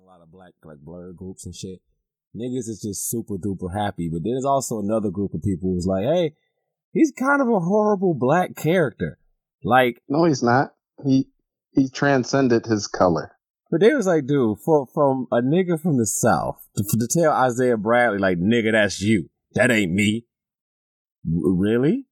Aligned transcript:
a 0.00 0.04
lot 0.04 0.22
of 0.22 0.30
black 0.30 0.52
like 0.64 0.78
blur 0.78 1.12
groups 1.12 1.44
and 1.46 1.54
shit. 1.54 1.80
Niggas 2.34 2.68
is 2.68 2.80
just 2.82 3.10
super 3.10 3.34
duper 3.36 3.74
happy, 3.74 4.08
but 4.08 4.22
then 4.22 4.32
there's 4.32 4.44
also 4.44 4.78
another 4.78 5.10
group 5.10 5.34
of 5.34 5.42
people 5.42 5.72
who's 5.72 5.86
like, 5.86 6.04
hey, 6.04 6.34
he's 6.92 7.12
kind 7.12 7.42
of 7.42 7.48
a 7.48 7.60
horrible 7.60 8.14
black 8.14 8.56
character. 8.56 9.18
Like, 9.62 10.02
no, 10.08 10.24
he's 10.24 10.42
not. 10.42 10.74
He 11.04 11.28
he 11.72 11.88
transcended 11.88 12.66
his 12.66 12.86
color. 12.86 13.32
But 13.70 13.80
they 13.80 13.94
was 13.94 14.06
like, 14.06 14.26
dude, 14.26 14.58
for 14.64 14.86
from 14.92 15.26
a 15.32 15.40
nigga 15.40 15.80
from 15.80 15.98
the 15.98 16.06
south 16.06 16.66
to, 16.76 16.84
to 16.84 17.08
tell 17.10 17.32
Isaiah 17.32 17.76
Bradley, 17.76 18.18
like, 18.18 18.38
nigga, 18.38 18.72
that's 18.72 19.00
you. 19.00 19.30
That 19.54 19.70
ain't 19.70 19.92
me. 19.92 20.26
R- 21.26 21.52
really? 21.52 22.06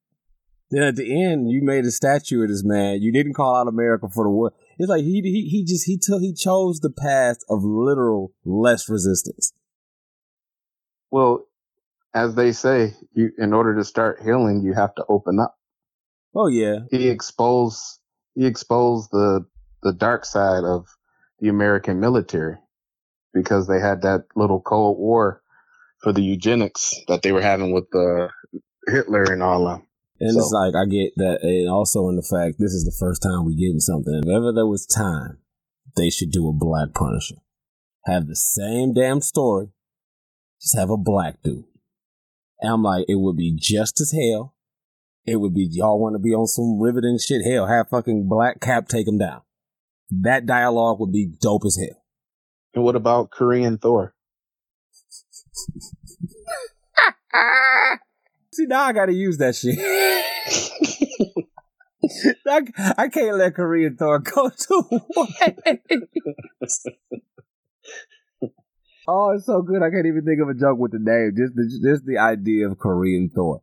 Then 0.71 0.83
at 0.85 0.97
the 0.97 1.25
end, 1.25 1.51
you 1.51 1.63
made 1.63 1.85
a 1.85 1.91
statue 1.91 2.43
of 2.43 2.49
this 2.49 2.65
man. 2.65 3.03
You 3.03 3.13
didn't 3.13 3.35
call 3.35 3.57
out 3.57 3.69
America 3.69 4.09
for 4.09 4.25
the 4.25 4.31
war. 4.31 4.53
It's 4.81 4.89
like 4.89 5.03
he 5.03 5.21
he 5.23 5.47
he 5.51 5.63
just 5.63 5.85
he 5.85 5.99
took 5.99 6.23
he 6.23 6.33
chose 6.33 6.81
the 6.81 6.91
path 6.91 7.37
of 7.51 7.63
literal 7.63 8.33
less 8.47 8.89
resistance. 8.89 9.53
Well, 11.11 11.45
as 12.15 12.35
they 12.35 12.53
say, 12.53 12.95
you 13.13 13.31
in 13.37 13.53
order 13.53 13.77
to 13.77 13.85
start 13.85 14.23
healing, 14.25 14.63
you 14.63 14.73
have 14.73 14.95
to 14.95 15.05
open 15.07 15.39
up. 15.39 15.55
Oh 16.35 16.47
yeah. 16.47 16.79
He 16.91 17.11
exposed 17.11 17.99
he 18.35 18.47
exposed 18.47 19.11
the 19.13 19.45
the 19.83 19.93
dark 19.93 20.25
side 20.25 20.65
of 20.65 20.87
the 21.41 21.51
American 21.51 22.01
military 22.01 22.57
because 23.35 23.67
they 23.67 23.81
had 23.81 24.01
that 24.01 24.25
little 24.35 24.63
Cold 24.63 24.99
War 24.99 25.43
for 26.03 26.15
the 26.15 26.23
eugenics 26.23 26.95
that 27.07 27.21
they 27.21 27.33
were 27.33 27.43
having 27.43 27.73
with 27.73 27.95
uh, 27.95 28.29
Hitler 28.87 29.25
and 29.25 29.43
all 29.43 29.69
of 29.69 29.81
them. 29.81 29.87
And 30.21 30.33
so. 30.33 30.41
it's 30.41 30.53
like 30.53 30.75
I 30.75 30.85
get 30.85 31.13
that, 31.17 31.39
and 31.43 31.69
also 31.71 32.09
in 32.09 32.17
the 32.17 32.23
fact 32.23 32.57
this 32.59 32.73
is 32.73 32.85
the 32.85 32.97
first 33.01 33.23
time 33.23 33.45
we 33.45 33.57
getting 33.57 33.81
something. 33.81 34.21
If 34.23 34.29
ever 34.29 34.53
there 34.53 34.67
was 34.67 34.87
time, 34.87 35.39
they 35.97 36.11
should 36.11 36.31
do 36.31 36.49
a 36.49 36.53
black 36.53 36.93
Punisher. 36.95 37.37
Have 38.05 38.27
the 38.27 38.37
same 38.37 38.93
damn 38.93 39.23
story, 39.23 39.69
just 40.61 40.77
have 40.79 40.91
a 40.91 40.99
black 40.99 41.43
dude. 41.43 41.65
And 42.61 42.73
I'm 42.73 42.83
like, 42.83 43.07
it 43.09 43.19
would 43.19 43.37
be 43.37 43.57
just 43.59 44.01
as 44.01 44.13
hell. 44.13 44.55
It 45.25 45.37
would 45.37 45.55
be 45.55 45.67
y'all 45.71 45.99
want 46.01 46.15
to 46.15 46.19
be 46.19 46.35
on 46.35 46.47
some 46.47 46.79
riveting 46.79 47.19
shit. 47.19 47.43
Hell, 47.45 47.67
have 47.67 47.89
fucking 47.89 48.29
black 48.29 48.61
cap 48.61 48.89
take 48.89 49.09
him 49.09 49.19
down. 49.19 49.41
That 50.11 50.45
dialogue 50.45 51.01
would 51.01 51.13
be 51.13 51.33
dope 51.41 51.65
as 51.65 51.79
hell. 51.81 52.03
And 52.75 52.85
what 52.85 52.97
about 52.97 53.31
Korean 53.31 53.79
Thor? 53.79 54.15
See, 58.61 58.67
now 58.67 58.83
I 58.83 58.93
gotta 58.93 59.15
use 59.15 59.39
that 59.39 59.57
shit. 59.57 59.79
I, 62.47 62.61
I 62.99 63.09
can't 63.09 63.39
let 63.39 63.55
Korean 63.55 63.97
Thor 63.97 64.19
go 64.19 64.51
to 64.59 64.85
waste. 65.17 66.89
oh, 69.09 69.31
it's 69.31 69.47
so 69.47 69.63
good. 69.63 69.83
I 69.83 69.89
can't 69.89 70.05
even 70.05 70.27
think 70.27 70.43
of 70.43 70.51
a 70.51 70.55
joke 70.55 70.79
with 70.79 70.93
the 70.93 70.99
name. 71.01 71.33
Just 71.39 71.55
the, 71.55 71.89
just 71.89 72.05
the 72.05 72.19
idea 72.19 72.69
of 72.69 72.79
Korean 72.79 73.31
Thor. 73.35 73.63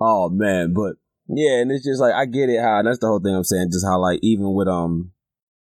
Oh 0.00 0.28
man, 0.28 0.74
but 0.74 0.96
yeah, 1.28 1.60
and 1.60 1.70
it's 1.70 1.84
just 1.84 2.00
like 2.00 2.14
I 2.14 2.26
get 2.26 2.48
it 2.48 2.60
how 2.60 2.82
that's 2.82 2.98
the 2.98 3.06
whole 3.06 3.20
thing 3.20 3.36
I'm 3.36 3.44
saying. 3.44 3.68
Just 3.70 3.86
how 3.86 4.00
like 4.00 4.18
even 4.22 4.52
with 4.52 4.66
um 4.66 5.12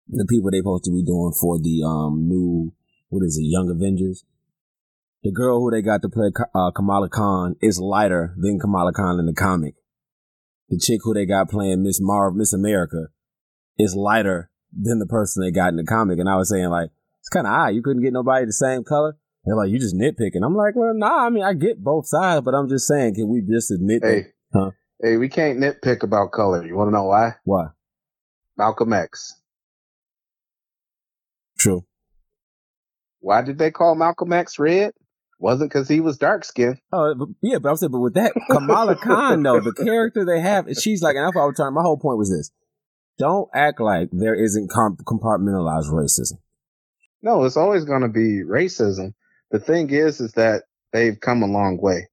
the 0.09 0.25
people 0.25 0.51
they 0.51 0.61
supposed 0.61 0.85
to 0.85 0.93
be 0.93 1.05
doing 1.05 1.35
for 1.39 1.59
the 1.59 1.83
um 1.87 2.27
new 2.27 2.73
what 3.11 3.23
is 3.23 3.37
it 3.37 3.45
Young 3.45 3.69
Avengers 3.69 4.25
the 5.25 5.33
girl 5.33 5.59
who 5.59 5.71
they 5.71 5.81
got 5.81 6.03
to 6.03 6.09
play 6.11 6.31
uh, 6.55 6.71
Kamala 6.77 7.09
Khan 7.09 7.57
is 7.63 7.81
lighter 7.81 8.35
than 8.37 8.61
Kamala 8.61 8.93
Khan 8.93 9.19
in 9.19 9.25
the 9.25 9.33
comic. 9.33 9.75
The 10.69 10.79
chick 10.79 11.01
who 11.03 11.15
they 11.15 11.25
got 11.25 11.49
playing 11.49 11.83
Miss 11.83 11.99
Marv, 12.01 12.35
Miss 12.37 12.53
America, 12.53 13.09
is 13.79 13.97
lighter 13.97 14.51
than 14.71 14.99
the 14.99 15.07
person 15.07 15.43
they 15.43 15.51
got 15.51 15.71
in 15.71 15.77
the 15.77 15.85
comic. 15.85 16.19
And 16.19 16.29
I 16.29 16.37
was 16.37 16.51
saying 16.51 16.69
like, 16.69 16.91
it's 17.21 17.31
kind 17.31 17.47
of 17.47 17.55
odd. 17.55 17.75
You 17.75 17.83
couldn't 17.83 18.03
get 18.03 18.13
nobody 18.13 18.45
the 18.45 18.53
same 18.53 18.85
color. 18.85 19.17
They're 19.45 19.57
like, 19.57 19.71
you 19.71 19.79
just 19.79 19.97
nitpicking. 19.97 20.45
I'm 20.45 20.55
like, 20.55 20.75
well, 20.77 20.93
nah. 20.95 21.27
I 21.27 21.31
mean, 21.31 21.43
I 21.43 21.55
get 21.55 21.83
both 21.83 22.07
sides, 22.07 22.45
but 22.45 22.55
I'm 22.55 22.69
just 22.69 22.87
saying, 22.87 23.15
can 23.15 23.29
we 23.29 23.41
just 23.41 23.71
admit 23.71 24.03
hey, 24.03 24.27
that? 24.53 24.59
Huh? 24.59 24.71
Hey, 25.03 25.17
we 25.17 25.31
can't 25.31 25.59
nitpick 25.59 26.03
about 26.03 26.33
color. 26.33 26.67
You 26.67 26.77
want 26.77 26.89
to 26.89 26.93
know 26.93 27.05
why? 27.05 27.37
Why? 27.45 27.69
Malcolm 28.59 28.93
X. 28.93 29.35
True. 31.59 31.85
Why 33.21 33.41
did 33.41 33.57
they 33.57 33.71
call 33.71 33.95
Malcolm 33.95 34.35
X 34.35 34.59
red? 34.59 34.93
Wasn't 35.39 35.71
because 35.71 35.89
he 35.89 36.01
was 36.01 36.17
dark 36.17 36.45
skinned. 36.45 36.81
Oh, 36.93 37.15
but, 37.15 37.29
yeah, 37.43 37.59
but 37.59 37.71
I'm 37.71 37.77
saying, 37.77 37.93
but 37.93 38.01
with 38.01 38.15
that 38.15 38.33
Kamala 38.51 38.97
Khan 38.97 39.43
though, 39.43 39.61
the 39.61 39.73
character 39.73 40.25
they 40.25 40.41
have, 40.41 40.67
she's 40.81 41.03
like, 41.03 41.17
and 41.17 41.25
I 41.25 41.29
was 41.29 41.55
trying. 41.57 41.75
My 41.75 41.83
whole 41.83 41.99
point 41.99 42.19
was 42.19 42.31
this: 42.31 42.51
don't 43.19 43.49
act 43.55 43.81
like 43.81 44.09
there 44.13 44.35
isn't 44.35 44.71
compartmentalized 44.71 45.91
racism. 45.93 46.39
No, 47.23 47.45
it's 47.45 47.57
always 47.57 47.85
going 47.85 48.03
to 48.03 48.09
be 48.09 48.43
racism. 48.45 49.15
The 49.51 49.59
thing 49.59 49.91
is, 49.91 50.21
is 50.21 50.33
that 50.33 50.65
they've 50.93 51.19
come 51.19 51.43
a 51.43 51.47
long 51.47 51.79
way. 51.81 52.09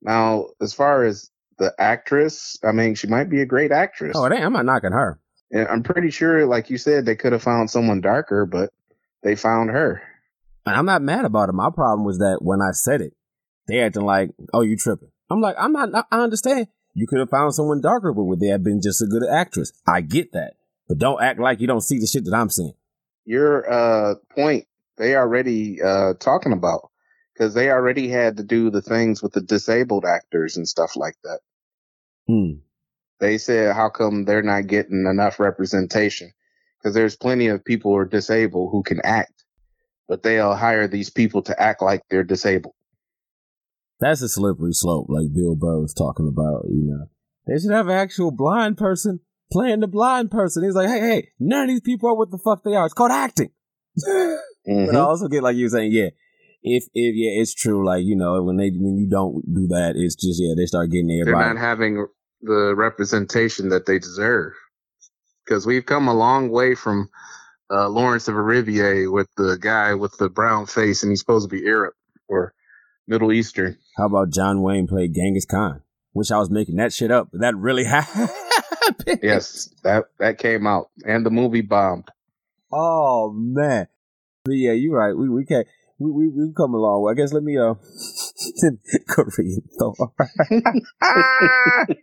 Now, 0.00 0.46
as 0.60 0.72
far 0.72 1.04
as 1.04 1.30
the 1.58 1.74
actress, 1.78 2.58
I 2.64 2.72
mean, 2.72 2.94
she 2.94 3.06
might 3.06 3.28
be 3.28 3.40
a 3.40 3.46
great 3.46 3.72
actress. 3.72 4.16
Oh, 4.16 4.24
I'm 4.24 4.52
not 4.52 4.64
knocking 4.64 4.92
her. 4.92 5.18
And 5.50 5.68
I'm 5.68 5.82
pretty 5.82 6.10
sure, 6.10 6.46
like 6.46 6.70
you 6.70 6.78
said, 6.78 7.04
they 7.04 7.16
could 7.16 7.32
have 7.32 7.42
found 7.42 7.70
someone 7.70 8.00
darker, 8.00 8.46
but 8.46 8.70
they 9.22 9.36
found 9.36 9.70
her. 9.70 10.02
And 10.64 10.76
I'm 10.76 10.86
not 10.86 11.02
mad 11.02 11.24
about 11.24 11.48
it. 11.48 11.54
My 11.54 11.70
problem 11.74 12.06
was 12.06 12.18
that 12.18 12.38
when 12.40 12.60
I 12.60 12.72
said 12.72 13.00
it, 13.00 13.14
they 13.66 13.80
acting 13.80 14.04
like, 14.04 14.30
"Oh, 14.52 14.60
you 14.62 14.76
tripping." 14.76 15.10
I'm 15.30 15.40
like, 15.40 15.56
I'm 15.58 15.72
not. 15.72 16.06
I 16.10 16.20
understand. 16.20 16.68
You 16.94 17.06
could 17.06 17.18
have 17.20 17.30
found 17.30 17.54
someone 17.54 17.80
darker, 17.80 18.12
but 18.12 18.24
would 18.24 18.40
they 18.40 18.48
have 18.48 18.62
been 18.62 18.80
just 18.82 19.02
a 19.02 19.06
good 19.06 19.22
actress? 19.28 19.72
I 19.86 20.02
get 20.02 20.32
that, 20.32 20.54
but 20.88 20.98
don't 20.98 21.22
act 21.22 21.40
like 21.40 21.60
you 21.60 21.66
don't 21.66 21.80
see 21.80 21.98
the 21.98 22.06
shit 22.06 22.24
that 22.26 22.34
I'm 22.34 22.50
seeing. 22.50 22.74
Your 23.24 23.70
uh, 23.70 24.14
point, 24.34 24.66
they 24.98 25.16
already 25.16 25.80
uh, 25.80 26.14
talking 26.20 26.52
about 26.52 26.90
because 27.32 27.54
they 27.54 27.70
already 27.70 28.08
had 28.08 28.36
to 28.36 28.44
do 28.44 28.70
the 28.70 28.82
things 28.82 29.22
with 29.22 29.32
the 29.32 29.40
disabled 29.40 30.04
actors 30.04 30.56
and 30.56 30.68
stuff 30.68 30.96
like 30.96 31.16
that. 31.24 31.40
Hmm. 32.26 32.60
They 33.20 33.38
said, 33.38 33.74
how 33.74 33.88
come 33.88 34.24
they're 34.24 34.42
not 34.42 34.66
getting 34.66 35.06
enough 35.06 35.40
representation? 35.40 36.32
Because 36.78 36.94
there's 36.94 37.16
plenty 37.16 37.46
of 37.46 37.64
people 37.64 37.92
who 37.92 37.98
are 37.98 38.04
disabled 38.04 38.70
who 38.72 38.82
can 38.82 39.00
act 39.04 39.31
but 40.12 40.22
they'll 40.22 40.54
hire 40.54 40.86
these 40.86 41.08
people 41.08 41.40
to 41.40 41.58
act 41.58 41.80
like 41.80 42.02
they're 42.10 42.22
disabled. 42.22 42.74
That's 43.98 44.20
a 44.20 44.28
slippery 44.28 44.74
slope, 44.74 45.06
like 45.08 45.32
Bill 45.32 45.56
Burr 45.56 45.80
was 45.80 45.94
talking 45.94 46.28
about. 46.28 46.66
You 46.68 46.84
know, 46.84 47.06
they 47.46 47.58
should 47.58 47.70
have 47.70 47.88
an 47.88 47.96
actual 47.96 48.30
blind 48.30 48.76
person 48.76 49.20
playing 49.50 49.80
the 49.80 49.86
blind 49.86 50.30
person. 50.30 50.64
He's 50.64 50.74
like, 50.74 50.90
hey, 50.90 51.00
hey, 51.00 51.28
none 51.40 51.62
of 51.62 51.68
these 51.68 51.80
people 51.80 52.10
are 52.10 52.14
what 52.14 52.30
the 52.30 52.36
fuck 52.36 52.62
they 52.62 52.74
are. 52.74 52.84
It's 52.84 52.92
called 52.92 53.10
acting. 53.10 53.52
mm-hmm. 54.06 54.86
But 54.86 54.96
I 54.96 54.98
also 54.98 55.28
get 55.28 55.42
like 55.42 55.56
you 55.56 55.70
saying, 55.70 55.92
yeah, 55.92 56.10
if 56.62 56.84
if 56.92 57.14
yeah, 57.16 57.40
it's 57.40 57.54
true. 57.54 57.86
Like 57.86 58.04
you 58.04 58.14
know, 58.14 58.42
when 58.42 58.58
they 58.58 58.68
when 58.68 58.98
you 58.98 59.08
don't 59.08 59.42
do 59.46 59.66
that, 59.68 59.94
it's 59.96 60.14
just 60.14 60.42
yeah, 60.42 60.52
they 60.54 60.66
start 60.66 60.90
getting 60.90 61.10
everybody. 61.10 61.42
They're 61.42 61.54
not 61.54 61.60
having 61.60 62.06
the 62.42 62.74
representation 62.76 63.70
that 63.70 63.86
they 63.86 63.98
deserve 63.98 64.52
because 65.46 65.64
we've 65.64 65.86
come 65.86 66.06
a 66.06 66.14
long 66.14 66.50
way 66.50 66.74
from 66.74 67.08
uh, 67.72 67.88
Lawrence 67.88 68.28
of 68.28 68.36
Arabia 68.36 69.10
with 69.10 69.28
the 69.36 69.56
guy 69.60 69.94
with 69.94 70.16
the 70.18 70.28
brown 70.28 70.66
face, 70.66 71.02
and 71.02 71.10
he's 71.10 71.20
supposed 71.20 71.48
to 71.48 71.56
be 71.56 71.66
Arab 71.66 71.94
or 72.28 72.54
Middle 73.06 73.32
Eastern. 73.32 73.78
How 73.96 74.06
about 74.06 74.30
John 74.30 74.62
Wayne 74.62 74.86
played 74.86 75.14
Genghis 75.14 75.46
Khan? 75.46 75.82
Wish 76.14 76.30
I 76.30 76.38
was 76.38 76.50
making 76.50 76.76
that 76.76 76.92
shit 76.92 77.10
up, 77.10 77.28
but 77.32 77.40
that 77.40 77.56
really 77.56 77.84
happened. 77.84 78.30
yes, 79.22 79.70
that 79.84 80.04
that 80.18 80.38
came 80.38 80.66
out, 80.66 80.90
and 81.04 81.24
the 81.24 81.30
movie 81.30 81.62
bombed. 81.62 82.08
Oh 82.70 83.32
man, 83.34 83.86
but 84.44 84.52
yeah, 84.52 84.72
you're 84.72 84.98
right. 84.98 85.16
We 85.16 85.28
we 85.28 85.44
can't. 85.44 85.66
We 85.98 86.10
we 86.10 86.28
we've 86.28 86.54
come 86.54 86.74
a 86.74 86.78
long 86.78 87.02
way. 87.02 87.12
I 87.12 87.14
guess 87.14 87.32
let 87.32 87.42
me 87.42 87.56
uh 87.56 87.74
Korean. 89.08 89.62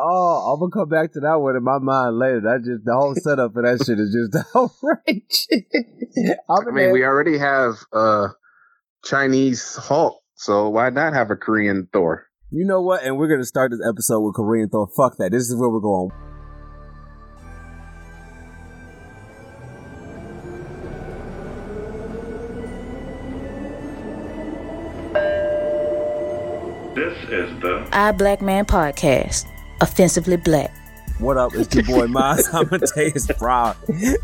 Oh, 0.00 0.52
I'm 0.52 0.60
gonna 0.60 0.70
come 0.70 0.88
back 0.88 1.12
to 1.12 1.20
that 1.20 1.40
one 1.40 1.56
in 1.56 1.64
my 1.64 1.78
mind 1.78 2.18
later. 2.18 2.40
That 2.40 2.62
just 2.64 2.84
the 2.84 2.94
whole 2.94 3.14
setup 3.14 3.52
for 3.52 3.62
that 3.62 3.84
shit 3.84 3.98
is 3.98 4.14
just 4.14 4.34
outrageous. 4.56 6.38
I 6.48 6.70
mean, 6.70 6.92
we 6.92 7.04
already 7.04 7.38
have 7.38 7.74
uh 7.92 8.28
Chinese 9.04 9.76
Hulk, 9.76 10.20
so 10.34 10.68
why 10.68 10.90
not 10.90 11.14
have 11.14 11.30
a 11.30 11.36
Korean 11.36 11.88
Thor? 11.92 12.26
You 12.50 12.64
know 12.64 12.80
what? 12.80 13.02
And 13.02 13.18
we're 13.18 13.28
gonna 13.28 13.44
start 13.44 13.70
this 13.70 13.80
episode 13.86 14.20
with 14.20 14.34
Korean 14.34 14.68
Thor. 14.68 14.88
Fuck 14.96 15.18
that. 15.18 15.32
This 15.32 15.48
is 15.48 15.56
where 15.56 15.68
we're 15.68 15.80
going. 15.80 16.10
This 26.94 27.16
is 27.30 27.60
the 27.60 27.88
I 27.92 28.10
Black 28.12 28.42
Man 28.42 28.64
Podcast 28.64 29.46
offensively 29.80 30.36
black. 30.36 30.74
What 31.18 31.36
up? 31.36 31.52
It's 31.54 31.74
your 31.74 31.84
boy 31.84 32.06
Miles 32.06 32.48
Amadeus 32.54 33.26
Brown. 33.38 33.74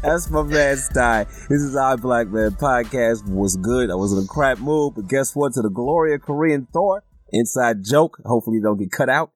That's 0.03 0.31
my 0.31 0.43
man 0.43 0.77
Stein. 0.77 1.27
This 1.49 1.61
is 1.61 1.75
our 1.75 1.97
Black 1.97 2.29
Man 2.29 2.53
podcast. 2.53 3.29
Was 3.29 3.57
good. 3.57 3.91
I 3.91 3.97
was 3.97 4.13
in 4.13 4.23
a 4.23 4.27
crap 4.27 4.59
mood, 4.59 4.95
but 4.95 5.09
guess 5.09 5.35
what? 5.35 5.55
To 5.55 5.63
the 5.63 5.71
glory 5.71 6.15
of 6.15 6.23
Korean 6.23 6.69
Thor, 6.73 7.03
inside 7.33 7.79
joke. 7.85 8.19
Hopefully, 8.25 8.61
don't 8.63 8.79
get 8.79 8.93
cut 8.93 9.09
out. 9.09 9.33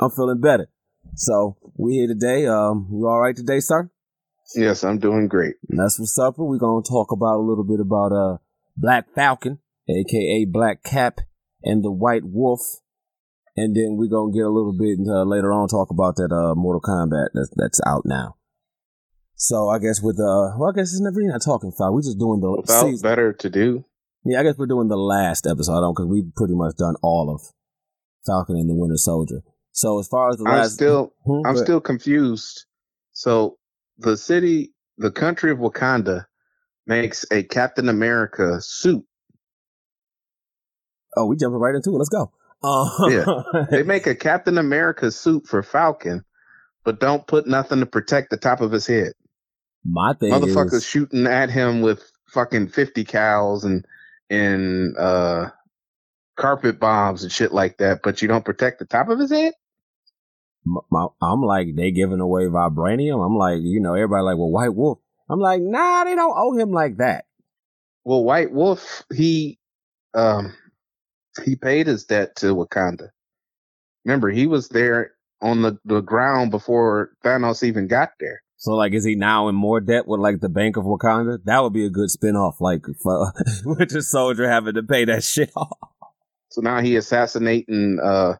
I'm 0.00 0.10
feeling 0.10 0.40
better. 0.40 0.68
So 1.14 1.56
we 1.76 1.92
here 1.92 2.08
today. 2.08 2.46
Um, 2.46 2.88
you 2.90 3.06
all 3.06 3.20
right 3.20 3.36
today, 3.36 3.60
sir? 3.60 3.88
Yes, 4.56 4.82
I'm 4.82 4.98
doing 4.98 5.28
great. 5.28 5.54
And 5.68 5.78
that's 5.78 6.00
what's 6.00 6.18
up. 6.18 6.34
We're 6.38 6.58
gonna 6.58 6.82
talk 6.82 7.12
about 7.12 7.36
a 7.36 7.46
little 7.46 7.64
bit 7.64 7.78
about 7.78 8.12
uh 8.12 8.38
Black 8.76 9.06
Falcon, 9.14 9.60
aka 9.88 10.44
Black 10.46 10.82
Cap, 10.82 11.20
and 11.62 11.84
the 11.84 11.92
White 11.92 12.24
Wolf. 12.24 12.60
And 13.56 13.76
then 13.76 13.96
we're 13.96 14.08
gonna 14.08 14.32
get 14.32 14.46
a 14.46 14.50
little 14.50 14.72
bit 14.72 14.98
uh, 15.06 15.24
later 15.24 15.52
on 15.52 15.68
talk 15.68 15.90
about 15.90 16.16
that 16.16 16.32
uh 16.32 16.54
Mortal 16.54 16.80
Kombat 16.80 17.28
that's 17.34 17.50
that's 17.56 17.80
out 17.86 18.02
now. 18.06 18.36
So 19.34 19.68
I 19.68 19.78
guess 19.78 20.00
with 20.02 20.18
uh 20.18 20.56
well 20.56 20.70
I 20.70 20.76
guess 20.76 20.92
it's 20.92 21.00
never 21.00 21.20
even 21.20 21.32
not 21.32 21.42
talking 21.44 21.72
five. 21.72 21.92
We're 21.92 22.02
just 22.02 22.18
doing 22.18 22.40
the 22.40 22.50
Without 22.50 22.86
season. 22.86 23.02
better 23.02 23.32
to 23.32 23.50
do. 23.50 23.84
Yeah, 24.24 24.40
I 24.40 24.42
guess 24.44 24.56
we're 24.56 24.66
doing 24.66 24.88
the 24.88 24.96
last 24.96 25.46
episode 25.46 25.82
on 25.84 25.92
because 25.94 26.06
we've 26.06 26.32
pretty 26.34 26.54
much 26.54 26.76
done 26.76 26.94
all 27.02 27.28
of 27.34 27.42
Falcon 28.24 28.56
and 28.56 28.70
the 28.70 28.74
Winter 28.74 28.96
Soldier. 28.96 29.42
So 29.72 29.98
as 29.98 30.06
far 30.06 30.30
as 30.30 30.36
the 30.36 30.44
I'm 30.48 30.68
still 30.68 31.12
Hmm, 31.26 31.46
I'm 31.46 31.56
still 31.56 31.80
confused. 31.80 32.64
So 33.12 33.58
the 33.98 34.16
city, 34.16 34.72
the 34.96 35.10
country 35.10 35.50
of 35.50 35.58
Wakanda, 35.58 36.26
makes 36.86 37.26
a 37.30 37.42
Captain 37.42 37.88
America 37.88 38.60
suit. 38.60 39.04
oh, 41.16 41.26
we 41.26 41.36
jumping 41.36 41.60
right 41.60 41.74
into 41.74 41.90
it. 41.90 41.98
Let's 41.98 42.08
go. 42.08 42.32
Uh, 42.62 42.88
Yeah. 43.10 43.24
They 43.70 43.82
make 43.82 44.06
a 44.06 44.14
Captain 44.14 44.58
America 44.58 45.10
suit 45.10 45.46
for 45.46 45.62
Falcon, 45.62 46.24
but 46.84 47.00
don't 47.00 47.26
put 47.26 47.46
nothing 47.46 47.80
to 47.80 47.86
protect 47.86 48.30
the 48.30 48.36
top 48.36 48.60
of 48.60 48.72
his 48.72 48.86
head. 48.86 49.12
my 49.84 50.14
thing 50.14 50.30
Motherfuckers 50.30 50.74
is, 50.74 50.86
shooting 50.86 51.26
at 51.26 51.50
him 51.50 51.82
with 51.82 52.02
fucking 52.28 52.68
fifty 52.68 53.04
cals 53.04 53.64
and 53.64 53.84
and 54.30 54.96
uh 54.96 55.50
carpet 56.36 56.80
bombs 56.80 57.22
and 57.22 57.32
shit 57.32 57.52
like 57.52 57.78
that, 57.78 58.00
but 58.02 58.22
you 58.22 58.28
don't 58.28 58.44
protect 58.44 58.78
the 58.78 58.86
top 58.86 59.08
of 59.08 59.18
his 59.18 59.30
head. 59.30 59.52
my, 60.64 61.06
I'm 61.20 61.42
like 61.42 61.68
they 61.76 61.90
giving 61.90 62.20
away 62.20 62.44
vibranium. 62.44 63.24
I'm 63.24 63.36
like, 63.36 63.58
you 63.60 63.80
know, 63.80 63.94
everybody 63.94 64.22
like, 64.22 64.38
well, 64.38 64.50
White 64.50 64.74
Wolf. 64.74 64.98
I'm 65.28 65.40
like, 65.40 65.60
nah, 65.62 66.04
they 66.04 66.14
don't 66.14 66.36
owe 66.36 66.56
him 66.56 66.70
like 66.70 66.98
that. 66.98 67.24
Well, 68.04 68.24
White 68.24 68.52
Wolf, 68.52 69.02
he 69.12 69.58
um 70.14 70.54
he 71.44 71.56
paid 71.56 71.86
his 71.86 72.04
debt 72.04 72.36
to 72.36 72.54
Wakanda. 72.54 73.08
Remember, 74.04 74.30
he 74.30 74.46
was 74.46 74.68
there 74.68 75.12
on 75.40 75.62
the, 75.62 75.78
the 75.84 76.00
ground 76.00 76.50
before 76.50 77.10
Thanos 77.24 77.62
even 77.62 77.88
got 77.88 78.10
there. 78.20 78.42
So 78.56 78.74
like, 78.74 78.92
is 78.92 79.04
he 79.04 79.16
now 79.16 79.48
in 79.48 79.56
more 79.56 79.80
debt 79.80 80.06
with 80.06 80.20
like 80.20 80.40
the 80.40 80.48
Bank 80.48 80.76
of 80.76 80.84
Wakanda? 80.84 81.38
That 81.44 81.62
would 81.62 81.72
be 81.72 81.84
a 81.84 81.90
good 81.90 82.10
spinoff, 82.10 82.60
like 82.60 82.84
for 83.02 83.32
Winter 83.64 84.00
Soldier 84.00 84.48
having 84.48 84.74
to 84.74 84.84
pay 84.84 85.04
that 85.06 85.24
shit 85.24 85.50
off. 85.56 85.78
So 86.50 86.60
now 86.60 86.80
he 86.80 86.94
assassinating 86.96 87.98
uh 88.00 88.34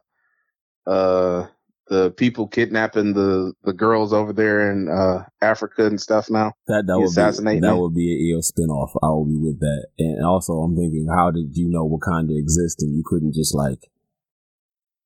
uh 0.87 1.47
the 1.87 2.11
people 2.11 2.47
kidnapping 2.47 3.13
the 3.13 3.53
the 3.63 3.73
girls 3.73 4.13
over 4.13 4.33
there 4.33 4.71
in 4.71 4.87
uh 4.89 5.25
Africa 5.41 5.85
and 5.85 5.99
stuff 5.99 6.29
now. 6.29 6.53
That 6.67 6.85
that 6.87 6.97
would 6.99 7.09
be 7.09 7.59
that 7.59 7.77
would 7.77 7.93
be 7.93 8.13
an 8.13 8.31
ill 8.31 8.41
spinoff. 8.41 8.91
I 9.03 9.07
will 9.09 9.25
be 9.25 9.37
with 9.37 9.59
that. 9.59 9.87
And 9.99 10.25
also, 10.25 10.53
I'm 10.53 10.75
thinking, 10.75 11.07
how 11.13 11.31
did 11.31 11.55
you 11.55 11.69
know 11.69 11.87
Wakanda 11.87 12.37
exists 12.37 12.81
and 12.81 12.95
you 12.95 13.03
couldn't 13.05 13.33
just 13.33 13.53
like 13.53 13.89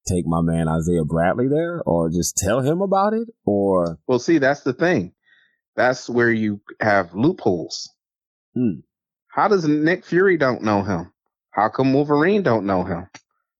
take 0.07 0.25
my 0.25 0.41
man 0.41 0.67
Isaiah 0.67 1.03
Bradley 1.03 1.47
there, 1.47 1.81
or 1.85 2.09
just 2.09 2.37
tell 2.37 2.61
him 2.61 2.81
about 2.81 3.13
it, 3.13 3.27
or 3.45 3.99
Well, 4.07 4.19
see, 4.19 4.37
that's 4.37 4.61
the 4.61 4.73
thing. 4.73 5.13
That's 5.75 6.09
where 6.09 6.31
you 6.31 6.61
have 6.79 7.13
loopholes. 7.13 7.91
Hmm. 8.55 8.81
How 9.27 9.47
does 9.47 9.67
Nick 9.67 10.05
Fury 10.05 10.37
don't 10.37 10.63
know 10.63 10.81
him? 10.81 11.11
How 11.51 11.69
come 11.69 11.93
Wolverine 11.93 12.41
don't 12.41 12.65
know 12.65 12.83
him? 12.83 13.07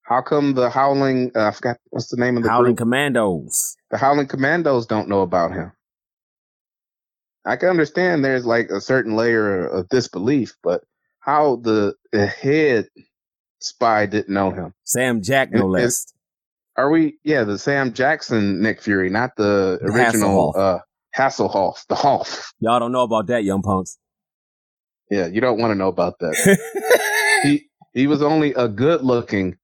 How 0.07 0.21
come 0.21 0.53
the 0.53 0.69
Howling? 0.69 1.31
Uh, 1.35 1.47
I 1.47 1.51
forgot 1.51 1.77
what's 1.89 2.07
the 2.09 2.17
name 2.17 2.37
of 2.37 2.43
the 2.43 2.49
Howling 2.49 2.75
group? 2.75 2.77
Commandos? 2.77 3.75
the 3.91 3.97
Howling 3.97 4.27
Commandos 4.27 4.85
don't 4.85 5.07
know 5.09 5.21
about 5.21 5.51
him. 5.51 5.71
I 7.45 7.55
can 7.55 7.69
understand 7.69 8.23
there's 8.25 8.45
like 8.45 8.69
a 8.69 8.81
certain 8.81 9.15
layer 9.15 9.65
of 9.67 9.87
disbelief, 9.89 10.55
but 10.63 10.83
how 11.19 11.57
the, 11.57 11.93
the 12.11 12.25
head 12.25 12.87
spy 13.59 14.05
didn't 14.05 14.33
know 14.33 14.51
him? 14.51 14.73
Sam 14.83 15.21
Jack, 15.21 15.51
no 15.51 15.61
It- 15.75 15.81
less. 15.81 16.05
Are 16.77 16.91
we? 16.91 17.17
Yeah, 17.23 17.43
the 17.43 17.57
Sam 17.57 17.91
Jackson 17.91 18.61
Nick 18.61 18.83
Fury, 18.83 19.09
not 19.09 19.31
the 19.35 19.79
original 19.81 20.53
Hasselhoff. 20.53 20.75
uh, 20.75 20.79
Hasselhoff, 21.17 21.87
the 21.87 21.95
Hoff. 21.95 22.53
Y'all 22.59 22.79
don't 22.79 22.91
know 22.91 23.01
about 23.01 23.25
that, 23.27 23.43
young 23.43 23.63
punks. 23.63 23.97
Yeah, 25.09 25.25
you 25.25 25.41
don't 25.41 25.57
want 25.59 25.71
to 25.71 25.75
know 25.75 25.87
about 25.87 26.19
that. 26.19 27.39
he 27.43 27.67
he 27.93 28.05
was 28.05 28.21
only 28.21 28.53
a 28.53 28.67
good 28.67 29.01
looking 29.03 29.55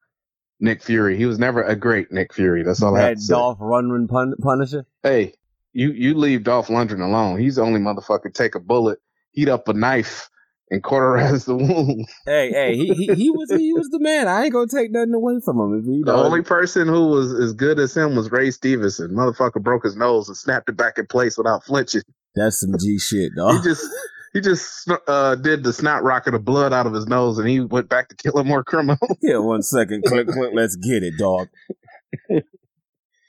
Nick 0.63 0.81
Fury. 0.81 1.17
He 1.17 1.25
was 1.25 1.37
never 1.37 1.61
a 1.61 1.75
great 1.75 2.11
Nick 2.11 2.33
Fury. 2.33 2.63
That's 2.63 2.81
all 2.81 2.95
I 2.95 3.01
have 3.01 3.09
that 3.09 3.15
to 3.17 3.21
say. 3.21 3.33
Dolph 3.33 3.59
Lundgren 3.59 4.07
pun- 4.09 4.35
Punisher. 4.41 4.85
Hey, 5.03 5.33
you 5.73 5.91
you 5.91 6.15
leave 6.15 6.43
Dolph 6.43 6.67
Lundgren 6.69 7.01
alone. 7.05 7.37
He's 7.39 7.57
the 7.57 7.61
only 7.63 7.79
motherfucker 7.81 8.33
take 8.33 8.55
a 8.55 8.59
bullet, 8.59 8.99
heat 9.31 9.49
up 9.49 9.67
a 9.67 9.73
knife, 9.73 10.29
and 10.71 10.81
cauterize 10.81 11.45
the 11.45 11.55
wound. 11.55 12.07
Hey, 12.25 12.51
hey, 12.51 12.75
he, 12.77 12.93
he 12.93 13.13
he 13.13 13.29
was 13.29 13.51
he 13.51 13.73
was 13.73 13.89
the 13.89 13.99
man. 13.99 14.27
I 14.29 14.43
ain't 14.45 14.53
gonna 14.53 14.67
take 14.67 14.91
nothing 14.91 15.13
away 15.13 15.35
from 15.43 15.59
him. 15.59 15.83
The 15.85 16.11
know, 16.13 16.23
only 16.23 16.41
person 16.41 16.87
who 16.87 17.07
was 17.07 17.33
as 17.33 17.51
good 17.53 17.77
as 17.79 17.95
him 17.95 18.15
was 18.15 18.31
Ray 18.31 18.49
Stevenson. 18.51 19.11
Motherfucker 19.11 19.61
broke 19.61 19.83
his 19.83 19.97
nose 19.97 20.29
and 20.29 20.37
snapped 20.37 20.69
it 20.69 20.77
back 20.77 20.97
in 20.97 21.05
place 21.07 21.37
without 21.37 21.65
flinching. 21.65 22.03
that's 22.35 22.61
some 22.61 22.73
G 22.79 22.97
shit, 22.99 23.31
He 23.33 23.35
dog. 23.35 23.63
just 23.63 23.85
he 24.33 24.41
just 24.41 24.89
uh, 25.07 25.35
did 25.35 25.63
the 25.63 25.71
snot 25.71 26.03
rocket 26.03 26.33
of 26.33 26.43
blood 26.43 26.73
out 26.73 26.87
of 26.87 26.93
his 26.93 27.05
nose, 27.05 27.37
and 27.37 27.47
he 27.47 27.59
went 27.59 27.87
back 27.87 28.09
to 28.09 28.15
killing 28.15 28.47
more 28.47 28.63
criminals. 28.63 28.99
Yeah, 29.21 29.37
one 29.37 29.61
second, 29.61 30.03
click, 30.05 30.27
click. 30.27 30.51
Let's 30.53 30.75
get 30.75 31.03
it, 31.03 31.13
dog. 31.17 31.47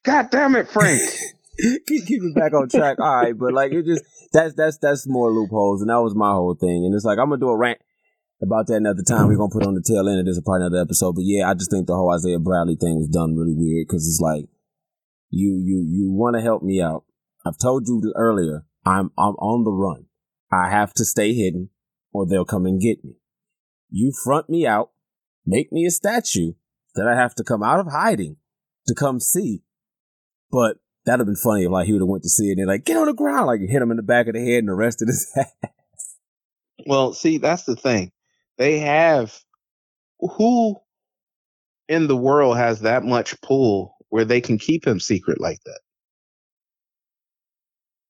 God 0.05 0.31
damn 0.31 0.57
it, 0.57 0.69
Frank! 0.69 1.01
keep 1.87 2.07
keep 2.07 2.23
it 2.23 2.35
back 2.35 2.53
on 2.53 2.69
track. 2.69 2.99
All 2.99 3.17
right, 3.17 3.37
but 3.37 3.53
like 3.53 3.73
it 3.73 3.85
just 3.85 4.03
that's 4.33 4.55
that's 4.55 4.79
that's 4.79 5.07
more 5.07 5.31
loopholes, 5.31 5.83
and 5.83 5.91
that 5.91 6.01
was 6.01 6.15
my 6.15 6.31
whole 6.31 6.57
thing. 6.59 6.85
And 6.85 6.95
it's 6.95 7.05
like 7.05 7.19
I'm 7.19 7.29
gonna 7.29 7.41
do 7.41 7.49
a 7.49 7.57
rant 7.57 7.79
about 8.43 8.67
that 8.67 8.77
another 8.77 9.03
time. 9.07 9.29
We're 9.29 9.37
gonna 9.37 9.53
put 9.53 9.67
on 9.67 9.75
the 9.75 9.85
tail 9.87 10.09
end 10.09 10.21
of 10.21 10.27
this 10.27 10.41
part 10.41 10.63
of 10.63 10.67
another 10.67 10.83
episode. 10.83 11.15
But 11.15 11.25
yeah, 11.25 11.49
I 11.49 11.55
just 11.55 11.71
think 11.71 11.87
the 11.87 11.95
whole 11.95 12.13
Isaiah 12.13 12.39
Bradley 12.39 12.77
thing 12.77 12.97
was 12.97 13.09
done 13.09 13.37
really 13.37 13.55
weird 13.55 13.87
because 13.87 14.07
it's 14.09 14.21
like 14.21 14.47
you 15.31 15.61
you 15.63 15.85
you 15.87 16.13
want 16.13 16.37
to 16.37 16.43
help 16.43 16.63
me 16.63 16.81
out. 16.81 17.05
I've 17.47 17.59
told 17.59 17.87
you 17.87 18.13
earlier. 18.17 18.65
I'm 18.87 19.11
I'm 19.17 19.37
on 19.37 19.65
the 19.65 19.73
run. 19.73 20.07
I 20.55 20.71
have 20.71 20.95
to 20.95 21.05
stay 21.05 21.35
hidden, 21.35 21.71
or 22.13 22.27
they'll 22.27 22.45
come 22.45 22.67
and 22.67 22.81
get 22.81 23.05
me. 23.05 23.17
You 23.91 24.13
front 24.13 24.49
me 24.49 24.67
out, 24.67 24.91
make 25.45 25.73
me 25.73 25.85
a 25.87 25.91
statue 25.91 26.53
that 26.95 27.09
I 27.09 27.17
have 27.17 27.35
to 27.37 27.45
come 27.45 27.63
out 27.63 27.81
of 27.81 27.89
hiding 27.91 28.37
to 28.87 28.95
come 28.95 29.21
see. 29.21 29.63
But 30.51 30.79
that'd 31.05 31.21
have 31.21 31.27
been 31.27 31.37
funny 31.37 31.65
if 31.65 31.71
like 31.71 31.87
he 31.87 31.93
would 31.93 32.03
have 32.03 32.09
went 32.09 32.23
to 32.23 32.29
see 32.29 32.49
it 32.49 32.53
and 32.53 32.61
they're 32.61 32.67
like, 32.75 32.85
get 32.85 32.97
on 32.97 33.07
the 33.07 33.13
ground, 33.13 33.47
like 33.47 33.61
hit 33.61 33.83
him 33.83 33.91
in 33.91 33.97
the 33.97 34.03
back 34.03 34.29
of 34.29 34.35
the 34.35 34.41
head 34.41 34.59
and 34.59 34.71
arrested 34.71 35.09
his 35.09 35.31
ass. 35.37 36.17
Well, 36.87 37.13
see, 37.13 37.39
that's 37.39 37.65
the 37.65 37.77
thing. 37.77 38.13
They 38.59 38.79
have 38.79 39.37
who 40.21 40.77
in 41.89 42.07
the 42.07 42.17
world 42.17 42.57
has 42.57 42.81
that 42.81 43.05
much 43.05 43.41
pull 43.41 43.97
where 44.09 44.25
they 44.25 44.41
can 44.41 44.59
keep 44.59 44.87
him 44.87 45.01
secret 45.01 45.41
like 45.41 45.59
that? 45.65 45.81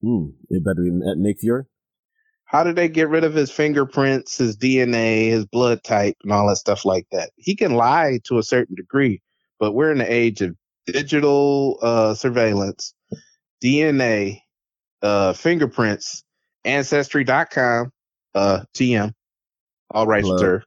Hmm, 0.02 0.30
it 0.50 0.62
better 0.62 0.82
be 0.82 0.90
Nick 0.92 1.40
Fury. 1.40 1.64
How 2.54 2.62
did 2.62 2.76
they 2.76 2.88
get 2.88 3.08
rid 3.08 3.24
of 3.24 3.34
his 3.34 3.50
fingerprints, 3.50 4.38
his 4.38 4.56
DNA, 4.56 5.28
his 5.28 5.44
blood 5.44 5.82
type, 5.82 6.14
and 6.22 6.32
all 6.32 6.46
that 6.46 6.54
stuff 6.54 6.84
like 6.84 7.04
that? 7.10 7.30
He 7.34 7.56
can 7.56 7.74
lie 7.74 8.20
to 8.26 8.38
a 8.38 8.44
certain 8.44 8.76
degree, 8.76 9.20
but 9.58 9.72
we're 9.72 9.90
in 9.90 9.98
the 9.98 10.12
age 10.12 10.40
of 10.40 10.54
digital 10.86 11.80
uh, 11.82 12.14
surveillance, 12.14 12.94
DNA, 13.60 14.38
uh, 15.02 15.32
fingerprints, 15.32 16.22
ancestry.com, 16.64 17.90
uh, 18.36 18.60
TM, 18.72 19.12
all 19.90 20.06
rights 20.06 20.30
reserved, 20.30 20.66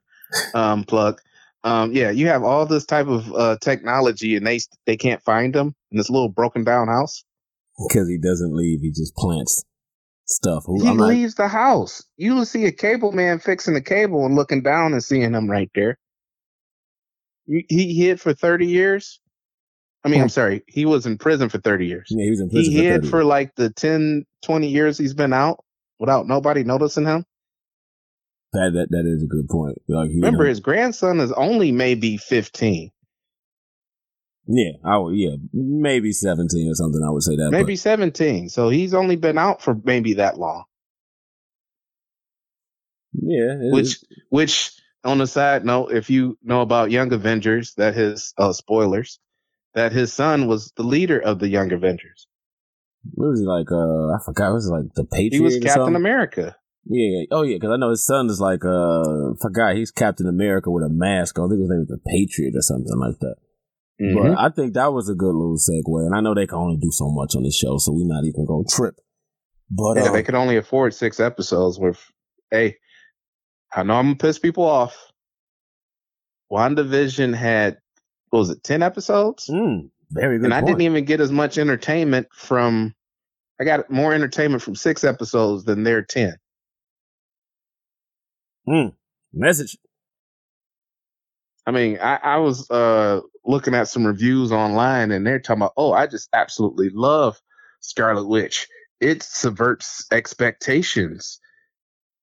um, 0.55 0.83
plug. 0.83 1.21
Um, 1.63 1.93
yeah, 1.93 2.11
you 2.11 2.27
have 2.27 2.43
all 2.43 2.65
this 2.65 2.85
type 2.85 3.07
of 3.07 3.33
uh, 3.33 3.57
technology, 3.61 4.35
and 4.35 4.45
they 4.45 4.59
they 4.85 4.97
can't 4.97 5.23
find 5.23 5.55
him 5.55 5.73
in 5.91 5.97
this 5.97 6.09
little 6.09 6.27
broken 6.27 6.65
down 6.65 6.89
house. 6.89 7.23
Because 7.87 8.09
he 8.09 8.17
doesn't 8.17 8.53
leave, 8.53 8.81
he 8.81 8.91
just 8.91 9.15
plants 9.15 9.63
stuff. 10.29 10.63
Who, 10.65 10.81
He 10.83 10.89
I'm 10.89 10.97
like, 10.97 11.11
leaves 11.11 11.35
the 11.35 11.47
house. 11.47 12.03
You 12.17 12.35
will 12.35 12.45
see 12.45 12.65
a 12.65 12.71
cable 12.71 13.11
man 13.11 13.39
fixing 13.39 13.73
the 13.73 13.81
cable 13.81 14.25
and 14.25 14.35
looking 14.35 14.61
down 14.63 14.93
and 14.93 15.03
seeing 15.03 15.33
him 15.33 15.49
right 15.49 15.71
there. 15.75 15.97
He 17.47 17.93
hid 17.97 18.19
for 18.21 18.33
30 18.33 18.67
years. 18.67 19.19
I 20.03 20.09
mean, 20.09 20.21
I'm 20.21 20.29
sorry. 20.29 20.63
He 20.67 20.85
was 20.85 21.05
in 21.05 21.17
prison 21.17 21.49
for 21.49 21.59
30 21.59 21.87
years. 21.87 22.07
yeah, 22.09 22.23
he 22.25 22.29
was 22.29 22.41
in 22.41 22.49
prison 22.49 22.71
He 22.73 22.77
for 22.77 22.83
hid 22.83 23.01
30. 23.01 23.07
for 23.09 23.23
like 23.23 23.55
the 23.55 23.69
10, 23.71 24.25
20 24.43 24.67
years 24.69 24.97
he's 24.97 25.13
been 25.13 25.33
out 25.33 25.63
without 25.99 26.27
nobody 26.27 26.63
noticing 26.63 27.05
him. 27.05 27.25
that, 28.53 28.71
that, 28.73 28.87
that 28.91 29.05
is 29.05 29.23
a 29.23 29.27
good 29.27 29.47
point. 29.49 29.77
Like, 29.87 30.09
Remember, 30.09 30.45
his 30.45 30.59
grandson 30.61 31.19
is 31.19 31.31
only 31.33 31.71
maybe 31.71 32.17
15, 32.17 32.91
yeah, 34.47 34.71
I 34.85 34.97
would, 34.97 35.15
yeah, 35.15 35.35
maybe 35.53 36.11
17 36.11 36.69
or 36.69 36.75
something, 36.75 37.01
I 37.05 37.09
would 37.11 37.23
say 37.23 37.35
that. 37.35 37.49
maybe 37.51 37.75
17. 37.75 38.49
So 38.49 38.69
he's 38.69 38.93
only 38.93 39.15
been 39.15 39.37
out 39.37 39.61
for 39.61 39.75
maybe 39.83 40.13
that 40.15 40.37
long. 40.39 40.63
yeah, 43.13 43.55
which 43.71 43.97
which 44.29 44.71
on 45.03 45.17
the 45.17 45.27
side 45.27 45.65
note 45.65 45.91
if 45.91 46.09
you 46.09 46.37
know 46.43 46.61
about 46.61 46.91
young 46.91 47.11
avengers 47.13 47.73
that 47.75 47.95
his 47.95 48.33
uh 48.37 48.51
spoilers 48.53 49.19
that 49.73 49.91
his 49.91 50.11
son 50.13 50.47
was 50.47 50.71
the 50.75 50.83
leader 50.83 51.19
of 51.19 51.39
the 51.39 51.47
young 51.47 51.71
avengers 51.71 52.27
What 53.13 53.29
was 53.29 53.39
he 53.39 53.45
like? 53.45 53.71
Uh, 53.71 54.13
I 54.13 54.17
forgot. 54.25 54.53
Was 54.53 54.67
it 54.67 54.71
like 54.71 54.93
the 54.95 55.05
Patriot? 55.05 55.31
He 55.31 55.39
was 55.39 55.55
Captain 55.55 55.71
something? 55.73 55.95
America. 55.95 56.55
Yeah. 56.85 57.23
Oh 57.31 57.43
yeah, 57.43 57.55
because 57.57 57.71
I 57.71 57.77
know 57.77 57.89
his 57.91 58.05
son 58.05 58.27
is 58.27 58.39
like 58.41 58.63
uh, 58.65 59.31
I 59.31 59.33
forgot 59.41 59.75
he's 59.75 59.91
Captain 59.91 60.27
America 60.27 60.69
with 60.71 60.83
a 60.83 60.89
mask. 60.89 61.37
on. 61.39 61.45
I 61.45 61.49
think 61.49 61.61
his 61.61 61.69
name 61.69 61.79
was 61.79 61.87
the 61.89 61.99
Patriot 62.05 62.53
or 62.55 62.61
something 62.61 62.97
like 62.97 63.19
that. 63.19 63.35
Mhm. 64.01 64.15
But 64.15 64.37
I 64.39 64.49
think 64.49 64.73
that 64.73 64.93
was 64.93 65.09
a 65.09 65.15
good 65.15 65.33
little 65.33 65.57
segue, 65.57 66.05
and 66.05 66.15
I 66.15 66.21
know 66.21 66.35
they 66.35 66.45
can 66.45 66.59
only 66.59 66.77
do 66.77 66.91
so 66.91 67.09
much 67.09 67.35
on 67.35 67.43
this 67.43 67.55
show, 67.55 67.77
so 67.77 67.91
we're 67.91 68.05
not 68.07 68.25
even 68.25 68.45
gonna 68.45 68.63
trip. 68.69 68.95
But 69.71 69.97
yeah, 69.97 70.09
uh, 70.09 70.11
they 70.11 70.23
could 70.23 70.35
only 70.35 70.57
afford 70.57 70.93
six 70.93 71.19
episodes. 71.19 71.79
With 71.79 71.99
hey, 72.51 72.77
I 73.73 73.83
know 73.83 73.95
I'm 73.95 74.05
gonna 74.05 74.15
piss 74.15 74.39
people 74.39 74.63
off. 74.65 74.95
WandaVision 76.51 77.33
had 77.35 77.77
what 78.29 78.39
was 78.39 78.49
it 78.51 78.63
ten 78.63 78.83
episodes, 78.83 79.47
mm, 79.47 79.89
very 80.11 80.37
good. 80.37 80.45
and 80.45 80.53
I 80.53 80.61
didn't 80.61 80.81
even 80.81 81.03
get 81.05 81.19
as 81.19 81.31
much 81.31 81.57
entertainment 81.57 82.27
from. 82.31 82.93
I 83.59 83.63
got 83.63 83.89
more 83.89 84.13
entertainment 84.13 84.61
from 84.61 84.75
six 84.75 85.03
episodes 85.03 85.63
than 85.63 85.83
their 85.83 86.03
ten. 86.03 86.35
message. 89.33 89.77
I 91.67 91.71
mean, 91.71 91.99
I, 92.01 92.15
I 92.23 92.37
was 92.37 92.71
uh, 92.71 93.19
looking 93.45 93.75
at 93.75 93.89
some 93.89 94.07
reviews 94.07 94.53
online, 94.53 95.11
and 95.11 95.27
they're 95.27 95.39
talking 95.39 95.63
about, 95.63 95.73
oh, 95.75 95.91
I 95.91 96.07
just 96.07 96.29
absolutely 96.31 96.89
love 96.89 97.37
Scarlet 97.81 98.25
Witch. 98.25 98.69
It 99.01 99.21
subverts 99.21 100.05
expectations. 100.09 101.41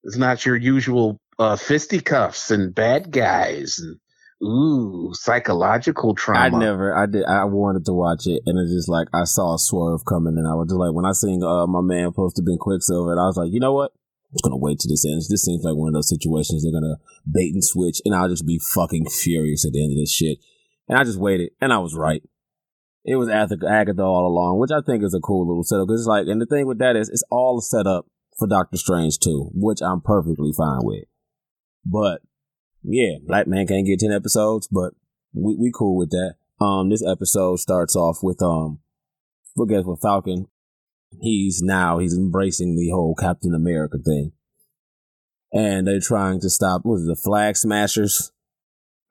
It's 0.03 0.17
not 0.17 0.47
your 0.47 0.57
usual 0.57 1.21
uh, 1.39 1.57
fisticuffs 1.57 2.51
and 2.51 2.75
bad 2.75 3.11
guys 3.11 3.79
and 3.79 3.99
ooh 4.43 5.13
psychological 5.13 6.15
trauma. 6.15 6.57
I 6.57 6.59
never, 6.59 6.97
I 6.97 7.05
did, 7.05 7.25
I 7.25 7.45
wanted 7.45 7.85
to 7.85 7.93
watch 7.93 8.27
it, 8.27 8.41
and 8.47 8.59
it's 8.59 8.73
just 8.73 8.89
like 8.89 9.09
I 9.13 9.25
saw 9.25 9.57
a 9.57 9.59
swerve 9.59 10.07
coming, 10.09 10.39
and 10.39 10.49
I 10.49 10.55
was 10.55 10.69
just 10.69 10.79
like, 10.79 10.95
when 10.95 11.05
I 11.05 11.13
seen 11.13 11.43
uh, 11.43 11.67
my 11.67 11.83
man 11.83 12.13
posted 12.13 12.47
Ben 12.47 12.57
Quicksilver, 12.59 13.13
and 13.13 13.21
I 13.21 13.25
was 13.27 13.37
like, 13.37 13.53
you 13.53 13.61
know 13.61 13.75
what? 13.75 13.93
Just 14.35 14.43
gonna 14.43 14.57
wait 14.57 14.81
to 14.81 14.89
this 14.89 15.07
ends. 15.07 15.29
This 15.29 15.45
seems 15.45 15.63
like 15.65 15.77
one 15.77 15.89
of 15.89 15.95
those 15.95 16.09
situations 16.09 16.63
they're 16.63 16.73
gonna 16.73 16.97
bait 17.31 17.55
and 17.55 17.65
switch, 17.65 18.03
and 18.05 18.15
I'll 18.15 18.29
just 18.29 18.47
be 18.47 18.59
fucking 18.59 19.09
furious 19.09 19.65
at 19.65 19.73
the 19.73 19.83
end 19.83 19.93
of 19.93 19.99
this 19.99 20.13
shit. 20.13 20.39
And 20.89 20.99
I 20.99 21.05
just 21.05 21.19
waited, 21.19 21.51
and 21.61 21.73
I 21.73 21.79
was 21.79 21.95
right. 21.95 22.23
It 23.05 23.17
was 23.17 23.29
Ath- 23.29 23.63
Agatha 23.69 24.03
all 24.03 24.27
along, 24.27 24.59
which 24.59 24.71
I 24.71 24.81
think 24.85 25.05
is 25.05 25.15
a 25.15 25.21
cool 25.21 25.47
little 25.47 25.63
setup. 25.63 25.89
Cause 25.89 26.01
it's 26.01 26.09
like, 26.09 26.27
and 26.27 26.41
the 26.41 26.47
thing 26.47 26.67
with 26.67 26.79
that 26.79 26.97
is, 26.97 27.09
it's 27.09 27.23
all 27.31 27.61
set 27.61 27.87
up 27.87 28.07
for 28.39 28.49
Doctor 28.49 28.77
Strange 28.77 29.19
too, 29.19 29.51
which 29.55 29.81
I'm 29.81 30.01
perfectly 30.01 30.53
fine 30.57 30.81
with. 30.83 31.05
But 31.85 32.23
yeah, 32.83 33.19
Black 33.25 33.47
Man 33.47 33.67
can't 33.67 33.87
get 33.87 34.01
ten 34.01 34.13
episodes, 34.13 34.67
but 34.67 34.95
we 35.33 35.55
we 35.55 35.71
cool 35.73 35.97
with 35.97 36.11
that. 36.11 36.35
Um, 36.61 36.91
this 36.91 37.07
episode 37.07 37.57
starts 37.57 37.95
off 37.95 38.19
with 38.23 38.43
um, 38.43 38.81
forget 39.57 39.85
with 39.85 40.01
Falcon. 40.01 40.49
He's 41.21 41.63
now 41.63 41.99
he's 41.99 42.17
embracing 42.17 42.77
the 42.77 42.91
whole 42.91 43.15
Captain 43.15 43.55
America 43.55 43.99
thing, 43.99 44.33
and 45.53 45.87
they're 45.87 46.01
trying 46.01 46.41
to 46.41 46.51
stop. 46.51 46.83
What 46.85 46.95
was 46.95 47.05
it, 47.05 47.09
the 47.09 47.17
Flag 47.17 47.57
Smashers? 47.57 48.33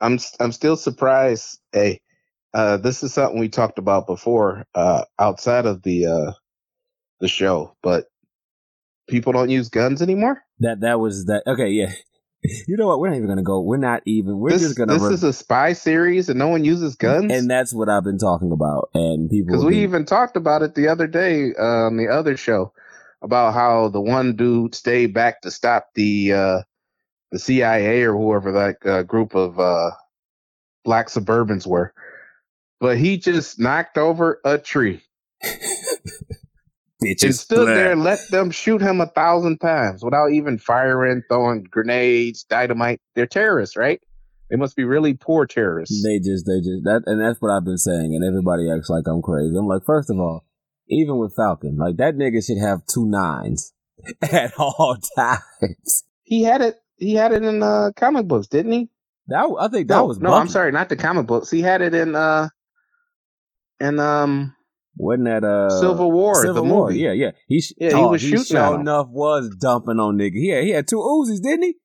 I'm 0.01 0.19
I'm 0.39 0.51
still 0.51 0.75
surprised. 0.75 1.59
Hey, 1.71 2.01
uh, 2.53 2.77
this 2.77 3.03
is 3.03 3.13
something 3.13 3.39
we 3.39 3.49
talked 3.49 3.79
about 3.79 4.05
before 4.05 4.65
uh, 4.75 5.05
outside 5.17 5.65
of 5.65 5.81
the 5.83 6.05
uh, 6.05 6.31
the 7.19 7.27
show, 7.27 7.75
but 7.81 8.05
people 9.07 9.33
don't 9.33 9.49
use 9.49 9.69
guns 9.69 10.01
anymore. 10.01 10.43
That 10.59 10.81
that 10.81 10.99
was 10.99 11.25
that. 11.25 11.43
Okay, 11.47 11.69
yeah. 11.69 11.91
You 12.67 12.77
know 12.77 12.87
what? 12.87 12.99
We're 12.99 13.09
not 13.09 13.15
even 13.17 13.27
gonna 13.27 13.41
go. 13.43 13.61
We're 13.61 13.77
not 13.77 14.01
even. 14.05 14.37
We're 14.39 14.49
this 14.51 14.61
just 14.63 14.77
gonna. 14.77 14.93
this 14.93 15.01
re- 15.03 15.13
is 15.13 15.23
a 15.23 15.31
spy 15.33 15.73
series, 15.73 16.27
and 16.29 16.37
no 16.39 16.47
one 16.49 16.63
uses 16.65 16.95
guns. 16.95 17.31
and 17.31 17.49
that's 17.49 17.73
what 17.73 17.87
I've 17.89 18.03
been 18.03 18.17
talking 18.17 18.51
about. 18.51 18.89
And 18.93 19.29
people 19.29 19.47
Because 19.53 19.63
we 19.65 19.73
been- 19.75 19.83
even 19.83 20.05
talked 20.05 20.35
about 20.37 20.61
it 20.61 20.75
the 20.75 20.87
other 20.89 21.07
day 21.07 21.53
uh, 21.57 21.85
on 21.87 21.97
the 21.97 22.07
other 22.09 22.35
show 22.37 22.73
about 23.21 23.53
how 23.53 23.87
the 23.89 24.01
one 24.01 24.35
dude 24.35 24.75
stayed 24.75 25.13
back 25.13 25.41
to 25.41 25.51
stop 25.51 25.89
the 25.95 26.33
uh, 26.33 26.59
the 27.31 27.39
CIA 27.39 28.03
or 28.03 28.17
whoever 28.17 28.51
that 28.51 28.85
uh, 28.85 29.03
group 29.03 29.35
of 29.35 29.59
uh, 29.59 29.91
black 30.83 31.07
Suburbans 31.07 31.65
were, 31.65 31.93
but 32.81 32.97
he 32.97 33.17
just 33.17 33.57
knocked 33.59 33.97
over 33.97 34.39
a 34.43 34.57
tree 34.57 35.01
bitches 37.03 37.23
and 37.23 37.35
stood 37.35 37.67
there 37.67 37.91
and 37.91 38.03
let 38.03 38.19
them 38.29 38.51
shoot 38.51 38.81
him 38.81 39.01
a 39.01 39.07
thousand 39.07 39.59
times 39.59 40.03
without 40.03 40.31
even 40.31 40.57
firing, 40.57 41.23
throwing 41.27 41.63
grenades, 41.63 42.43
dynamite. 42.43 43.01
They're 43.15 43.27
terrorists, 43.27 43.75
right? 43.75 44.01
They 44.49 44.57
must 44.57 44.75
be 44.75 44.83
really 44.83 45.13
poor 45.13 45.45
terrorists. 45.45 46.03
They 46.03 46.19
just, 46.19 46.45
they 46.45 46.59
just 46.59 46.83
that, 46.83 47.03
and 47.05 47.19
that's 47.19 47.41
what 47.41 47.51
I've 47.51 47.65
been 47.65 47.77
saying. 47.77 48.13
And 48.13 48.23
everybody 48.23 48.69
acts 48.69 48.89
like 48.89 49.05
I'm 49.07 49.21
crazy. 49.21 49.55
I'm 49.57 49.67
like, 49.67 49.83
first 49.85 50.09
of 50.09 50.19
all, 50.19 50.45
even 50.89 51.17
with 51.17 51.35
Falcon, 51.35 51.77
like 51.77 51.97
that 51.97 52.15
nigga 52.15 52.45
should 52.45 52.59
have 52.59 52.85
two 52.85 53.05
nines 53.05 53.73
at 54.21 54.53
all 54.57 54.97
times. 55.15 56.03
he 56.23 56.43
had 56.43 56.61
it. 56.61 56.75
He 56.97 57.15
had 57.15 57.31
it 57.33 57.43
in 57.43 57.63
uh, 57.63 57.91
comic 57.95 58.27
books, 58.27 58.47
didn't 58.47 58.71
he? 58.71 58.89
That 59.27 59.55
I 59.59 59.67
think 59.69 59.87
that 59.87 59.95
no, 59.95 60.05
was 60.05 60.19
no. 60.19 60.33
I'm 60.33 60.49
sorry, 60.49 60.71
not 60.71 60.89
the 60.89 60.95
comic 60.97 61.25
books. 61.25 61.49
He 61.49 61.61
had 61.61 61.81
it 61.81 61.95
in 61.95 62.13
uh, 62.15 62.49
in 63.79 63.99
um, 63.99 64.55
Wasn't 64.95 65.25
that 65.25 65.43
uh 65.43 65.69
Civil 65.81 66.11
War, 66.11 66.35
Civil 66.35 66.53
the 66.53 66.63
War? 66.63 66.87
movie. 66.87 66.99
Yeah, 66.99 67.13
yeah. 67.13 67.31
He 67.47 67.61
sh- 67.61 67.73
Yeah, 67.77 67.89
he 67.89 67.95
oh, 67.95 68.09
was 68.09 68.21
shooting 68.21 68.43
sure 68.43 68.79
enough 68.79 69.07
was 69.09 69.49
dumping 69.59 69.99
on 69.99 70.17
nigga. 70.17 70.33
Yeah, 70.35 70.61
he 70.61 70.69
had 70.69 70.87
two 70.87 70.97
Uzis, 70.97 71.41
didn't 71.41 71.63
he? 71.63 71.75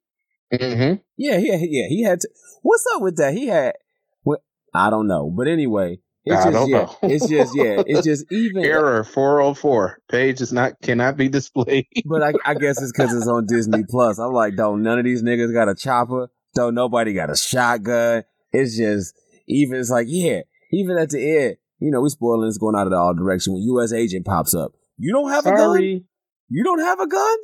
Mm-hmm. 0.55 0.95
Yeah, 1.17 1.39
yeah, 1.39 1.57
yeah. 1.61 1.89
He 1.89 2.05
had. 2.05 2.21
To, 2.21 2.29
what's 2.63 2.85
up 2.95 3.03
with 3.03 3.17
that? 3.17 3.35
He 3.35 3.47
had. 3.47 3.75
What 4.23 4.41
I 4.75 4.91
don't 4.91 5.07
know, 5.07 5.31
but 5.31 5.49
anyway, 5.49 5.99
it's 6.25 6.37
I 6.37 6.51
just 6.51 6.53
don't 6.53 6.69
yeah. 6.69 6.79
know. 6.79 6.97
it's 7.03 7.29
just 7.29 7.57
yeah. 7.57 7.83
It's 7.87 8.07
just 8.07 8.27
even. 8.33 8.65
Error 8.65 9.05
404. 9.05 10.03
Page 10.11 10.41
is 10.41 10.53
not 10.53 10.81
cannot 10.83 11.17
be 11.17 11.29
displayed. 11.29 11.87
But 12.05 12.23
I, 12.23 12.33
I 12.45 12.55
guess 12.55 12.81
it's 12.81 12.93
because 12.93 13.15
it's 13.15 13.27
on 13.27 13.47
Disney 13.47 13.85
Plus. 13.89 14.19
I'm 14.19 14.33
like, 14.33 14.57
don't 14.57 14.83
none 14.83 14.99
of 14.99 15.05
these 15.05 15.23
niggas 15.23 15.53
got 15.53 15.69
a 15.69 15.75
chopper. 15.75 16.31
Don't 16.55 16.75
nobody 16.75 17.15
got 17.15 17.31
a 17.31 17.37
shotgun. 17.37 18.25
It's 18.53 18.77
just 18.77 19.15
even. 19.47 19.79
It's 19.79 19.91
like 19.91 20.07
yeah. 20.09 20.43
Even 20.71 20.99
at 20.99 21.09
the 21.09 21.39
end, 21.39 21.57
you 21.81 21.91
know, 21.91 22.01
we're 22.01 22.09
spoiling. 22.09 22.49
It's 22.49 22.59
going 22.59 22.77
out 22.77 22.87
of 22.87 22.93
all 22.93 23.15
direction. 23.15 23.55
When 23.55 23.63
U.S. 23.63 23.93
agent 23.93 24.27
pops 24.27 24.55
up, 24.55 24.73
you 24.97 25.13
don't 25.13 25.31
have 25.31 25.47
a 25.47 25.51
gun. 25.51 25.59
Sorry. 25.59 26.05
You 26.49 26.65
don't 26.65 26.81
have 26.81 27.01
a 27.01 27.07
gun. 27.07 27.37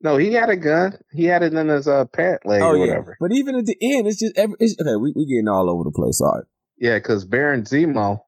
No, 0.00 0.16
he 0.16 0.32
had 0.32 0.48
a 0.50 0.56
gun. 0.56 0.98
He 1.12 1.24
had 1.24 1.42
it 1.42 1.52
in 1.52 1.68
his 1.68 1.88
uh, 1.88 2.04
pant 2.04 2.46
leg 2.46 2.62
oh 2.62 2.68
or 2.68 2.76
yeah. 2.76 2.86
whatever. 2.86 3.16
But 3.20 3.32
even 3.32 3.56
at 3.56 3.66
the 3.66 3.76
end, 3.80 4.06
it's 4.06 4.20
just 4.20 4.36
every, 4.36 4.56
it's, 4.60 4.76
okay. 4.80 4.96
We 4.96 5.12
we 5.14 5.26
getting 5.26 5.48
all 5.48 5.68
over 5.68 5.84
the 5.84 5.90
place. 5.90 6.18
Sorry. 6.18 6.44
Yeah, 6.78 6.98
because 6.98 7.24
Baron 7.24 7.62
Zemo 7.62 8.20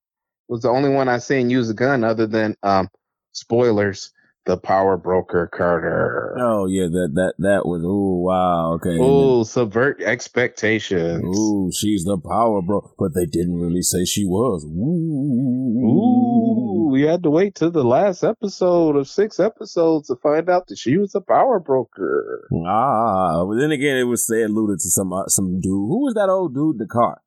was 0.49 0.63
the 0.63 0.71
only 0.71 0.91
one 0.91 1.09
I 1.09 1.19
seen 1.19 1.51
use 1.51 1.71
a 1.71 1.75
gun 1.75 2.03
other 2.03 2.27
than 2.27 2.57
um 2.63 2.89
spoilers, 3.33 4.13
the 4.51 4.57
power 4.57 4.97
broker 4.97 5.49
Carter. 5.53 6.37
Oh 6.41 6.67
yeah, 6.67 6.87
that 6.87 7.11
that 7.15 7.35
that 7.39 7.67
was. 7.67 7.83
Oh 7.87 8.19
wow. 8.19 8.73
Okay. 8.75 8.91
And 8.91 8.99
then- 9.01 9.07
Oh, 9.09 9.43
subvert 9.45 10.03
expectations. 10.03 11.23
Ooh, 11.39 11.71
she's 11.73 12.05
the 12.05 12.19
power 12.19 12.61
bro. 12.63 12.93
But 12.99 13.15
they 13.15 13.27
didn't 13.27 13.61
really 13.61 13.83
say 13.83 14.05
she 14.05 14.25
was. 14.25 14.65
Ooh. 14.65 15.87
Ooh, 15.87 16.89
we 16.91 17.03
had 17.03 17.23
to 17.23 17.31
wait 17.31 17.55
till 17.55 17.71
the 17.71 17.85
last 17.85 18.25
episode 18.25 18.97
of 18.97 19.09
six 19.09 19.39
episodes 19.39 20.09
to 20.09 20.17
find 20.17 20.49
out 20.51 20.67
that 20.67 20.79
she 20.79 20.97
was 20.99 21.15
a 21.15 21.21
power 21.21 21.61
broker. 21.61 22.49
Ah, 22.67 23.45
but 23.47 23.57
then 23.57 23.71
again, 23.71 23.97
it 23.97 24.05
was 24.05 24.27
say 24.27 24.43
alluded 24.43 24.81
to 24.81 24.91
some 24.91 25.13
uh, 25.13 25.27
some 25.29 25.61
dude. 25.61 25.71
Who 25.71 26.05
was 26.05 26.15
that 26.15 26.29
old 26.29 26.55
dude 26.55 26.75
in 26.75 26.79
the 26.79 26.87
car? 26.87 27.21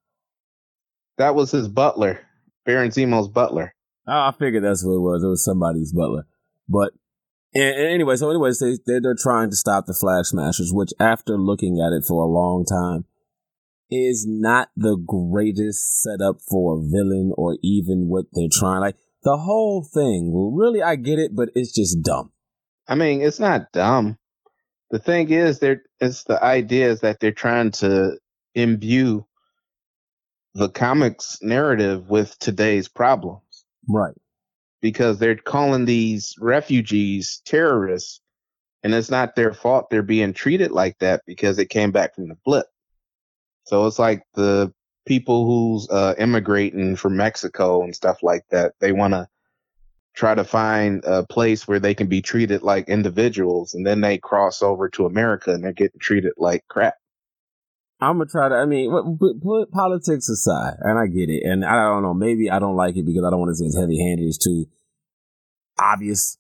That 1.18 1.36
was 1.36 1.51
his 1.51 1.68
butler, 1.68 2.20
Baron 2.65 2.89
Zemo's 2.92 3.27
butler. 3.27 3.74
Ah, 4.08 4.30
I 4.30 4.32
figured 4.38 4.63
that's 4.63 4.84
what 4.86 4.96
it 4.96 5.00
was. 5.00 5.24
It 5.24 5.27
was 5.27 5.46
somebody's 5.46 5.94
butler. 5.94 6.25
But 6.68 6.94
and, 7.53 7.75
and 7.75 7.88
anyway, 7.89 8.15
so 8.15 8.29
anyways, 8.29 8.60
they 8.60 8.77
they're, 8.86 9.01
they're 9.01 9.15
trying 9.15 9.50
to 9.50 9.55
stop 9.55 9.86
the 9.86 9.93
Flag 9.93 10.25
Smashers, 10.25 10.72
which 10.74 10.91
after 11.00 11.38
looking 11.38 11.79
at 11.79 11.95
it 11.95 12.05
for 12.07 12.24
a 12.24 12.27
long 12.31 12.65
time, 12.65 13.05
is 13.89 14.25
not 14.27 14.69
the 14.75 14.98
greatest 14.98 16.01
setup 16.01 16.38
for 16.50 16.77
a 16.77 16.81
villain 16.81 17.31
or 17.38 17.57
even 17.62 18.07
what 18.07 18.25
they're 18.33 18.48
trying. 18.51 18.81
Like 18.81 18.98
the 19.24 19.38
whole 19.38 19.83
thing, 19.83 20.31
well, 20.33 20.51
really, 20.51 20.81
I 20.81 20.95
get 20.95 21.19
it, 21.19 21.36
but 21.36 21.50
it's 21.55 21.74
just 21.74 22.01
dumb. 22.01 22.31
I 22.88 22.95
mean, 22.95 23.22
it's 23.22 23.39
not 23.39 23.72
dumb. 23.72 24.17
The 24.89 25.00
thing 25.00 25.29
is, 25.31 25.60
there 25.60 25.83
it's 26.00 26.24
the 26.24 26.43
idea 26.43 26.89
is 26.89 27.01
that 27.01 27.19
they're 27.19 27.31
trying 27.31 27.72
to 27.72 28.17
imbue 28.55 29.25
the 30.53 30.69
comics 30.69 31.39
narrative 31.41 32.10
with 32.10 32.38
today's 32.38 32.88
problems 32.88 33.41
Right. 33.89 34.13
Because 34.84 35.18
they're 35.18 35.38
calling 35.38 35.86
these 35.86 36.36
refugees 36.40 37.42
terrorists, 37.46 38.20
and 38.84 38.94
it's 38.94 39.10
not 39.10 39.34
their 39.34 39.54
fault 39.54 39.90
they're 39.90 40.04
being 40.04 40.34
treated 40.34 40.72
like 40.72 41.00
that 41.00 41.22
because 41.25 41.58
it 41.58 41.70
came 41.70 41.92
back 41.92 42.13
from 42.13 42.28
the 42.28 42.38
blip. 42.44 42.66
So 43.63 43.88
it's 43.88 43.98
like 43.98 44.24
the 44.34 44.74
people 45.06 45.46
who's 45.46 45.90
uh, 45.90 46.16
immigrating 46.18 46.98
from 46.98 47.16
Mexico 47.16 47.82
and 47.82 47.96
stuff 47.96 48.22
like 48.24 48.44
that. 48.52 48.74
They 48.82 48.92
want 48.92 49.13
to 49.13 49.25
try 50.16 50.36
to 50.36 50.44
find 50.44 51.02
a 51.06 51.25
place 51.25 51.66
where 51.66 51.80
they 51.80 51.96
can 51.96 52.08
be 52.08 52.22
treated 52.22 52.62
like 52.62 52.90
individuals, 52.90 53.75
and 53.75 53.88
then 53.88 54.02
they 54.02 54.18
cross 54.18 54.62
over 54.62 54.90
to 54.90 55.06
America 55.06 55.54
and 55.54 55.63
they're 55.63 55.72
getting 55.72 56.02
treated 56.02 56.34
like 56.36 56.68
crap. 56.68 56.96
I'm 58.10 58.17
gonna 58.17 58.29
try 58.29 58.50
to. 58.50 58.55
I 58.55 58.65
mean, 58.65 58.91
put, 59.19 59.41
put- 59.41 59.72
politics 59.72 60.29
aside, 60.29 60.75
and 60.81 61.00
I 61.00 61.07
get 61.07 61.29
it. 61.29 61.43
And 61.43 61.65
I 61.65 61.75
don't 61.75 62.03
know. 62.03 62.13
Maybe 62.13 62.50
I 62.50 62.60
don't 62.60 62.75
like 62.75 62.98
it 62.98 63.05
because 63.05 63.24
I 63.25 63.29
don't 63.29 63.39
want 63.39 63.51
to 63.51 63.55
say 63.55 63.65
it's 63.65 63.77
heavy 63.77 64.00
handed. 64.00 64.25
It's 64.27 64.38
too. 64.38 64.65
obvious. 65.79 66.38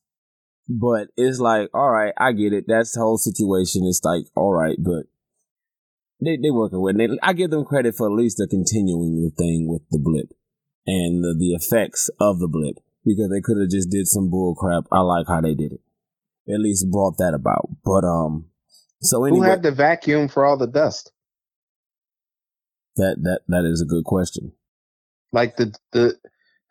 But 0.69 1.09
it's 1.17 1.39
like, 1.39 1.69
all 1.73 1.89
right, 1.91 2.13
I 2.17 2.31
get 2.31 2.53
it. 2.53 2.65
That's 2.67 2.93
the 2.93 3.01
whole 3.01 3.17
situation. 3.17 3.83
It's 3.85 4.01
like, 4.03 4.23
all 4.35 4.53
right, 4.53 4.77
but 4.79 5.07
they 6.23 6.37
they 6.41 6.51
working 6.51 6.81
with. 6.81 6.95
It. 6.99 7.09
They, 7.09 7.17
I 7.21 7.33
give 7.33 7.51
them 7.51 7.65
credit 7.65 7.95
for 7.95 8.07
at 8.07 8.15
least 8.15 8.37
they're 8.37 8.47
continuing 8.47 9.21
the 9.21 9.31
thing 9.35 9.67
with 9.67 9.81
the 9.91 9.99
blip 9.99 10.29
and 10.87 11.23
the, 11.23 11.35
the 11.37 11.53
effects 11.53 12.09
of 12.19 12.39
the 12.39 12.47
blip 12.47 12.77
because 13.05 13.29
they 13.29 13.41
could 13.41 13.59
have 13.59 13.69
just 13.69 13.89
did 13.89 14.07
some 14.07 14.29
bull 14.29 14.55
crap. 14.55 14.85
I 14.91 14.99
like 14.99 15.27
how 15.27 15.41
they 15.41 15.53
did 15.53 15.73
it. 15.73 15.81
At 16.51 16.59
least 16.59 16.91
brought 16.91 17.17
that 17.17 17.33
about. 17.33 17.69
But 17.83 18.05
um, 18.05 18.47
so 19.01 19.25
anyway, 19.25 19.45
Who 19.45 19.51
had 19.51 19.63
the 19.63 19.71
vacuum 19.71 20.27
for 20.27 20.45
all 20.45 20.57
the 20.57 20.67
dust? 20.67 21.11
That 22.95 23.17
that 23.23 23.41
that 23.47 23.65
is 23.65 23.81
a 23.81 23.85
good 23.85 24.03
question. 24.03 24.53
Like 25.31 25.57
the 25.57 25.75
the 25.91 26.17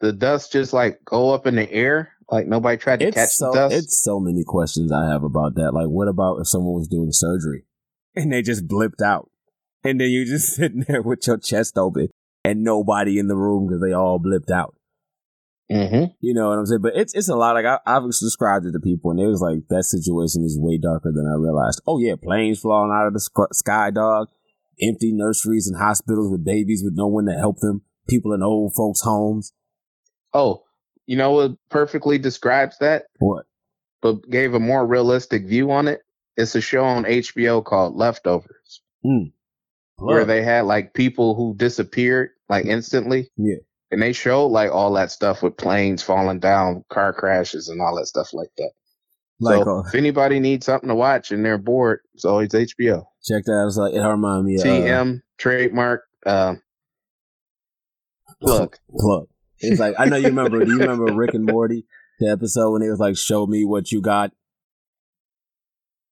the 0.00 0.12
dust 0.12 0.52
just 0.52 0.72
like 0.72 1.04
go 1.04 1.30
up 1.30 1.46
in 1.46 1.56
the 1.56 1.70
air. 1.72 2.12
Like 2.30 2.46
nobody 2.46 2.76
tried 2.76 3.00
to 3.00 3.12
catch 3.12 3.30
so 3.30 3.52
the 3.52 3.68
dust. 3.68 3.74
it's 3.74 4.02
so 4.02 4.18
many 4.18 4.42
questions 4.44 4.90
I 4.92 5.10
have 5.10 5.22
about 5.22 5.54
that. 5.54 5.72
Like, 5.72 5.88
what 5.88 6.08
about 6.08 6.38
if 6.40 6.48
someone 6.48 6.74
was 6.74 6.88
doing 6.88 7.12
surgery 7.12 7.64
and 8.14 8.32
they 8.32 8.42
just 8.42 8.66
blipped 8.66 9.02
out, 9.04 9.30
and 9.84 10.00
then 10.00 10.08
you 10.08 10.24
just 10.24 10.48
sitting 10.56 10.84
there 10.88 11.02
with 11.02 11.26
your 11.26 11.38
chest 11.38 11.78
open 11.78 12.08
and 12.44 12.64
nobody 12.64 13.18
in 13.18 13.28
the 13.28 13.36
room 13.36 13.66
because 13.66 13.80
they 13.80 13.92
all 13.92 14.18
blipped 14.18 14.50
out. 14.50 14.74
mm-hmm. 15.70 16.12
You 16.20 16.34
know 16.34 16.48
what 16.48 16.58
I'm 16.58 16.66
saying? 16.66 16.82
But 16.82 16.96
it's 16.96 17.14
it's 17.14 17.28
a 17.28 17.36
lot. 17.36 17.54
Like 17.54 17.66
I, 17.66 17.78
I've 17.86 18.06
described 18.06 18.66
it 18.66 18.72
to 18.72 18.80
people, 18.80 19.10
and 19.10 19.20
it 19.20 19.26
was 19.26 19.40
like 19.40 19.68
that 19.68 19.84
situation 19.84 20.44
is 20.44 20.58
way 20.58 20.78
darker 20.78 21.12
than 21.12 21.26
I 21.26 21.38
realized. 21.38 21.82
Oh 21.86 21.98
yeah, 21.98 22.14
planes 22.20 22.60
falling 22.60 22.92
out 22.92 23.06
of 23.06 23.12
the 23.12 23.48
sky, 23.52 23.90
dog. 23.90 24.28
Empty 24.82 25.12
nurseries 25.12 25.68
and 25.68 25.80
hospitals 25.80 26.30
with 26.30 26.44
babies 26.44 26.82
with 26.84 26.94
no 26.96 27.06
one 27.06 27.26
to 27.26 27.32
help 27.32 27.58
them. 27.60 27.82
People 28.08 28.32
in 28.32 28.42
old 28.42 28.72
folks' 28.74 29.02
homes. 29.02 29.52
Oh, 30.34 30.64
you 31.06 31.16
know 31.16 31.30
what 31.32 31.52
perfectly 31.70 32.18
describes 32.18 32.78
that, 32.78 33.04
What? 33.18 33.46
but 34.00 34.28
gave 34.28 34.54
a 34.54 34.60
more 34.60 34.86
realistic 34.86 35.46
view 35.46 35.70
on 35.70 35.88
it. 35.88 36.00
It's 36.36 36.54
a 36.54 36.60
show 36.60 36.84
on 36.84 37.04
HBO 37.04 37.64
called 37.64 37.94
Leftovers, 37.96 38.82
hmm. 39.02 39.24
where 39.96 40.24
they 40.24 40.42
had 40.42 40.64
like 40.64 40.94
people 40.94 41.34
who 41.34 41.54
disappeared 41.56 42.30
like 42.48 42.64
instantly. 42.64 43.30
Yeah. 43.36 43.56
And 43.90 44.00
they 44.00 44.14
showed 44.14 44.46
like 44.46 44.72
all 44.72 44.94
that 44.94 45.10
stuff 45.10 45.42
with 45.42 45.58
planes 45.58 46.02
falling 46.02 46.40
down, 46.40 46.84
car 46.88 47.12
crashes, 47.12 47.68
and 47.68 47.82
all 47.82 47.96
that 47.96 48.06
stuff 48.06 48.32
like 48.32 48.48
that. 48.56 48.72
Like 49.42 49.64
so 49.64 49.78
uh, 49.78 49.82
if 49.86 49.94
anybody 49.94 50.40
needs 50.40 50.66
something 50.66 50.88
to 50.88 50.94
watch 50.94 51.32
and 51.32 51.44
they're 51.44 51.58
bored, 51.58 52.00
it's 52.14 52.24
always 52.24 52.50
HBO. 52.50 53.04
check 53.24 53.44
that 53.44 53.52
out. 53.52 53.66
It's 53.66 53.76
like 53.76 53.94
it 53.94 54.00
reminded 54.00 54.44
me 54.44 54.54
of 54.54 54.60
uh, 54.60 54.64
TM 54.64 55.22
trademark. 55.38 56.04
Um, 56.24 56.62
look, 58.40 58.78
plug. 58.98 59.26
It's 59.58 59.80
like 59.80 59.94
I 59.98 60.06
know 60.06 60.16
you 60.16 60.28
remember. 60.28 60.64
do 60.64 60.70
you 60.70 60.78
remember 60.78 61.12
Rick 61.12 61.34
and 61.34 61.44
Morty, 61.44 61.84
the 62.20 62.30
episode 62.30 62.72
when 62.72 62.82
it 62.82 62.90
was 62.90 63.00
like, 63.00 63.16
"Show 63.16 63.46
me 63.46 63.64
what 63.64 63.90
you 63.92 64.00
got." 64.00 64.32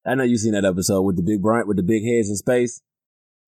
I 0.05 0.15
know 0.15 0.23
you've 0.23 0.39
seen 0.39 0.53
that 0.53 0.65
episode 0.65 1.03
with 1.03 1.15
the 1.15 1.21
big 1.21 1.41
Bryant 1.41 1.67
with 1.67 1.77
the 1.77 1.83
big 1.83 2.03
heads 2.03 2.29
in 2.29 2.35
space. 2.35 2.81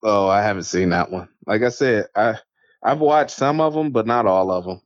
oh, 0.04 0.28
I 0.28 0.42
haven't 0.44 0.64
seen 0.64 0.90
that 0.90 1.12
one. 1.12 1.28
Like 1.46 1.62
I 1.64 1.70
said, 1.70 2.08
I 2.16 2.36
I've 2.84 3.00
watched 3.00 3.32
some 3.36 3.60
of 3.60 3.74
them, 3.74 3.92
but 3.92 4.08
not 4.08 4.26
all 4.26 4.52
of 4.52 4.66
them. 4.66 4.82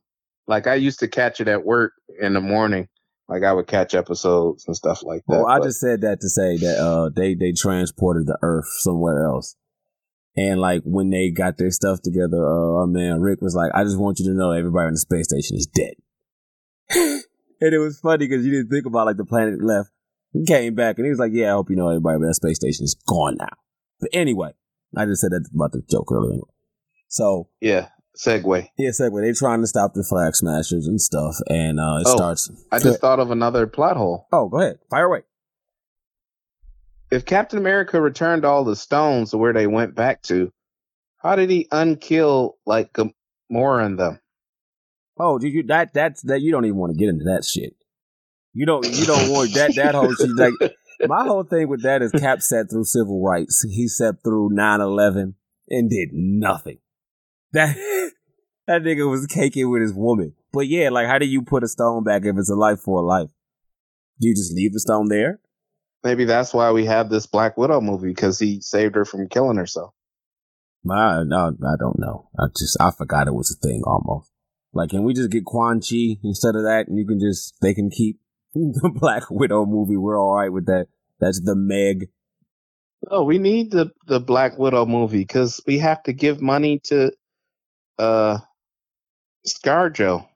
Like 0.46 0.66
I 0.66 0.74
used 0.76 1.00
to 1.00 1.08
catch 1.08 1.40
it 1.40 1.48
at 1.48 1.64
work 1.64 1.92
in 2.20 2.32
the 2.32 2.40
morning. 2.40 2.88
Like 3.28 3.44
I 3.44 3.52
would 3.52 3.66
catch 3.66 3.94
episodes 3.94 4.64
and 4.66 4.74
stuff 4.74 5.02
like 5.02 5.22
that. 5.28 5.36
Well, 5.36 5.46
I 5.46 5.58
but- 5.58 5.66
just 5.66 5.80
said 5.80 6.00
that 6.00 6.20
to 6.20 6.28
say 6.28 6.56
that 6.56 6.78
uh, 6.78 7.10
they 7.14 7.34
they 7.34 7.52
transported 7.52 8.26
the 8.26 8.38
Earth 8.40 8.68
somewhere 8.78 9.26
else, 9.26 9.54
and 10.36 10.60
like 10.60 10.82
when 10.84 11.10
they 11.10 11.30
got 11.30 11.58
their 11.58 11.70
stuff 11.70 12.00
together, 12.02 12.38
uh, 12.38 12.80
our 12.80 12.86
man 12.86 13.20
Rick 13.20 13.40
was 13.42 13.54
like, 13.54 13.70
"I 13.74 13.84
just 13.84 13.98
want 13.98 14.18
you 14.18 14.26
to 14.26 14.34
know 14.34 14.52
everybody 14.52 14.86
on 14.86 14.92
the 14.92 14.98
space 14.98 15.26
station 15.28 15.56
is 15.56 15.66
dead." 15.66 15.94
and 17.60 17.74
it 17.74 17.78
was 17.78 18.00
funny 18.00 18.26
because 18.26 18.46
you 18.46 18.52
didn't 18.52 18.70
think 18.70 18.86
about 18.86 19.06
like 19.06 19.18
the 19.18 19.26
planet 19.26 19.62
left. 19.62 19.90
He 20.32 20.44
came 20.46 20.74
back 20.74 20.96
and 20.96 21.04
he 21.04 21.10
was 21.10 21.18
like, 21.18 21.32
"Yeah, 21.34 21.48
I 21.48 21.56
hope 21.56 21.68
you 21.68 21.76
know 21.76 21.88
everybody, 21.88 22.18
but 22.18 22.28
that 22.28 22.34
space 22.34 22.56
station 22.56 22.84
is 22.84 22.96
gone 23.06 23.36
now." 23.38 23.56
But 24.00 24.10
anyway, 24.14 24.52
I 24.96 25.04
just 25.04 25.20
said 25.20 25.32
that 25.32 25.48
about 25.54 25.72
the 25.72 25.82
joke 25.90 26.10
earlier. 26.10 26.30
Anyway. 26.30 26.48
So 27.08 27.48
yeah, 27.60 27.88
segue. 28.16 28.68
yeah, 28.78 28.90
segue. 28.90 29.20
They're 29.22 29.34
trying 29.34 29.60
to 29.60 29.66
stop 29.66 29.94
the 29.94 30.04
flag 30.04 30.34
smashers 30.34 30.86
and 30.86 31.00
stuff, 31.00 31.34
and 31.48 31.78
uh, 31.80 31.98
it 32.00 32.06
Oh, 32.06 32.16
starts. 32.16 32.50
I 32.72 32.78
just 32.78 33.00
thought 33.00 33.20
of 33.20 33.30
another 33.30 33.66
plot 33.66 33.96
hole. 33.96 34.26
oh, 34.32 34.48
go 34.48 34.60
ahead, 34.60 34.78
fire 34.90 35.04
away. 35.06 35.20
If 37.10 37.24
Captain 37.24 37.58
America 37.58 38.00
returned 38.00 38.44
all 38.44 38.64
the 38.64 38.76
stones 38.76 39.30
to 39.30 39.38
where 39.38 39.52
they 39.54 39.66
went 39.66 39.94
back 39.94 40.22
to, 40.24 40.52
how 41.16 41.36
did 41.36 41.48
he 41.50 41.66
unkill 41.72 42.52
like 42.66 42.92
Gamora 42.92 43.86
and 43.86 43.98
them? 43.98 44.20
Oh, 45.18 45.38
did 45.38 45.52
you 45.52 45.62
that 45.64 45.94
that's 45.94 46.22
that 46.22 46.42
you 46.42 46.52
don't 46.52 46.64
even 46.66 46.76
want 46.76 46.92
to 46.92 46.98
get 46.98 47.08
into 47.08 47.24
that 47.24 47.44
shit. 47.44 47.74
You 48.52 48.66
don't 48.66 48.84
you 48.86 49.06
don't 49.06 49.30
want 49.30 49.52
that 49.54 49.74
that 49.76 49.94
whole 49.94 50.14
shit 50.14 50.28
like 50.36 50.52
my 51.08 51.24
whole 51.24 51.44
thing 51.44 51.68
with 51.68 51.82
that 51.82 52.02
is 52.02 52.12
Cap 52.12 52.42
sat 52.42 52.70
through 52.70 52.84
civil 52.84 53.22
rights. 53.22 53.62
He 53.68 53.88
sat 53.88 54.16
through 54.22 54.50
9-11 54.52 55.34
and 55.70 55.90
did 55.90 56.10
nothing. 56.12 56.78
That 57.52 57.76
that 58.66 58.82
nigga 58.82 59.08
was 59.10 59.26
caking 59.26 59.70
with 59.70 59.82
his 59.82 59.94
woman. 59.94 60.34
But 60.52 60.68
yeah, 60.68 60.90
like 60.90 61.06
how 61.06 61.18
do 61.18 61.26
you 61.26 61.42
put 61.42 61.64
a 61.64 61.68
stone 61.68 62.04
back 62.04 62.22
if 62.24 62.36
it's 62.36 62.50
a 62.50 62.54
life 62.54 62.80
for 62.80 63.00
a 63.00 63.04
life? 63.04 63.30
Do 64.20 64.28
you 64.28 64.34
just 64.34 64.54
leave 64.54 64.72
the 64.72 64.80
stone 64.80 65.08
there? 65.08 65.40
Maybe 66.04 66.24
that's 66.24 66.54
why 66.54 66.70
we 66.70 66.86
have 66.86 67.10
this 67.10 67.26
Black 67.26 67.56
Widow 67.56 67.80
movie 67.80 68.08
because 68.08 68.38
he 68.38 68.60
saved 68.60 68.94
her 68.94 69.04
from 69.04 69.28
killing 69.28 69.56
herself. 69.56 69.94
I, 70.90 71.22
no, 71.24 71.48
I 71.48 71.76
don't 71.78 71.98
know. 71.98 72.28
I 72.38 72.46
just 72.56 72.76
I 72.80 72.90
forgot 72.90 73.26
it 73.26 73.34
was 73.34 73.50
a 73.50 73.66
thing 73.66 73.82
almost. 73.84 74.30
Like, 74.72 74.90
can 74.90 75.02
we 75.02 75.14
just 75.14 75.30
get 75.30 75.44
Quan 75.44 75.80
Chi 75.80 76.18
instead 76.22 76.54
of 76.54 76.62
that, 76.62 76.84
and 76.88 76.98
you 76.98 77.06
can 77.06 77.18
just 77.18 77.54
they 77.60 77.74
can 77.74 77.90
keep 77.90 78.20
the 78.54 78.90
Black 78.94 79.24
Widow 79.30 79.66
movie. 79.66 79.96
We're 79.96 80.18
all 80.18 80.36
right 80.36 80.52
with 80.52 80.66
that. 80.66 80.86
That's 81.20 81.40
the 81.40 81.56
Meg. 81.56 82.08
Oh, 83.10 83.24
we 83.24 83.38
need 83.38 83.70
the 83.70 83.92
the 84.06 84.20
Black 84.20 84.58
Widow 84.58 84.86
movie 84.86 85.18
because 85.18 85.60
we 85.66 85.78
have 85.78 86.02
to 86.04 86.12
give 86.12 86.40
money 86.40 86.80
to 86.84 87.12
uh 87.98 88.38
ScarJo. 89.46 90.26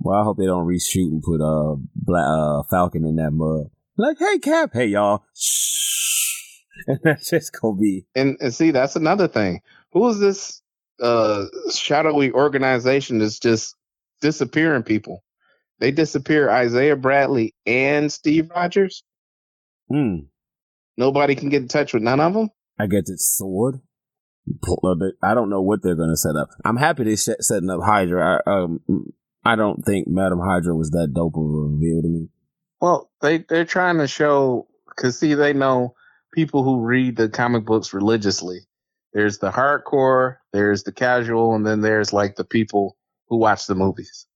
Well, 0.00 0.20
I 0.20 0.24
hope 0.24 0.36
they 0.36 0.46
don't 0.46 0.66
reshoot 0.66 1.10
and 1.10 1.22
put 1.22 1.40
uh 1.40 1.76
Black 1.94 2.26
uh, 2.26 2.62
Falcon 2.70 3.04
in 3.04 3.16
that 3.16 3.30
mud. 3.32 3.70
Like, 3.96 4.18
hey 4.18 4.38
Cap, 4.38 4.70
hey 4.72 4.86
y'all, 4.86 5.24
shh, 5.34 6.60
and 6.86 6.98
that's 7.02 7.30
just 7.30 7.52
gonna 7.60 7.76
be 7.76 8.06
And 8.14 8.36
and 8.40 8.52
see, 8.52 8.70
that's 8.70 8.96
another 8.96 9.28
thing. 9.28 9.60
Who 9.92 10.08
is 10.08 10.18
this 10.18 10.62
uh 11.00 11.46
shadowy 11.72 12.32
organization 12.32 13.18
that's 13.18 13.38
just 13.38 13.76
disappearing 14.20 14.82
people? 14.82 15.22
They 15.80 15.90
disappear 15.90 16.50
Isaiah 16.50 16.96
Bradley 16.96 17.54
and 17.66 18.12
Steve 18.12 18.50
Rogers. 18.50 19.02
hmm. 19.88 20.18
Nobody 20.96 21.34
can 21.34 21.48
get 21.48 21.62
in 21.62 21.68
touch 21.68 21.92
with 21.92 22.02
none 22.02 22.20
of 22.20 22.34
them. 22.34 22.48
I 22.78 22.86
guess 22.86 23.10
it's 23.10 23.36
sword. 23.36 23.80
I 25.22 25.34
don't 25.34 25.50
know 25.50 25.62
what 25.62 25.82
they're 25.82 25.96
gonna 25.96 26.16
set 26.16 26.36
up. 26.36 26.50
I'm 26.64 26.76
happy 26.76 27.04
they're 27.04 27.16
set- 27.16 27.42
setting 27.42 27.70
up 27.70 27.80
Hydra. 27.82 28.42
I, 28.46 28.50
um, 28.50 28.80
I 29.44 29.56
don't 29.56 29.82
think 29.84 30.08
Madam 30.08 30.40
Hydra 30.40 30.74
was 30.74 30.90
that 30.90 31.12
dope 31.14 31.36
of 31.36 31.42
a 31.42 31.46
reveal 31.46 32.02
to 32.02 32.08
me. 32.08 32.28
Well, 32.80 33.10
they 33.20 33.38
they're 33.38 33.64
trying 33.64 33.98
to 33.98 34.08
show 34.08 34.68
because 34.88 35.18
see, 35.18 35.34
they 35.34 35.52
know 35.52 35.94
people 36.32 36.62
who 36.62 36.80
read 36.80 37.16
the 37.16 37.28
comic 37.28 37.64
books 37.64 37.94
religiously. 37.94 38.60
There's 39.12 39.38
the 39.38 39.50
hardcore, 39.50 40.36
there's 40.52 40.82
the 40.82 40.92
casual, 40.92 41.54
and 41.54 41.66
then 41.66 41.80
there's 41.80 42.12
like 42.12 42.36
the 42.36 42.44
people 42.44 42.96
who 43.28 43.38
watch 43.38 43.66
the 43.66 43.74
movies. 43.74 44.26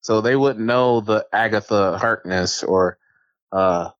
So 0.00 0.20
they 0.20 0.36
wouldn't 0.36 0.64
know 0.64 1.00
the 1.00 1.26
Agatha 1.32 1.98
Harkness 1.98 2.62
or 2.62 2.98
uh 3.52 3.90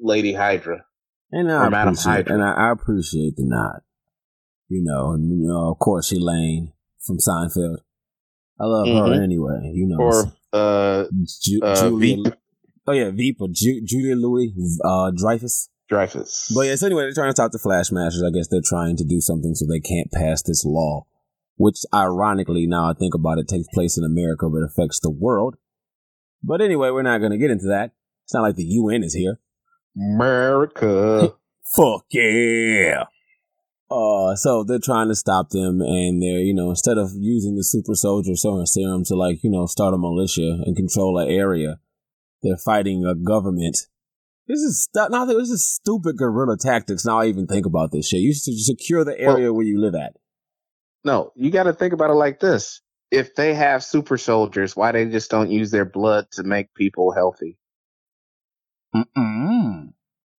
Lady 0.00 0.32
Hydra. 0.32 0.84
And 1.30 1.50
I 1.52 1.68
Madam 1.68 1.94
appreciate, 1.94 2.28
and 2.28 2.42
I, 2.42 2.52
I 2.52 2.70
appreciate 2.72 3.36
the 3.36 3.44
nod. 3.44 3.80
You 4.68 4.82
know, 4.84 5.12
and 5.12 5.28
you 5.40 5.46
know, 5.48 5.70
of 5.72 5.78
course, 5.78 6.12
Elaine 6.12 6.72
from 7.06 7.18
Seinfeld. 7.18 7.78
I 8.60 8.64
love 8.64 8.86
her 8.88 9.16
Mhm. 9.16 9.22
anyway. 9.22 9.70
You 9.74 9.86
know, 9.86 9.98
Or 9.98 10.24
uh 10.52 11.04
Ju- 11.42 11.60
uh 11.62 11.80
Julia. 11.80 12.16
Veep 12.24 12.34
Oh 12.86 12.92
yeah, 12.92 13.10
Veep 13.10 13.36
or 13.40 13.48
Ju- 13.52 13.82
Julia 13.84 14.14
Louis 14.16 14.54
uh, 14.82 15.10
Dreyfus. 15.14 15.68
Dreyfus. 15.90 16.50
But 16.54 16.62
yeah, 16.62 16.74
so 16.76 16.86
anyway, 16.86 17.02
they're 17.02 17.12
trying 17.12 17.28
to 17.28 17.32
stop 17.36 17.52
the 17.52 17.58
Flag 17.58 17.84
Smashers. 17.84 18.22
I 18.22 18.30
guess 18.30 18.48
they're 18.48 18.62
trying 18.64 18.96
to 18.96 19.04
do 19.04 19.20
something 19.20 19.54
so 19.54 19.66
they 19.66 19.80
can't 19.80 20.10
pass 20.10 20.42
this 20.42 20.64
law, 20.64 21.06
which 21.56 21.78
ironically, 21.94 22.66
now 22.66 22.90
I 22.90 22.94
think 22.94 23.14
about 23.14 23.38
it, 23.38 23.46
takes 23.46 23.68
place 23.74 23.98
in 23.98 24.04
America 24.04 24.48
but 24.48 24.62
affects 24.62 25.00
the 25.00 25.10
world. 25.10 25.56
But 26.42 26.60
anyway, 26.62 26.90
we're 26.90 27.02
not 27.02 27.18
going 27.18 27.32
to 27.32 27.38
get 27.38 27.50
into 27.50 27.66
that. 27.66 27.92
It's 28.24 28.32
not 28.34 28.42
like 28.42 28.56
the 28.56 28.64
UN 28.64 29.02
is 29.02 29.12
here. 29.14 29.38
America. 29.96 31.34
Fuck 31.76 32.06
yeah. 32.10 33.04
Uh, 33.90 34.34
so 34.36 34.64
they're 34.64 34.78
trying 34.78 35.08
to 35.08 35.14
stop 35.14 35.50
them, 35.50 35.80
and 35.80 36.22
they're 36.22 36.40
you 36.40 36.54
know 36.54 36.70
instead 36.70 36.98
of 36.98 37.10
using 37.14 37.56
the 37.56 37.64
super 37.64 37.94
soldier 37.94 38.34
serum 38.36 39.02
to 39.04 39.14
like 39.14 39.42
you 39.42 39.50
know 39.50 39.66
start 39.66 39.94
a 39.94 39.98
militia 39.98 40.58
and 40.64 40.76
control 40.76 41.18
an 41.18 41.28
area, 41.28 41.78
they're 42.42 42.58
fighting 42.64 43.04
a 43.04 43.14
government. 43.14 43.78
This 44.46 44.60
is 44.60 44.82
stu- 44.82 45.08
no, 45.10 45.26
this 45.26 45.50
is 45.50 45.66
stupid 45.70 46.16
guerrilla 46.16 46.56
tactics. 46.58 47.04
Now 47.04 47.20
I 47.20 47.26
even 47.26 47.46
think 47.46 47.66
about 47.66 47.92
this 47.92 48.08
shit. 48.08 48.20
You 48.20 48.32
should 48.34 48.58
secure 48.58 49.04
the 49.04 49.18
area 49.18 49.52
where 49.52 49.64
you 49.64 49.80
live 49.80 49.94
at. 49.94 50.14
No, 51.04 51.32
you 51.36 51.50
got 51.50 51.64
to 51.64 51.72
think 51.72 51.92
about 51.92 52.10
it 52.10 52.14
like 52.14 52.40
this. 52.40 52.80
if 53.10 53.34
they 53.34 53.54
have 53.54 53.82
super 53.84 54.18
soldiers, 54.18 54.76
why 54.76 54.92
they 54.92 55.06
just 55.06 55.30
don't 55.30 55.50
use 55.50 55.70
their 55.70 55.84
blood 55.86 56.26
to 56.32 56.42
make 56.42 56.74
people 56.74 57.12
healthy? 57.12 57.56
Mm-mm. 58.94 59.92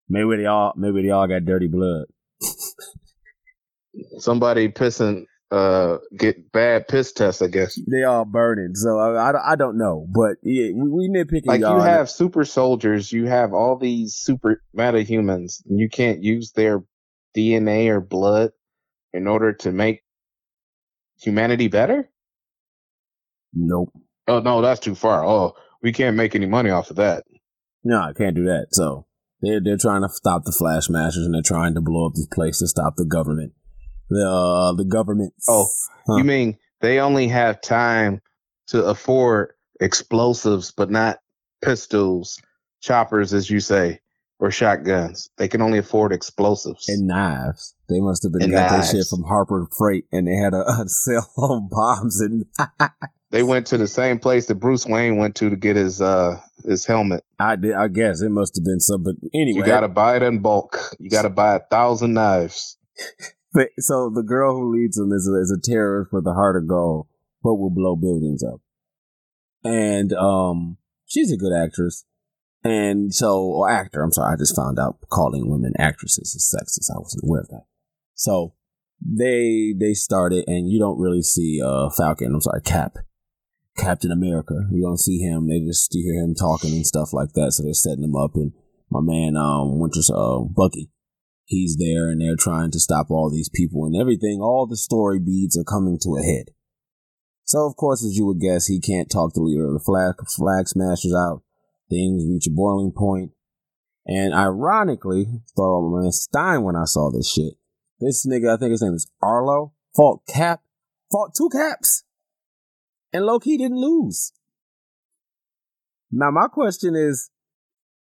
Maybe 0.09 0.37
they 0.37 0.45
all 0.45 0.73
maybe 0.75 1.03
they 1.03 1.09
all 1.09 1.27
got 1.27 1.45
dirty 1.45 1.67
blood. 1.67 2.05
Somebody 4.19 4.69
pissing 4.69 5.25
uh 5.51 5.97
get 6.17 6.51
bad 6.51 6.87
piss 6.87 7.11
tests, 7.11 7.41
I 7.41 7.47
guess. 7.47 7.79
They 7.89 8.03
all 8.03 8.25
burning. 8.25 8.75
So 8.75 8.99
I, 8.99 9.31
I, 9.31 9.51
I 9.51 9.55
don't 9.55 9.77
know, 9.77 10.07
but 10.13 10.37
yeah, 10.43 10.71
we, 10.73 10.89
we 10.89 11.09
nitpicking. 11.09 11.47
Like 11.47 11.61
y'all 11.61 11.77
you 11.77 11.83
have 11.83 12.09
super 12.09 12.45
soldiers, 12.45 13.11
you 13.11 13.25
have 13.25 13.53
all 13.53 13.77
these 13.77 14.15
super 14.15 14.61
meta 14.73 15.01
humans, 15.01 15.61
and 15.67 15.79
you 15.79 15.89
can't 15.89 16.23
use 16.23 16.51
their 16.51 16.83
DNA 17.35 17.89
or 17.89 18.01
blood 18.01 18.51
in 19.13 19.27
order 19.27 19.53
to 19.53 19.71
make 19.71 20.01
humanity 21.19 21.67
better? 21.67 22.09
nope. 23.53 23.91
Oh 24.27 24.39
no, 24.39 24.61
that's 24.61 24.79
too 24.79 24.95
far. 24.95 25.25
Oh, 25.25 25.55
we 25.81 25.91
can't 25.91 26.15
make 26.15 26.35
any 26.35 26.45
money 26.45 26.69
off 26.69 26.89
of 26.89 26.97
that. 26.97 27.23
No, 27.89 28.01
I 28.01 28.13
can't 28.13 28.35
do 28.35 28.43
that. 28.43 28.67
So 28.71 29.07
they're 29.41 29.59
they're 29.59 29.77
trying 29.77 30.03
to 30.03 30.09
stop 30.09 30.43
the 30.45 30.51
Flag 30.51 30.83
Smashers 30.83 31.25
and 31.25 31.33
they're 31.33 31.41
trying 31.43 31.73
to 31.73 31.81
blow 31.81 32.05
up 32.05 32.13
this 32.13 32.27
place 32.31 32.59
to 32.59 32.67
stop 32.67 32.93
the 32.97 33.05
government. 33.05 33.53
The 34.11 34.27
uh, 34.29 34.73
the 34.73 34.85
government. 34.85 35.33
Oh, 35.49 35.67
Huh. 36.07 36.17
You 36.17 36.23
mean 36.23 36.57
they 36.81 36.99
only 36.99 37.27
have 37.29 37.61
time 37.61 38.21
to 38.67 38.85
afford 38.85 39.53
explosives, 39.81 40.71
but 40.71 40.91
not 40.91 41.17
pistols, 41.63 42.39
choppers, 42.79 43.33
as 43.33 43.49
you 43.49 43.59
say, 43.59 44.01
or 44.39 44.51
shotguns. 44.51 45.29
They 45.37 45.47
can 45.47 45.61
only 45.63 45.79
afford 45.79 46.13
explosives. 46.13 46.87
and 46.87 47.07
knives. 47.07 47.75
They 47.89 47.99
must 47.99 48.21
have 48.21 48.31
been 48.33 48.43
And 48.43 48.51
got 48.51 48.69
that 48.69 48.91
shit 48.91 49.07
from 49.09 49.23
Harbor 49.23 49.67
Freight, 49.77 50.05
and 50.11 50.27
they 50.27 50.35
had 50.35 50.53
a, 50.53 50.61
a 50.81 50.87
sale 50.87 51.27
on 51.37 51.69
bombs 51.71 52.21
and. 52.21 52.45
they 53.31 53.43
went 53.43 53.67
to 53.67 53.77
the 53.77 53.87
same 53.87 54.19
place 54.19 54.47
that 54.47 54.55
Bruce 54.55 54.85
Wayne 54.85 55.17
went 55.17 55.35
to 55.35 55.49
to 55.49 55.55
get 55.55 55.75
his 55.75 56.01
uh 56.01 56.39
his 56.65 56.85
helmet. 56.85 57.23
I 57.39 57.55
did. 57.55 57.73
I 57.73 57.87
guess 57.87 58.21
it 58.21 58.29
must 58.29 58.55
have 58.55 58.65
been 58.65 58.79
some, 58.79 59.03
but 59.03 59.15
anyway. 59.33 59.59
You 59.59 59.65
gotta 59.65 59.87
buy 59.87 60.15
it 60.17 60.23
in 60.23 60.39
bulk. 60.41 60.77
You 60.99 61.09
gotta 61.09 61.29
buy 61.29 61.55
a 61.55 61.59
thousand 61.59 62.13
knives. 62.13 62.77
But- 63.51 63.69
so 63.79 64.11
the 64.13 64.21
girl 64.21 64.55
who 64.55 64.71
leads 64.71 64.95
them 64.95 65.11
is 65.11 65.27
a, 65.27 65.41
is 65.41 65.49
a 65.51 65.59
terrorist 65.59 66.13
with 66.13 66.27
a 66.27 66.33
heart 66.33 66.55
of 66.55 66.67
gold, 66.67 67.07
but 67.41 67.55
will 67.55 67.71
blow 67.71 67.95
buildings 67.95 68.43
up. 68.43 68.61
And 69.63 70.13
um, 70.13 70.77
she's 71.07 71.31
a 71.31 71.35
good 71.37 71.51
actress. 71.51 72.05
And 72.63 73.11
so, 73.11 73.41
or 73.41 73.67
actor, 73.67 74.03
I'm 74.03 74.11
sorry, 74.11 74.33
I 74.33 74.37
just 74.37 74.55
found 74.55 74.77
out 74.77 74.97
calling 75.09 75.49
women 75.49 75.73
actresses 75.79 76.35
is 76.35 76.53
sexist. 76.55 76.95
I 76.95 76.99
wasn't 76.99 77.23
aware 77.23 77.41
of 77.41 77.47
that. 77.47 77.63
So 78.13 78.53
they 79.01 79.73
they 79.79 79.93
started, 79.93 80.43
and 80.45 80.69
you 80.69 80.77
don't 80.77 80.99
really 80.99 81.23
see 81.23 81.59
uh 81.65 81.89
Falcon. 81.89 82.33
I'm 82.35 82.41
sorry, 82.41 82.61
Cap, 82.61 82.97
Captain 83.79 84.11
America. 84.11 84.55
You 84.71 84.83
don't 84.83 84.99
see 84.99 85.19
him. 85.19 85.47
They 85.47 85.59
just 85.59 85.93
you 85.93 86.03
hear 86.03 86.23
him 86.23 86.35
talking 86.35 86.71
and 86.71 86.85
stuff 86.85 87.13
like 87.13 87.33
that. 87.33 87.53
So 87.53 87.63
they're 87.63 87.73
setting 87.73 88.03
him 88.03 88.15
up, 88.15 88.35
and 88.35 88.53
my 88.91 89.01
man 89.01 89.37
um 89.37 89.79
Winter's 89.79 90.09
uh 90.09 90.39
Bucky 90.39 90.91
he's 91.49 91.77
there 91.77 92.09
and 92.09 92.21
they're 92.21 92.37
trying 92.37 92.71
to 92.71 92.79
stop 92.79 93.09
all 93.09 93.29
these 93.29 93.49
people 93.49 93.85
and 93.85 93.99
everything. 93.99 94.39
All 94.39 94.67
the 94.67 94.77
story 94.77 95.19
beads 95.19 95.57
are 95.57 95.63
coming 95.63 95.99
to 96.03 96.15
a 96.15 96.21
head. 96.21 96.51
So, 97.43 97.65
of 97.65 97.75
course, 97.75 98.05
as 98.05 98.15
you 98.15 98.27
would 98.27 98.39
guess, 98.39 98.67
he 98.67 98.79
can't 98.79 99.09
talk 99.09 99.33
the 99.33 99.41
leader 99.41 99.65
of 99.65 99.73
the 99.73 99.79
flag, 99.79 100.15
flag 100.27 100.67
smashers 100.67 101.15
out. 101.15 101.41
Things 101.89 102.23
reach 102.29 102.45
a 102.45 102.51
boiling 102.51 102.93
point. 102.95 103.31
And 104.05 104.33
ironically, 104.33 105.25
thought 105.55 105.89
my 105.89 106.03
man 106.03 106.11
Stein 106.11 106.63
when 106.63 106.75
I 106.75 106.85
saw 106.85 107.11
this 107.11 107.29
shit. 107.29 107.53
This 107.99 108.25
nigga, 108.25 108.53
I 108.53 108.57
think 108.57 108.71
his 108.71 108.83
name 108.83 108.93
is 108.93 109.11
Arlo, 109.21 109.73
fought 109.95 110.21
Cap, 110.27 110.61
fought 111.11 111.31
two 111.35 111.49
caps. 111.51 112.03
And 113.11 113.25
Loki 113.25 113.57
didn't 113.57 113.79
lose. 113.79 114.33
Now, 116.11 116.31
my 116.31 116.47
question 116.47 116.95
is 116.95 117.29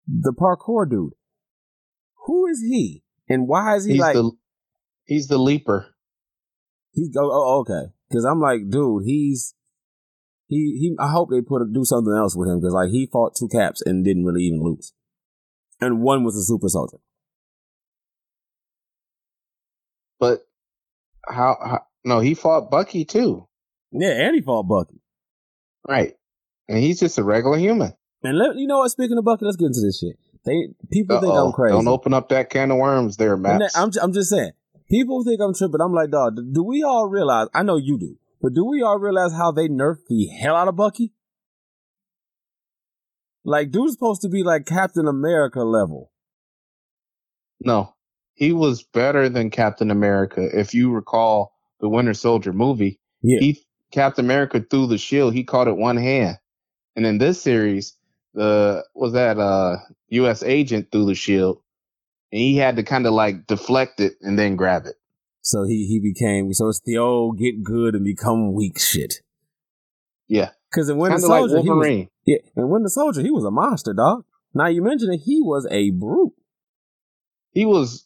the 0.08 0.34
parkour 0.34 0.90
dude. 0.90 1.14
Who 2.26 2.48
is 2.48 2.62
he? 2.62 3.04
And 3.30 3.48
why 3.48 3.76
is 3.76 3.86
he 3.86 3.94
He's 3.94 4.02
like 4.02 4.14
the 4.14 4.32
he's 5.06 5.28
the 5.28 5.38
leaper. 5.38 5.96
He 6.94 7.10
go 7.10 7.22
oh, 7.24 7.32
oh 7.32 7.60
okay 7.62 7.92
because 8.10 8.26
I'm 8.26 8.40
like 8.40 8.70
dude 8.70 9.04
he's 9.06 9.54
he 10.48 10.78
he 10.80 10.96
I 11.00 11.12
hope 11.12 11.30
they 11.30 11.42
put 11.42 11.62
a 11.62 11.66
do 11.72 11.84
something 11.84 12.14
else 12.14 12.36
with 12.36 12.50
him 12.50 12.60
because 12.60 12.74
like 12.74 12.90
he 12.90 13.08
fought 13.12 13.36
two 13.38 13.50
caps 13.50 13.82
and 13.86 14.04
didn't 14.04 14.26
really 14.26 14.44
even 14.44 14.64
lose, 14.64 14.94
and 15.82 16.02
one 16.02 16.24
was 16.24 16.38
a 16.38 16.44
super 16.44 16.70
soldier. 16.70 16.98
But 20.20 20.48
how, 21.28 21.58
how 21.62 21.82
no, 22.04 22.20
he 22.22 22.34
fought 22.34 22.72
Bucky 22.72 23.04
too. 23.04 23.47
Yeah, 23.92 24.26
and 24.28 24.36
he 24.36 24.42
fought 24.42 24.64
Bucky. 24.64 25.02
Right. 25.88 26.14
And 26.68 26.78
he's 26.80 27.00
just 27.00 27.18
a 27.18 27.24
regular 27.24 27.58
human. 27.58 27.94
And 28.24 28.38
let 28.38 28.56
you 28.58 28.68
know 28.68 28.80
what? 28.80 28.90
Speaking 28.92 29.18
of 29.18 29.24
Bucky, 29.26 29.46
let's 29.46 29.58
get 29.58 29.68
into 29.68 29.82
this 29.82 30.00
shit. 30.00 30.18
They 30.46 30.74
people 30.92 31.20
think 31.22 31.34
Uh-oh. 31.34 31.48
I'm 31.48 31.54
crazy. 31.54 31.74
Don't 31.74 31.88
open 31.88 32.14
up 32.14 32.30
that 32.30 32.50
can 32.50 32.72
of 32.72 32.78
worms 32.78 33.18
there, 33.18 33.38
Matt. 33.38 33.62
I'm 33.76 33.92
I'm 34.02 34.14
just 34.14 34.30
saying. 34.30 34.52
People 34.90 35.24
think 35.24 35.40
I'm 35.42 35.54
tripping. 35.54 35.82
I'm 35.82 35.94
like, 35.94 36.10
dog. 36.10 36.36
Do 36.54 36.64
we 36.64 36.84
all 36.84 37.08
realize? 37.08 37.48
I 37.54 37.64
know 37.64 37.78
you 37.78 37.98
do, 38.00 38.18
but 38.42 38.54
do 38.54 38.66
we 38.66 38.82
all 38.82 38.98
realize 39.00 39.34
how 39.34 39.52
they 39.52 39.68
nerfed 39.68 40.08
the 40.08 40.28
hell 40.28 40.56
out 40.56 40.68
of 40.68 40.76
Bucky? 40.76 41.14
Like, 43.44 43.72
dude's 43.72 43.94
supposed 43.94 44.22
to 44.24 44.30
be 44.30 44.44
like 44.44 44.66
Captain 44.66 45.08
America 45.08 45.62
level. 45.62 46.12
No, 47.62 47.94
he 48.34 48.52
was 48.52 48.84
better 48.84 49.30
than 49.30 49.50
Captain 49.50 49.90
America. 49.90 50.48
If 50.54 50.74
you 50.74 50.92
recall 50.92 51.54
the 51.80 51.90
Winter 51.90 52.14
Soldier 52.14 52.54
movie, 52.54 53.00
Yeah. 53.22 53.40
he 53.40 53.66
Captain 53.92 54.26
America 54.26 54.64
threw 54.70 54.88
the 54.88 54.98
shield. 54.98 55.34
He 55.34 55.44
caught 55.44 55.68
it 55.68 55.78
one 55.78 55.98
hand, 55.98 56.38
and 56.96 57.06
in 57.06 57.18
this 57.18 57.42
series, 57.42 57.96
the 58.34 58.84
was 58.94 59.14
that 59.14 59.38
uh 59.40 59.78
U.S. 60.10 60.44
agent 60.44 60.88
threw 60.92 61.06
the 61.06 61.16
shield, 61.16 61.62
and 62.32 62.40
he 62.42 62.58
had 62.58 62.76
to 62.78 62.84
kind 62.84 63.06
of 63.08 63.14
like 63.14 63.48
deflect 63.48 64.00
it 64.00 64.14
and 64.22 64.38
then 64.38 64.56
grab 64.56 64.86
it. 64.86 64.96
So 65.42 65.64
he 65.64 65.86
he 65.88 66.00
became 66.00 66.52
so 66.54 66.68
it's 66.68 66.82
the 66.86 66.98
old 66.98 67.38
get 67.40 67.64
good 67.64 67.96
and 67.96 68.04
become 68.04 68.54
weak 68.54 68.80
shit. 68.80 69.16
Yeah, 70.28 70.50
Because 70.70 70.90
in 70.90 70.98
Winter 70.98 71.16
of 71.16 71.24
like 71.24 71.40
Soldier, 71.40 71.54
he 71.62 71.70
was, 71.70 71.70
Wolverine. 71.70 72.10
yeah, 72.26 72.40
in 72.58 72.68
Winter 72.70 72.90
Soldier, 72.90 73.22
he 73.22 73.32
was 73.32 73.46
a 73.46 73.52
monster, 73.52 73.94
dog. 73.94 74.26
Now 74.54 74.68
you 74.68 74.82
mentioned 74.82 75.14
it, 75.14 75.22
he 75.24 75.40
was 75.42 75.66
a 75.72 75.92
brute. 75.92 76.34
He 77.52 77.66
was 77.66 78.06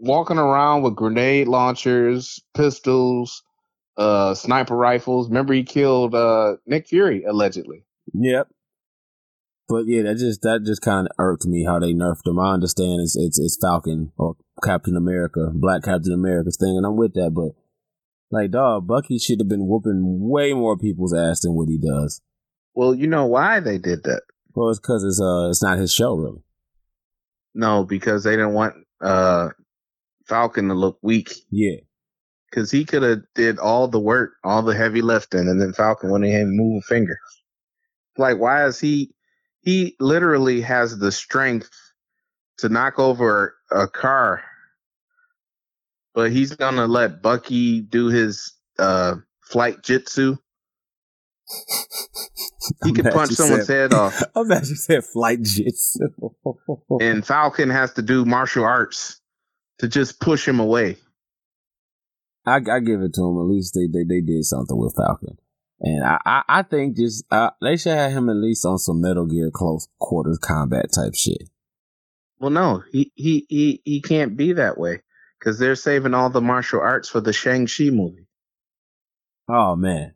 walking 0.00 0.38
around 0.38 0.82
with 0.82 0.96
grenade 0.96 1.46
launchers, 1.46 2.40
pistols, 2.54 3.44
uh, 3.96 4.34
sniper 4.34 4.76
rifles. 4.76 5.28
Remember, 5.28 5.54
he 5.54 5.62
killed 5.62 6.14
uh 6.14 6.56
Nick 6.66 6.88
Fury 6.88 7.24
allegedly. 7.24 7.84
Yep. 8.12 8.48
But 9.68 9.86
yeah, 9.86 10.02
that 10.02 10.18
just 10.18 10.42
that 10.42 10.62
just 10.64 10.82
kind 10.82 11.06
of 11.06 11.14
irked 11.18 11.46
me 11.46 11.64
how 11.64 11.78
they 11.78 11.94
nerfed 11.94 12.26
him. 12.26 12.38
I 12.38 12.52
understand 12.52 13.00
it's 13.00 13.16
it's 13.16 13.38
it's 13.38 13.58
Falcon 13.60 14.12
or 14.18 14.36
Captain 14.62 14.96
America, 14.96 15.50
Black 15.54 15.82
Captain 15.82 16.12
America's 16.12 16.58
thing, 16.58 16.76
and 16.76 16.84
I'm 16.84 16.96
with 16.96 17.14
that. 17.14 17.32
But 17.34 17.52
like, 18.30 18.50
dog, 18.50 18.86
Bucky 18.86 19.18
should 19.18 19.40
have 19.40 19.48
been 19.48 19.66
whooping 19.66 20.18
way 20.28 20.52
more 20.52 20.76
people's 20.76 21.14
ass 21.14 21.40
than 21.40 21.54
what 21.54 21.68
he 21.68 21.78
does. 21.78 22.20
Well, 22.74 22.94
you 22.94 23.06
know 23.06 23.26
why 23.26 23.60
they 23.60 23.78
did 23.78 24.02
that? 24.04 24.22
Well, 24.54 24.70
it's 24.70 24.80
because 24.80 25.02
it's 25.02 25.20
uh 25.20 25.48
it's 25.48 25.62
not 25.62 25.78
his 25.78 25.92
show 25.92 26.14
really. 26.14 26.42
No, 27.54 27.84
because 27.84 28.24
they 28.24 28.32
didn't 28.32 28.54
want 28.54 28.74
uh 29.00 29.48
Falcon 30.26 30.68
to 30.68 30.74
look 30.74 30.98
weak. 31.00 31.32
Yeah. 31.50 31.76
Because 32.54 32.70
he 32.70 32.84
could 32.84 33.02
have 33.02 33.22
did 33.34 33.58
all 33.58 33.88
the 33.88 33.98
work, 33.98 34.34
all 34.44 34.62
the 34.62 34.76
heavy 34.76 35.02
lifting, 35.02 35.48
and 35.48 35.60
then 35.60 35.72
Falcon 35.72 36.12
wouldn't 36.12 36.30
even 36.30 36.56
move 36.56 36.84
a 36.84 36.86
finger. 36.86 37.18
Like, 38.16 38.38
why 38.38 38.64
is 38.64 38.78
he? 38.78 39.10
He 39.62 39.96
literally 39.98 40.60
has 40.60 40.96
the 40.96 41.10
strength 41.10 41.68
to 42.58 42.68
knock 42.68 43.00
over 43.00 43.56
a 43.72 43.88
car, 43.88 44.44
but 46.14 46.30
he's 46.30 46.54
gonna 46.54 46.86
let 46.86 47.22
Bucky 47.22 47.80
do 47.80 48.06
his 48.06 48.52
uh 48.78 49.16
flight 49.42 49.82
jitsu. 49.82 50.36
He 52.84 52.92
could 52.92 53.06
punch 53.06 53.32
someone's 53.32 53.66
said- 53.66 53.90
head 53.90 53.92
off, 53.92 54.22
I'm 54.36 54.46
glad 54.46 54.68
you 54.68 54.76
said 54.76 55.04
flight 55.04 55.42
jitsu. 55.42 56.08
and 57.00 57.26
Falcon 57.26 57.70
has 57.70 57.94
to 57.94 58.02
do 58.02 58.24
martial 58.24 58.64
arts 58.64 59.20
to 59.80 59.88
just 59.88 60.20
push 60.20 60.46
him 60.46 60.60
away. 60.60 60.98
I, 62.46 62.56
I 62.56 62.80
give 62.80 63.00
it 63.00 63.14
to 63.14 63.22
him. 63.22 63.38
At 63.38 63.50
least 63.50 63.74
they, 63.74 63.86
they, 63.86 64.04
they 64.04 64.20
did 64.20 64.44
something 64.44 64.76
with 64.76 64.94
Falcon, 64.96 65.38
and 65.80 66.04
I 66.04 66.18
I, 66.24 66.42
I 66.48 66.62
think 66.62 66.96
just 66.96 67.24
uh, 67.30 67.50
they 67.62 67.76
should 67.76 67.96
have 67.96 68.12
him 68.12 68.28
at 68.28 68.36
least 68.36 68.66
on 68.66 68.78
some 68.78 69.00
Metal 69.00 69.26
Gear 69.26 69.50
close 69.52 69.88
quarters 69.98 70.38
combat 70.38 70.86
type 70.94 71.14
shit. 71.14 71.48
Well, 72.38 72.50
no, 72.50 72.82
he 72.92 73.12
he 73.14 73.46
he 73.48 73.82
he 73.84 74.02
can't 74.02 74.36
be 74.36 74.52
that 74.54 74.78
way 74.78 75.02
because 75.38 75.58
they're 75.58 75.76
saving 75.76 76.14
all 76.14 76.30
the 76.30 76.40
martial 76.40 76.80
arts 76.80 77.08
for 77.08 77.20
the 77.20 77.32
Shang 77.32 77.66
Chi 77.66 77.90
movie. 77.90 78.26
Oh 79.48 79.76
man. 79.76 80.14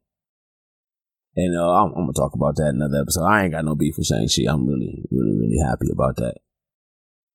And 1.36 1.56
uh, 1.56 1.70
I'm, 1.70 1.90
I'm 1.90 2.02
gonna 2.02 2.12
talk 2.14 2.34
about 2.34 2.56
that 2.56 2.70
in 2.70 2.82
another 2.82 3.02
episode. 3.02 3.24
I 3.24 3.44
ain't 3.44 3.52
got 3.52 3.64
no 3.64 3.76
beef 3.76 3.96
with 3.96 4.06
Shang 4.06 4.26
Chi. 4.28 4.50
I'm 4.50 4.66
really, 4.66 5.04
really, 5.10 5.36
really 5.38 5.58
happy 5.64 5.86
about 5.92 6.16
that. 6.16 6.38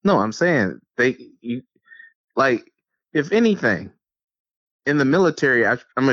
No, 0.03 0.19
I'm 0.19 0.34
saying 0.34 0.79
they 0.97 1.15
you, 1.39 1.62
like 2.36 2.69
if 3.13 3.32
anything, 3.32 3.91
in 4.86 4.98
the 4.98 5.06
military, 5.06 5.65
I, 5.65 5.78
I'm 5.98 6.10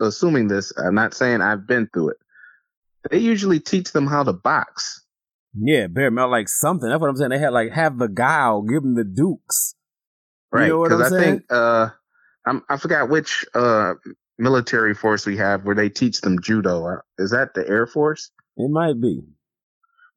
assuming 0.00 0.48
this. 0.48 0.72
I'm 0.76 0.94
not 0.94 1.14
saying 1.14 1.42
I've 1.42 1.66
been 1.66 1.88
through 1.92 2.10
it. 2.10 2.16
They 3.10 3.18
usually 3.18 3.60
teach 3.60 3.92
them 3.92 4.06
how 4.06 4.24
to 4.24 4.32
box. 4.32 5.04
Yeah, 5.58 5.86
bare 5.86 6.10
metal 6.10 6.30
like 6.30 6.48
something. 6.48 6.88
That's 6.88 7.00
what 7.00 7.08
I'm 7.08 7.16
saying. 7.16 7.30
They 7.30 7.38
had 7.38 7.52
like 7.52 7.72
have 7.72 7.98
the 7.98 8.08
guile, 8.08 8.62
give 8.62 8.82
them 8.82 8.94
the 8.94 9.04
dukes. 9.04 9.74
Right. 10.52 10.68
Because 10.70 11.00
I'm 11.00 11.02
I 11.02 11.08
saying? 11.08 11.38
think 11.38 11.44
uh 11.50 11.88
I'm, 12.46 12.62
I 12.68 12.76
forgot 12.76 13.08
which 13.08 13.44
uh 13.54 13.94
military 14.38 14.94
force 14.94 15.24
we 15.24 15.36
have 15.38 15.64
where 15.64 15.74
they 15.74 15.88
teach 15.88 16.20
them 16.20 16.40
judo. 16.40 16.86
Uh, 16.86 16.96
Is 17.18 17.30
that 17.30 17.54
the 17.54 17.66
Air 17.66 17.86
Force? 17.86 18.30
It 18.56 18.70
might 18.70 19.00
be. 19.00 19.22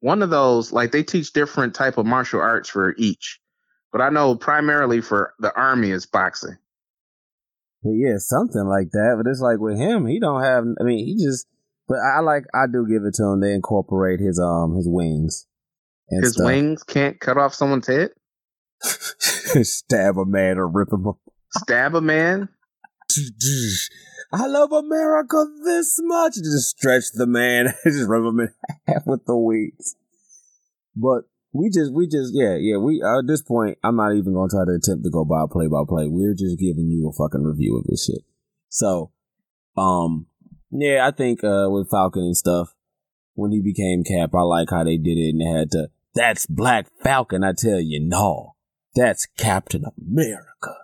One 0.00 0.22
of 0.22 0.30
those, 0.30 0.72
like 0.72 0.92
they 0.92 1.02
teach 1.02 1.32
different 1.32 1.74
type 1.74 1.98
of 1.98 2.06
martial 2.06 2.40
arts 2.40 2.68
for 2.68 2.94
each. 2.96 3.38
But 3.92 4.00
I 4.00 4.10
know 4.10 4.34
primarily 4.34 5.00
for 5.00 5.34
the 5.40 5.54
army 5.54 5.90
is 5.90 6.06
boxing. 6.06 6.56
But 7.82 7.92
yeah, 7.92 8.16
something 8.18 8.64
like 8.64 8.90
that. 8.92 9.14
But 9.16 9.30
it's 9.30 9.40
like 9.40 9.58
with 9.58 9.78
him, 9.78 10.06
he 10.06 10.20
don't 10.20 10.42
have. 10.42 10.64
I 10.80 10.84
mean, 10.84 11.04
he 11.04 11.16
just. 11.16 11.46
But 11.88 11.98
I 11.98 12.20
like. 12.20 12.44
I 12.54 12.66
do 12.66 12.86
give 12.88 13.04
it 13.04 13.14
to 13.14 13.24
him. 13.24 13.40
They 13.40 13.52
incorporate 13.52 14.20
his 14.20 14.38
um 14.38 14.76
his 14.76 14.86
wings. 14.88 15.46
His 16.10 16.32
stuff. 16.32 16.46
wings 16.46 16.82
can't 16.82 17.20
cut 17.20 17.38
off 17.38 17.54
someone's 17.54 17.86
head, 17.86 18.10
stab 18.82 20.18
a 20.18 20.24
man 20.24 20.58
or 20.58 20.68
rip 20.68 20.92
him 20.92 21.06
up. 21.06 21.18
stab 21.50 21.94
a 21.94 22.00
man. 22.00 22.48
I 24.32 24.46
love 24.46 24.72
America 24.72 25.44
this 25.64 25.96
much. 26.00 26.34
Just 26.34 26.70
stretch 26.70 27.04
the 27.14 27.26
man, 27.26 27.74
just 27.84 28.08
rub 28.08 28.24
him 28.24 28.40
in 28.40 28.54
half 28.86 29.02
with 29.06 29.24
the 29.26 29.36
wings. 29.36 29.96
But 30.96 31.22
we 31.52 31.70
just, 31.70 31.92
we 31.92 32.06
just, 32.06 32.32
yeah, 32.32 32.56
yeah. 32.56 32.76
We 32.76 33.02
at 33.02 33.26
this 33.26 33.42
point, 33.42 33.78
I'm 33.82 33.96
not 33.96 34.14
even 34.14 34.34
gonna 34.34 34.50
try 34.50 34.64
to 34.64 34.78
attempt 34.78 35.04
to 35.04 35.10
go 35.10 35.24
by 35.24 35.44
play 35.50 35.66
by 35.66 35.82
play. 35.88 36.06
We're 36.06 36.34
just 36.34 36.58
giving 36.58 36.88
you 36.88 37.08
a 37.08 37.12
fucking 37.12 37.44
review 37.44 37.78
of 37.78 37.84
this 37.84 38.06
shit. 38.06 38.24
So, 38.68 39.12
um, 39.76 40.26
yeah, 40.70 41.06
I 41.06 41.10
think 41.10 41.42
uh 41.42 41.66
with 41.68 41.90
Falcon 41.90 42.22
and 42.22 42.36
stuff, 42.36 42.74
when 43.34 43.50
he 43.50 43.60
became 43.60 44.04
Cap, 44.04 44.30
I 44.34 44.42
like 44.42 44.70
how 44.70 44.84
they 44.84 44.96
did 44.96 45.18
it 45.18 45.30
and 45.30 45.40
they 45.40 45.58
had 45.58 45.70
to. 45.72 45.88
That's 46.14 46.46
Black 46.46 46.86
Falcon. 47.02 47.44
I 47.44 47.52
tell 47.56 47.80
you, 47.80 48.00
no, 48.00 48.54
that's 48.94 49.26
Captain 49.38 49.84
America. 49.98 50.74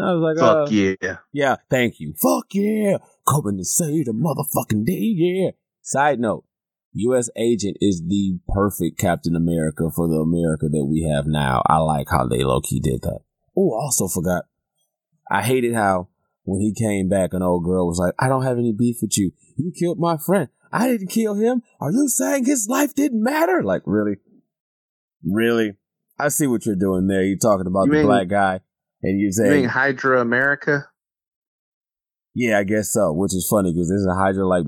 I 0.00 0.12
was 0.12 0.22
like, 0.22 0.42
uh, 0.42 0.64
Fuck 0.64 0.72
yeah. 0.72 1.16
yeah, 1.32 1.56
thank 1.70 1.98
you. 1.98 2.14
Fuck 2.22 2.54
yeah. 2.54 2.98
Coming 3.28 3.58
to 3.58 3.64
save 3.64 4.06
the 4.06 4.12
motherfucking 4.12 4.86
day, 4.86 5.12
yeah. 5.16 5.50
Side 5.82 6.20
note, 6.20 6.44
U.S. 6.92 7.28
agent 7.36 7.76
is 7.80 8.02
the 8.06 8.38
perfect 8.48 8.98
Captain 8.98 9.36
America 9.36 9.90
for 9.94 10.08
the 10.08 10.16
America 10.16 10.68
that 10.68 10.84
we 10.84 11.02
have 11.14 11.26
now. 11.26 11.62
I 11.66 11.78
like 11.78 12.08
how 12.10 12.26
they 12.26 12.42
low 12.42 12.60
key 12.60 12.80
did 12.80 13.02
that. 13.02 13.20
Oh, 13.56 13.72
I 13.78 13.82
also 13.82 14.08
forgot. 14.08 14.44
I 15.30 15.42
hated 15.42 15.74
how 15.74 16.08
when 16.44 16.60
he 16.60 16.72
came 16.72 17.08
back, 17.08 17.34
an 17.34 17.42
old 17.42 17.64
girl 17.64 17.86
was 17.86 17.98
like, 17.98 18.14
I 18.18 18.28
don't 18.28 18.42
have 18.44 18.58
any 18.58 18.72
beef 18.72 18.96
with 19.02 19.16
you. 19.18 19.32
You 19.56 19.70
killed 19.78 19.98
my 20.00 20.16
friend. 20.16 20.48
I 20.72 20.88
didn't 20.88 21.08
kill 21.08 21.34
him. 21.34 21.62
Are 21.80 21.92
you 21.92 22.08
saying 22.08 22.46
his 22.46 22.68
life 22.68 22.94
didn't 22.94 23.22
matter? 23.22 23.62
Like, 23.62 23.82
really? 23.84 24.16
Really? 25.24 25.74
I 26.18 26.28
see 26.28 26.46
what 26.46 26.64
you're 26.66 26.74
doing 26.76 27.06
there. 27.06 27.22
You're 27.22 27.38
talking 27.38 27.66
about 27.66 27.86
You 27.86 27.92
the 27.92 27.98
mean- 27.98 28.06
black 28.06 28.28
guy, 28.28 28.60
and 29.02 29.20
you're 29.20 29.26
You 29.28 29.32
saying, 29.32 29.50
mean 29.52 29.68
Hydra 29.68 30.20
America? 30.20 30.86
Yeah, 32.34 32.58
I 32.58 32.64
guess 32.64 32.92
so. 32.92 33.12
Which 33.12 33.34
is 33.34 33.46
funny 33.48 33.72
because 33.72 33.88
this 33.88 34.00
isn't 34.00 34.16
Hydra 34.18 34.46
like 34.46 34.64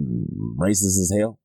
racist 0.59 0.99
as 1.01 1.13
hell? 1.19 1.40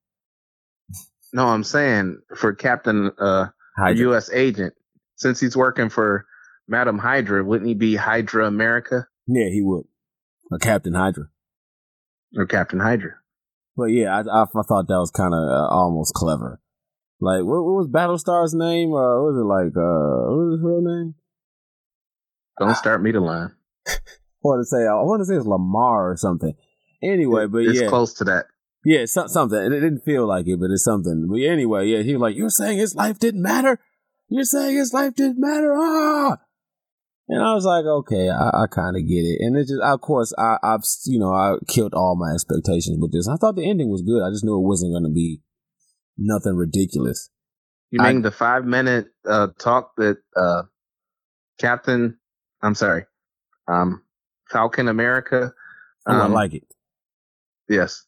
No, 1.35 1.47
I'm 1.47 1.63
saying 1.63 2.19
for 2.35 2.53
Captain 2.53 3.11
uh 3.19 3.47
Hydra. 3.77 3.99
U.S. 4.07 4.31
agent, 4.31 4.73
since 5.17 5.39
he's 5.39 5.55
working 5.55 5.89
for 5.89 6.25
Madam 6.67 6.97
Hydra, 6.97 7.43
wouldn't 7.43 7.67
he 7.67 7.75
be 7.75 7.95
Hydra 7.95 8.47
America 8.47 9.07
yeah, 9.27 9.49
he 9.49 9.61
would. 9.61 9.85
Or 10.51 10.59
Captain 10.59 10.93
Hydra. 10.93 11.25
or 12.37 12.45
Captain 12.45 12.79
Hydra? 12.79 13.11
But 13.75 13.85
yeah, 13.85 14.15
I, 14.15 14.21
I, 14.21 14.43
I 14.43 14.63
thought 14.67 14.87
that 14.87 14.99
was 14.99 15.11
kind 15.11 15.33
of 15.33 15.39
uh, 15.39 15.67
almost 15.73 16.13
clever. 16.13 16.61
Like, 17.19 17.43
what, 17.43 17.63
what 17.63 17.75
was 17.75 17.87
Battlestar's 17.87 18.53
name? 18.53 18.89
Uh, 18.89 19.21
what 19.21 19.33
was 19.33 19.37
it 19.37 19.45
like? 19.45 19.75
Uh, 19.75 20.29
what 20.29 20.37
was 20.37 20.57
his 20.57 20.63
real 20.63 20.81
name? 20.81 21.15
Don't 22.59 22.75
start 22.75 23.01
me 23.01 23.11
to 23.11 23.19
line. 23.19 23.51
I 23.87 23.93
want 24.43 24.61
to 24.61 24.65
say, 24.65 24.85
I 24.85 24.93
want 25.01 25.21
to 25.21 25.25
say 25.25 25.35
it's 25.35 25.45
Lamar 25.45 26.11
or 26.11 26.17
something. 26.17 26.53
Anyway, 27.03 27.47
but 27.47 27.63
it's 27.63 27.81
yeah, 27.81 27.87
close 27.87 28.13
to 28.15 28.25
that. 28.25 28.45
Yeah, 28.85 29.05
so, 29.05 29.27
something. 29.27 29.59
It 29.59 29.69
didn't 29.69 30.05
feel 30.05 30.27
like 30.27 30.47
it, 30.47 30.59
but 30.59 30.69
it's 30.71 30.83
something. 30.85 31.27
But 31.29 31.41
anyway, 31.41 31.87
yeah, 31.87 32.03
he 32.03 32.13
was 32.13 32.21
like, 32.21 32.35
"You're 32.37 32.49
saying 32.49 32.77
his 32.77 32.95
life 32.95 33.19
didn't 33.19 33.41
matter? 33.41 33.79
You're 34.29 34.45
saying 34.45 34.75
his 34.77 34.93
life 34.93 35.15
didn't 35.15 35.39
matter?" 35.39 35.73
Ah, 35.77 36.37
and 37.27 37.41
I 37.41 37.53
was 37.55 37.65
like, 37.65 37.85
"Okay, 37.85 38.29
I, 38.29 38.49
I 38.49 38.65
kind 38.71 38.95
of 38.95 39.07
get 39.07 39.25
it." 39.25 39.39
And 39.41 39.57
it 39.57 39.63
just, 39.67 39.81
of 39.83 39.99
course, 40.01 40.33
I, 40.37 40.57
I've, 40.63 40.83
you 41.05 41.19
know, 41.19 41.33
I 41.33 41.55
killed 41.67 41.93
all 41.93 42.15
my 42.15 42.31
expectations 42.33 42.97
with 43.01 43.11
this. 43.11 43.27
I 43.27 43.35
thought 43.37 43.55
the 43.55 43.67
ending 43.69 43.89
was 43.89 44.03
good. 44.03 44.21
I 44.23 44.29
just 44.31 44.45
knew 44.45 44.55
it 44.55 44.67
wasn't 44.67 44.93
going 44.93 45.03
to 45.03 45.13
be 45.13 45.41
nothing 46.17 46.55
ridiculous. 46.55 47.29
You 47.91 47.99
I- 48.01 48.13
mean 48.13 48.21
the 48.21 48.31
five 48.31 48.65
minute 48.65 49.07
uh, 49.27 49.47
talk 49.57 49.95
that 49.97 50.17
uh, 50.35 50.63
Captain, 51.59 52.17
I'm 52.61 52.75
sorry, 52.75 53.05
um, 53.67 54.03
Falcon 54.51 54.87
America, 54.87 55.53
Oh, 56.07 56.11
I 56.13 56.25
um, 56.25 56.33
like 56.33 56.53
it. 56.53 56.63
yes, 57.67 58.03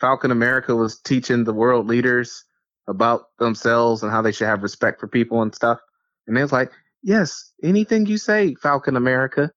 Falcon 0.00 0.30
America 0.30 0.74
was 0.74 0.98
teaching 1.00 1.44
the 1.44 1.52
world 1.52 1.86
leaders 1.86 2.44
about 2.88 3.22
themselves 3.38 4.02
and 4.02 4.10
how 4.10 4.22
they 4.22 4.32
should 4.32 4.46
have 4.46 4.62
respect 4.62 4.98
for 4.98 5.08
people 5.08 5.42
and 5.42 5.54
stuff. 5.54 5.78
And 6.26 6.36
they 6.36 6.42
was 6.42 6.52
like, 6.52 6.70
yes, 7.02 7.52
anything 7.62 8.06
you 8.06 8.18
say, 8.18 8.54
Falcon 8.54 8.96
America. 8.96 9.50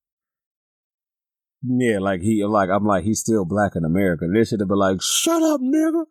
Yeah, 1.65 1.99
like 1.99 2.21
he, 2.21 2.43
like 2.43 2.69
I'm 2.69 2.85
like 2.85 3.05
he's 3.05 3.21
still 3.21 3.45
black 3.45 3.75
in 3.75 3.85
America. 3.85 4.25
They 4.31 4.43
should 4.43 4.59
have 4.59 4.67
been 4.67 4.77
like, 4.77 5.01
"Shut 5.01 5.41
up, 5.41 5.61
nigga." 5.61 6.03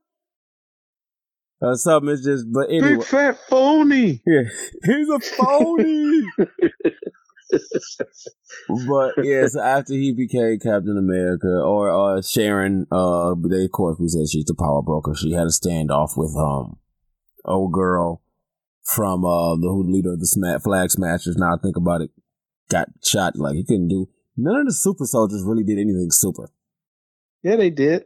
Or 1.61 1.77
something. 1.77 2.11
It's 2.11 2.25
just, 2.25 2.47
but 2.51 2.71
anyway, 2.71 2.97
Big 2.97 3.05
fat 3.05 3.39
phony. 3.51 4.23
yeah, 4.27 4.45
he's 4.83 5.09
a 5.11 5.21
phony. 5.21 6.23
but 8.87 9.25
yeah, 9.25 9.47
so 9.47 9.61
after 9.61 9.95
he 9.95 10.13
became 10.13 10.59
Captain 10.59 10.97
America, 10.97 11.49
or 11.49 11.91
uh, 11.91 12.23
Sharon, 12.23 12.87
uh, 12.91 13.35
they 13.49 13.65
of 13.65 13.73
course 13.73 13.99
we 14.01 14.09
said 14.09 14.29
she's 14.31 14.45
the 14.45 14.55
power 14.55 14.83
broker. 14.83 15.15
She 15.15 15.33
had 15.33 15.47
a 15.47 15.51
standoff 15.51 16.17
with 16.17 16.35
um, 16.37 16.79
old 17.45 17.73
girl 17.73 18.23
from 18.85 19.25
uh 19.25 19.55
the 19.57 19.69
who 19.69 19.85
leader 19.85 20.13
of 20.13 20.21
the 20.21 20.27
Sma- 20.27 20.61
Flag 20.61 20.91
Smashers. 20.91 21.37
Now 21.37 21.55
I 21.55 21.59
think 21.63 21.77
about 21.77 22.01
it, 22.01 22.11
got 22.71 22.89
shot. 23.05 23.37
Like 23.37 23.55
he 23.55 23.65
couldn't 23.65 23.89
do 23.89 24.09
none 24.37 24.61
of 24.61 24.67
the 24.67 24.73
super 24.73 25.05
soldiers 25.05 25.43
really 25.45 25.65
did 25.65 25.79
anything 25.79 26.09
super. 26.11 26.51
Yeah, 27.43 27.57
they 27.57 27.71
did. 27.71 28.05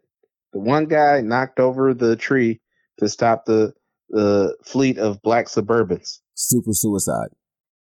The 0.53 0.61
one 0.61 0.87
guy 0.87 1.21
knocked 1.21 1.61
over 1.61 1.95
the 1.95 2.17
tree 2.17 2.61
to 2.99 3.09
stop 3.09 3.45
the 3.47 3.75
the 4.09 4.57
fleet 4.65 4.99
of 4.99 5.23
black 5.23 5.47
Suburbans. 5.47 6.21
Super 6.35 6.73
suicide. 6.73 7.29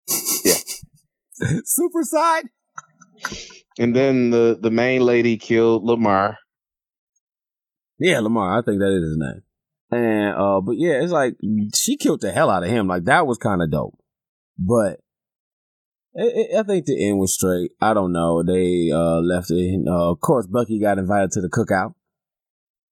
Super 1.65 2.03
side. 2.03 2.49
And 3.79 3.95
then 3.95 4.29
the, 4.29 4.57
the 4.59 4.71
main 4.71 5.01
lady 5.01 5.37
killed 5.37 5.83
Lamar. 5.83 6.37
Yeah, 7.99 8.19
Lamar. 8.19 8.59
I 8.59 8.61
think 8.61 8.79
that 8.79 8.91
is 8.91 9.03
his 9.03 9.17
name. 9.17 9.41
And 9.91 10.35
uh, 10.35 10.61
but 10.61 10.77
yeah, 10.77 11.01
it's 11.01 11.11
like 11.11 11.35
she 11.75 11.97
killed 11.97 12.21
the 12.21 12.31
hell 12.31 12.49
out 12.49 12.63
of 12.63 12.69
him. 12.69 12.87
Like 12.87 13.05
that 13.05 13.27
was 13.27 13.37
kind 13.37 13.61
of 13.61 13.71
dope. 13.71 13.97
But 14.57 14.99
it, 16.13 16.49
it, 16.51 16.59
I 16.59 16.63
think 16.63 16.85
the 16.85 17.07
end 17.07 17.19
was 17.19 17.33
straight. 17.33 17.71
I 17.79 17.93
don't 17.93 18.11
know. 18.11 18.43
They 18.43 18.89
uh 18.91 19.19
left 19.21 19.51
it. 19.51 19.87
Uh, 19.87 20.11
of 20.11 20.19
course, 20.19 20.47
Bucky 20.47 20.79
got 20.79 20.97
invited 20.97 21.31
to 21.31 21.41
the 21.41 21.49
cookout, 21.49 21.93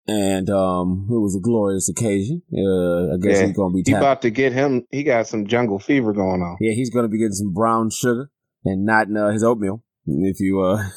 and 0.08 0.50
um, 0.50 1.08
it 1.10 1.14
was 1.20 1.36
a 1.36 1.42
glorious 1.42 1.90
occasion. 1.90 2.42
Uh, 2.52 3.14
I 3.14 3.18
guess 3.22 3.40
Yeah. 3.40 3.48
he's 3.48 3.56
gonna 3.56 3.74
be 3.74 3.84
He 3.86 3.94
about 3.94 4.22
to 4.24 4.30
get 4.32 4.54
him. 4.54 4.86
He 4.92 5.04
got 5.04 5.28
some 5.28 5.48
jungle 5.48 5.80
fever 5.80 6.14
going 6.14 6.42
on. 6.42 6.58
yeah, 6.60 6.74
he's 6.74 6.90
gonna 6.90 7.08
be 7.10 7.18
getting 7.20 7.34
some 7.34 7.54
brown 7.54 7.90
sugar 7.92 8.30
and 8.66 8.86
not 8.86 9.08
uh, 9.16 9.30
his 9.30 9.44
oatmeal. 9.44 9.84
If 10.06 10.40
you 10.40 10.62
uh. 10.62 10.84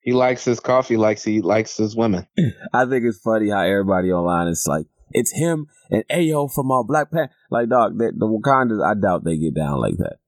He 0.00 0.12
likes 0.12 0.44
his 0.44 0.60
coffee, 0.60 0.96
likes 0.96 1.24
he 1.24 1.40
likes 1.40 1.76
his 1.76 1.96
women. 1.96 2.28
I 2.72 2.84
think 2.86 3.04
it's 3.04 3.18
funny 3.24 3.50
how 3.50 3.62
everybody 3.62 4.12
online 4.12 4.46
is 4.46 4.64
like, 4.68 4.86
it's 5.10 5.32
him 5.32 5.66
and 5.90 6.04
Ayo 6.08 6.48
from 6.48 6.70
uh, 6.70 6.84
Black 6.84 7.10
Panther. 7.10 7.32
Like, 7.50 7.68
dog, 7.68 7.98
that, 7.98 8.12
the 8.16 8.26
Wakandas, 8.26 8.80
I 8.88 8.94
doubt 8.94 9.24
they 9.24 9.36
get 9.36 9.56
down 9.56 9.80
like 9.80 9.96
that. 9.98 10.18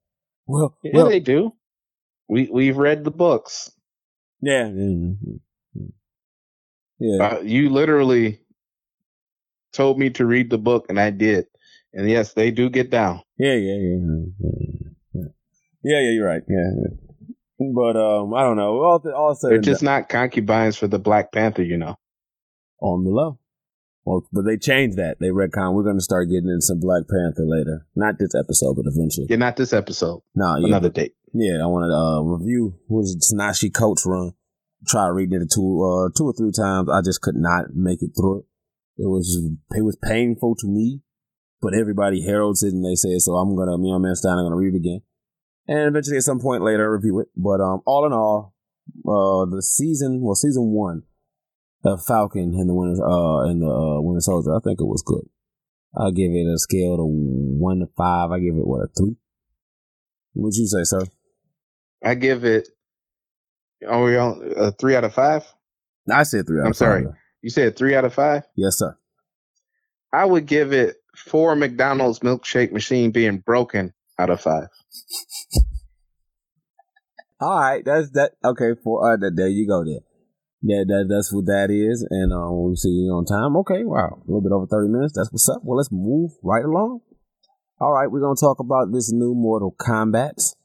Well, 0.49 0.77
Yeah, 0.83 0.91
well, 0.95 1.09
they 1.09 1.21
do. 1.21 1.53
We 2.29 2.49
we've 2.53 2.77
read 2.77 3.05
the 3.05 3.13
books. 3.13 3.71
yeah, 4.43 4.67
yeah, 4.69 5.13
yeah. 6.99 7.27
Uh, 7.27 7.41
you 7.41 7.71
literally 7.71 8.41
told 9.73 9.99
me 9.99 10.11
to 10.11 10.27
read 10.27 10.51
the 10.51 10.59
book, 10.59 10.87
and 10.89 10.99
I 11.01 11.11
did. 11.11 11.47
And 11.93 12.09
yes, 12.09 12.33
they 12.35 12.51
do 12.51 12.69
get 12.71 12.91
down. 12.91 13.23
Yeah, 13.39 13.55
yeah, 13.55 13.75
yeah, 13.75 13.97
yeah, 14.41 14.51
yeah. 15.15 15.23
Yeah, 15.85 16.01
yeah, 16.01 16.11
you're 16.13 16.27
right. 16.27 16.43
Yeah, 16.49 16.71
yeah. 16.77 17.35
But 17.75 17.97
um, 17.97 18.35
I 18.35 18.43
don't 18.43 18.57
know. 18.57 18.83
All, 18.83 19.01
th- 19.01 19.15
all 19.15 19.35
said 19.35 19.51
They're 19.51 19.59
just 19.59 19.83
done- 19.83 20.01
not 20.01 20.09
concubines 20.09 20.77
for 20.77 20.87
the 20.87 20.99
Black 20.99 21.33
Panther, 21.33 21.63
you 21.63 21.77
know. 21.77 21.97
on 22.81 23.05
the 23.05 23.11
low. 23.11 23.39
Well, 24.05 24.27
but 24.33 24.43
they 24.47 24.57
changed 24.57 24.97
that. 24.97 25.19
They 25.21 25.29
retcon. 25.29 25.75
We're 25.75 25.83
going 25.83 25.99
to 25.99 26.03
start 26.03 26.29
getting 26.29 26.49
in 26.49 26.61
some 26.61 26.81
Black 26.81 27.03
Panther 27.09 27.45
later. 27.47 27.87
Not 27.95 28.19
this 28.19 28.35
episode, 28.35 28.75
but 28.77 28.87
eventually. 28.87 29.27
Yeah, 29.29 29.37
not 29.37 29.57
this 29.57 29.73
episode. 29.73 30.23
No, 30.35 30.57
yeah, 30.57 30.67
Another 30.69 30.89
but- 30.89 30.95
date. 30.95 31.15
Yeah, 31.35 31.63
I 31.63 31.67
wanted 31.67 31.89
to 31.89 31.95
uh, 31.95 32.21
review 32.23 32.79
was 32.89 33.15
it? 33.15 33.37
Ta-Nehisi 33.37 33.73
Coates 33.75 34.07
run. 34.07 34.33
Try 34.87 35.09
reading 35.09 35.43
it 35.43 35.51
two 35.53 35.83
uh, 35.83 36.09
two 36.17 36.25
or 36.25 36.33
three 36.33 36.53
times. 36.53 36.89
I 36.89 37.01
just 37.03 37.21
could 37.21 37.35
not 37.35 37.75
make 37.75 38.03
it 38.03 38.13
through 38.17 38.41
it. 38.41 38.45
It 38.99 39.07
was 39.07 39.37
it 39.71 39.85
was 39.85 39.99
painful 40.03 40.55
to 40.57 40.69
me, 40.69 41.03
but 41.61 41.75
everybody 41.75 42.25
heralds 42.25 42.63
it 42.63 42.73
and 42.73 42.85
they 42.85 42.95
say 42.95 43.19
so. 43.19 43.33
I'm 43.35 43.57
gonna 43.57 43.77
me 43.79 43.91
and 43.91 44.03
man 44.03 44.15
Stein. 44.15 44.39
I'm 44.39 44.45
gonna 44.45 44.57
read 44.57 44.75
it 44.75 44.79
again, 44.79 45.03
and 45.67 45.89
eventually 45.89 46.17
at 46.17 46.23
some 46.23 46.41
point 46.41 46.63
later 46.63 46.91
review 46.91 47.21
it. 47.21 47.29
But 47.37 47.61
um, 47.61 47.83
all 47.87 48.07
in 48.07 48.13
all, 48.13 48.55
uh, 49.07 49.51
the 49.51 49.63
season 49.63 50.21
well 50.23 50.35
season 50.35 50.71
one 50.71 51.03
of 51.85 52.05
Falcon 52.05 52.55
and 52.55 52.69
the 52.69 52.75
Winter 52.75 53.03
uh 53.05 53.49
and 53.49 53.63
the 53.63 53.67
uh, 53.67 54.01
Winter 54.01 54.21
Soldier. 54.21 54.55
I 54.55 54.61
think 54.63 54.81
it 54.81 54.85
was 54.85 55.03
good. 55.03 55.29
I 55.97 56.11
give 56.11 56.31
it 56.33 56.47
a 56.47 56.59
scale 56.59 56.95
of 56.95 57.07
one 57.07 57.81
to 57.81 57.87
five. 57.97 58.31
I 58.31 58.39
give 58.39 58.55
it 58.55 58.67
what 58.67 58.85
a 58.85 58.89
three. 58.97 59.17
What'd 60.35 60.57
you 60.57 60.67
say, 60.67 60.85
sir? 60.85 61.03
I 62.05 62.15
give 62.15 62.45
it. 62.45 62.69
Are 63.87 64.03
we 64.03 64.17
on 64.17 64.53
a 64.57 64.73
three 64.73 64.97
out 64.97 65.05
of 65.05 65.15
five? 65.15 65.45
I 66.11 66.23
said 66.23 66.47
three 66.47 66.61
out 66.61 66.67
I'm 66.67 66.75
sorry. 66.75 67.05
five. 67.05 67.15
You 67.43 67.51
said 67.51 67.77
three 67.77 67.95
out 67.95 68.05
of 68.05 68.15
five. 68.15 68.43
Yes, 68.57 68.79
sir. 68.79 68.97
I 70.13 70.25
would 70.25 70.47
give 70.47 70.73
it 70.73 70.97
four 71.15 71.55
McDonald's 71.55 72.21
milkshake 72.21 72.73
machine 72.73 73.11
being 73.11 73.39
broken 73.39 73.93
out 74.19 74.31
of 74.31 74.41
five. 74.41 74.69
All 77.41 77.61
right, 77.61 77.85
that's 77.85 78.11
that. 78.13 78.33
Okay, 78.45 78.75
for 78.83 79.13
uh, 79.13 79.17
that, 79.17 79.37
there 79.37 79.49
you 79.49 79.69
go. 79.69 79.85
There, 79.85 80.01
yeah, 80.63 80.83
that 80.87 81.07
that's 81.09 81.33
what 81.33 81.47
that 81.47 81.71
is. 81.71 82.05
And 82.11 82.33
um, 82.33 82.69
we 82.69 82.75
see 82.75 82.89
you 82.89 83.13
on 83.13 83.25
time. 83.27 83.57
Okay, 83.59 83.85
wow, 83.85 84.19
a 84.19 84.27
little 84.27 84.41
bit 84.41 84.51
over 84.51 84.67
thirty 84.67 84.91
minutes. 84.91 85.13
That's 85.15 85.31
what's 85.31 85.49
up. 85.49 85.61
Well, 85.63 85.77
let's 85.77 85.93
move 85.93 86.33
right 86.43 86.65
along. 86.65 87.01
All 87.81 87.93
right, 87.93 88.11
we're 88.11 88.21
gonna 88.21 88.35
talk 88.35 88.59
about 88.59 88.93
this 88.93 89.13
new 89.13 89.35
Mortal 89.37 89.73
Kombat 89.79 90.57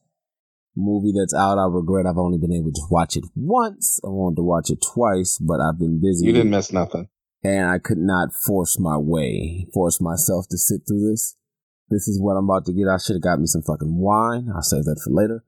movie 0.75 1.13
that's 1.17 1.33
out. 1.33 1.57
I 1.57 1.65
regret 1.69 2.05
I've 2.05 2.17
only 2.17 2.37
been 2.37 2.53
able 2.53 2.71
to 2.71 2.81
watch 2.89 3.15
it 3.15 3.23
once. 3.35 3.99
I 4.03 4.09
wanted 4.09 4.37
to 4.37 4.43
watch 4.43 4.69
it 4.69 4.81
twice, 4.81 5.37
but 5.39 5.59
I've 5.61 5.79
been 5.79 6.01
busy. 6.01 6.25
You 6.27 6.33
didn't 6.33 6.51
miss 6.51 6.71
nothing. 6.73 7.07
and 7.43 7.69
I 7.69 7.77
could 7.79 7.97
not 7.99 8.33
force 8.33 8.79
my 8.79 8.97
way, 8.97 9.67
force 9.73 9.99
myself 10.01 10.45
to 10.49 10.57
sit 10.57 10.81
through 10.87 11.09
this. 11.11 11.35
This 11.89 12.07
is 12.07 12.19
what 12.19 12.33
I'm 12.33 12.45
about 12.45 12.65
to 12.65 12.73
get. 12.73 12.87
I 12.87 12.97
should 12.97 13.15
have 13.17 13.21
got 13.21 13.39
me 13.39 13.45
some 13.45 13.61
fucking 13.61 13.97
wine. 13.99 14.49
I'll 14.53 14.63
save 14.63 14.85
that 14.85 15.01
for 15.03 15.11
later 15.11 15.43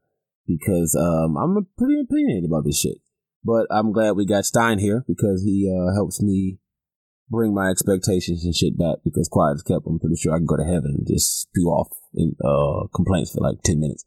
because 0.45 0.95
um, 0.95 1.38
I'm 1.38 1.67
pretty 1.77 1.99
opinionated 2.01 2.45
about 2.45 2.65
this 2.65 2.79
shit. 2.79 2.97
But 3.43 3.67
I'm 3.71 3.91
glad 3.91 4.11
we 4.11 4.25
got 4.25 4.45
Stein 4.45 4.79
here 4.79 5.03
because 5.07 5.43
he 5.43 5.71
uh, 5.71 5.93
helps 5.95 6.21
me 6.21 6.59
bring 7.29 7.53
my 7.53 7.69
expectations 7.69 8.43
and 8.43 8.55
shit 8.55 8.77
back. 8.77 8.97
Because 9.03 9.29
quiet 9.31 9.55
as 9.55 9.63
kept, 9.63 9.85
I'm 9.88 9.99
pretty 9.99 10.17
sure 10.17 10.33
I 10.33 10.38
can 10.38 10.45
go 10.45 10.57
to 10.57 10.63
heaven 10.63 10.95
and 10.97 11.07
just 11.07 11.41
spew 11.41 11.67
off 11.69 11.89
in 12.13 12.35
uh, 12.43 12.88
complaints 12.95 13.31
for 13.31 13.41
like 13.41 13.61
ten 13.63 13.79
minutes. 13.79 14.05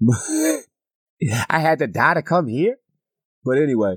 I 1.50 1.58
had 1.58 1.80
to 1.80 1.86
die 1.86 2.14
to 2.14 2.22
come 2.22 2.46
here. 2.46 2.76
But 3.44 3.58
anyway, 3.58 3.96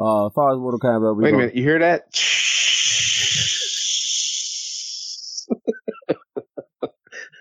uh, 0.00 0.26
as 0.26 0.32
far 0.34 0.52
as 0.52 0.58
Mortal 0.58 0.80
Kombat, 0.80 1.16
we 1.16 1.24
Wait 1.24 1.34
a 1.34 1.36
minute. 1.36 1.54
You 1.54 1.62
hear 1.62 1.78
that? 1.78 2.06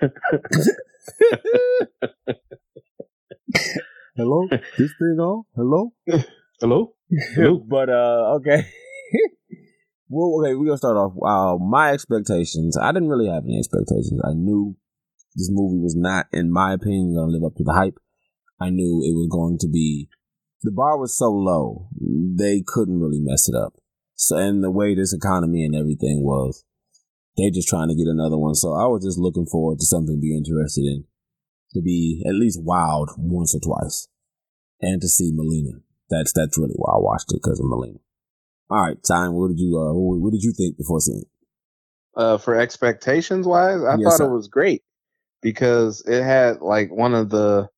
Hello, 4.15 4.48
this 4.50 4.91
thing 5.00 5.18
on? 5.20 5.44
Hello. 5.56 5.91
Hello? 6.62 6.94
Hello? 7.34 7.58
but 7.68 7.89
uh, 7.89 8.36
okay. 8.36 8.68
well, 10.10 10.39
okay, 10.41 10.54
we're 10.56 10.65
gonna 10.65 10.78
start 10.78 10.98
off. 10.98 11.13
Uh, 11.22 11.58
my 11.63 11.91
expectations. 11.91 12.78
I 12.78 12.91
didn't 12.91 13.10
really 13.10 13.28
have 13.28 13.44
any 13.44 13.58
expectations. 13.58 14.22
I 14.24 14.34
knew 14.34 14.76
this 15.36 15.50
movie 15.52 15.80
was 15.82 15.95
not, 15.95 16.28
in 16.32 16.52
my 16.52 16.74
opinion, 16.74 17.15
gonna 17.15 17.32
live 17.32 17.43
up 17.43 17.56
to 17.58 17.63
the 17.63 17.74
hype. 17.74 17.98
I 18.60 18.69
knew 18.69 19.04
it 19.04 19.13
was 19.13 19.28
going 19.30 19.58
to 19.60 19.67
be. 19.67 20.08
The 20.63 20.71
bar 20.71 20.98
was 20.98 21.17
so 21.17 21.32
low, 21.32 21.89
they 22.00 22.63
couldn't 22.65 23.00
really 23.02 23.19
mess 23.19 23.48
it 23.50 23.56
up. 23.56 23.74
So, 24.15 24.38
and 24.38 24.63
the 24.63 24.71
way 24.71 24.95
this 24.95 25.13
economy 25.13 25.63
and 25.65 25.76
everything 25.76 26.24
was, 26.24 26.63
they're 27.38 27.52
just 27.52 27.67
trying 27.67 27.89
to 27.89 27.95
get 27.95 28.08
another 28.08 28.38
one. 28.38 28.56
So 28.56 28.69
I 28.74 28.88
was 28.88 29.04
just 29.04 29.19
looking 29.19 29.45
forward 29.45 29.80
to 29.80 29.86
something 29.86 30.15
to 30.15 30.21
be 30.21 30.36
interested 30.36 30.82
in, 30.86 31.04
to 31.74 31.82
be 31.82 32.24
at 32.26 32.34
least 32.34 32.60
wowed 32.65 33.08
once 33.17 33.54
or 33.54 33.60
twice, 33.60 34.08
and 34.82 35.02
to 35.02 35.08
see 35.08 35.32
Mileena. 35.34 35.82
That's 36.10 36.32
that's 36.34 36.58
really 36.58 36.76
why 36.78 36.93
I 36.95 37.00
watched 37.00 37.32
it 37.34 37.41
because 37.43 37.60
of 37.60 37.65
Mileena. 37.65 38.00
All 38.69 38.82
right, 38.82 38.98
time. 39.04 39.34
What 39.34 39.50
did 39.50 39.60
you 39.60 39.78
uh, 39.78 39.93
what, 39.93 40.19
what 40.21 40.32
did 40.32 40.43
you 40.43 40.54
think 40.56 40.78
before 40.78 41.02
seeing? 41.02 41.24
it? 41.24 41.28
uh, 42.15 42.38
for 42.38 42.56
expectations 42.56 43.45
wise, 43.45 43.84
I 43.84 43.98
Yes, 43.98 44.04
thought 44.04 44.17
sir. 44.17 44.26
it 44.26 44.32
was 44.32 44.48
great 44.48 44.84
because 45.45 46.01
it 46.08 46.23
had 46.23 46.62
like 46.62 46.91
one 46.91 47.13
of 47.13 47.29
the 47.29 47.69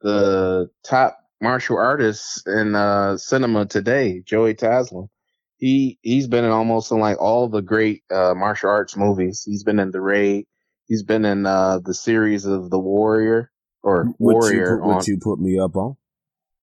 the 0.00 0.70
top 0.84 1.18
martial 1.40 1.76
artists 1.76 2.40
in 2.46 2.76
uh, 2.76 3.16
cinema 3.16 3.66
today, 3.66 4.22
Joey 4.24 4.54
Taslim. 4.54 5.08
He 5.56 5.98
he's 6.02 6.28
been 6.28 6.44
in 6.44 6.52
almost 6.52 6.92
in 6.92 7.00
like 7.00 7.20
all 7.20 7.48
the 7.48 7.62
great 7.62 8.04
uh, 8.12 8.34
martial 8.36 8.70
arts 8.70 8.96
movies. 8.96 9.42
He's 9.44 9.64
been 9.64 9.80
in 9.80 9.90
The 9.90 10.00
Raid. 10.00 10.46
He's 10.86 11.02
been 11.02 11.24
in 11.24 11.46
uh, 11.46 11.80
the 11.84 11.94
series 11.94 12.44
of 12.44 12.70
The 12.70 12.78
Warrior 12.78 13.50
or 13.82 14.04
What 14.18 14.34
Warrior 14.34 14.74
you 14.74 14.76
put, 14.76 14.86
what 14.86 14.98
on 14.98 15.04
you 15.08 15.18
put 15.18 15.40
me 15.40 15.58
up 15.58 15.74
on? 15.74 15.96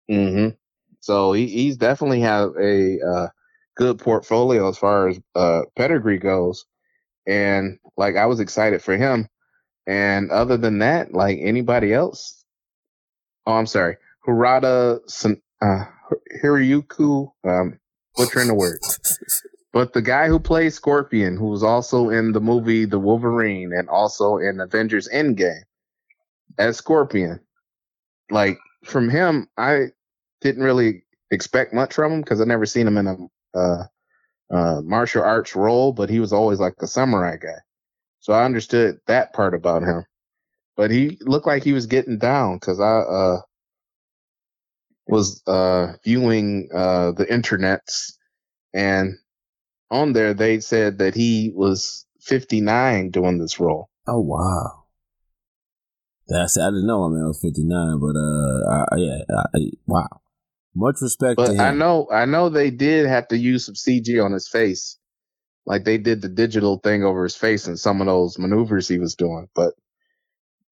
hmm 0.10 0.50
So 1.00 1.32
he, 1.32 1.48
he's 1.48 1.78
definitely 1.78 2.20
have 2.20 2.52
a 2.60 3.00
uh, 3.00 3.28
good 3.78 3.98
portfolio 3.98 4.68
as 4.68 4.78
far 4.78 5.08
as 5.08 5.22
uh, 5.36 5.62
pedigree 5.78 6.20
goes, 6.20 6.66
and 7.26 7.80
like 7.96 8.18
I 8.18 8.26
was 8.26 8.42
excited 8.42 8.82
for 8.82 8.98
him. 8.98 9.30
And 9.86 10.32
other 10.32 10.58
than 10.58 10.80
that, 10.80 11.14
like 11.14 11.40
anybody 11.42 11.94
else, 11.94 12.44
oh, 13.46 13.54
I'm 13.54 13.68
sorry, 13.68 13.98
Harada 14.28 15.00
uh, 15.62 15.86
Hiroyuku, 16.42 17.32
um, 17.44 17.80
butchering 18.16 18.48
the 18.48 18.54
word, 18.54 18.80
but 19.74 19.94
the 19.94 20.02
guy 20.02 20.28
who 20.28 20.40
plays 20.40 20.76
Scorpion, 20.76 21.36
who 21.36 21.48
was 21.48 21.64
also 21.64 22.10
in 22.10 22.32
the 22.32 22.40
movie 22.40 22.86
The 22.86 23.00
Wolverine 23.00 23.74
and 23.74 23.90
also 23.90 24.38
in 24.38 24.60
Avengers 24.62 25.10
Endgame 25.14 25.64
as 26.58 26.78
Scorpion, 26.78 27.40
like 28.30 28.58
from 28.86 29.10
him, 29.10 29.48
I 29.58 29.88
didn't 30.42 30.64
really 30.64 31.04
expect 31.32 31.74
much 31.74 31.94
from 31.94 32.14
him 32.14 32.22
because 32.22 32.40
I 32.40 32.46
never 32.46 32.66
seen 32.66 32.88
him 32.88 32.98
in 32.98 33.08
a 33.08 33.58
uh, 33.58 33.84
uh, 34.54 34.82
martial 34.82 35.24
arts 35.24 35.56
role, 35.56 35.92
but 35.92 36.10
he 36.10 36.20
was 36.20 36.32
always 36.32 36.60
like 36.60 36.76
a 36.82 36.88
samurai 36.88 37.38
guy. 37.38 37.60
So 38.24 38.32
I 38.32 38.46
understood 38.46 39.00
that 39.08 39.34
part 39.34 39.54
about 39.54 39.84
him. 39.84 40.06
But 40.78 40.92
he 40.92 41.18
looked 41.20 41.46
like 41.46 41.62
he 41.62 41.74
was 41.74 41.88
getting 41.88 42.18
down 42.18 42.56
because 42.56 42.80
I 42.80 43.00
uh, 43.00 43.42
was 45.08 45.44
uh, 45.46 45.94
viewing 46.06 46.70
uh, 46.74 47.12
the 47.12 47.26
internets, 47.26 48.14
and 48.74 49.16
on 49.92 50.14
there 50.14 50.34
they 50.34 50.62
said 50.62 51.00
that 51.00 51.16
he 51.16 51.52
was 51.54 52.06
59 52.22 53.10
doing 53.10 53.40
this 53.40 53.60
role. 53.60 53.90
Oh 54.08 54.22
wow, 54.22 54.86
that's 56.28 56.58
I 56.58 56.68
didn't 56.68 56.88
know. 56.88 57.04
I 57.04 57.10
mean, 57.10 57.24
I 57.24 57.28
was 57.28 57.42
fifty 57.42 57.66
nine, 57.66 58.00
but 58.00 58.16
uh, 58.16 58.86
I, 58.94 58.96
yeah, 58.96 59.18
I, 59.54 59.60
wow. 59.86 60.22
Much 60.74 60.96
respect 61.02 61.40
to 61.40 61.52
But 61.52 61.52
him. 61.52 61.60
I 61.60 61.72
know, 61.74 62.08
I 62.10 62.26
know 62.26 62.48
they 62.48 62.72
did 62.72 63.06
have 63.06 63.28
to 63.28 63.38
use 63.38 63.66
some 63.66 63.76
CG 63.76 64.24
on 64.24 64.32
his 64.32 64.48
face, 64.48 64.98
like 65.66 65.86
they 65.86 65.98
did 65.98 66.22
the 66.22 66.30
digital 66.30 66.78
thing 66.78 67.04
over 67.04 67.24
his 67.24 67.36
face 67.36 67.68
and 67.68 67.80
some 67.80 68.02
of 68.02 68.08
those 68.08 68.40
maneuvers 68.40 68.88
he 68.88 69.00
was 69.00 69.16
doing. 69.16 69.48
But 69.56 69.74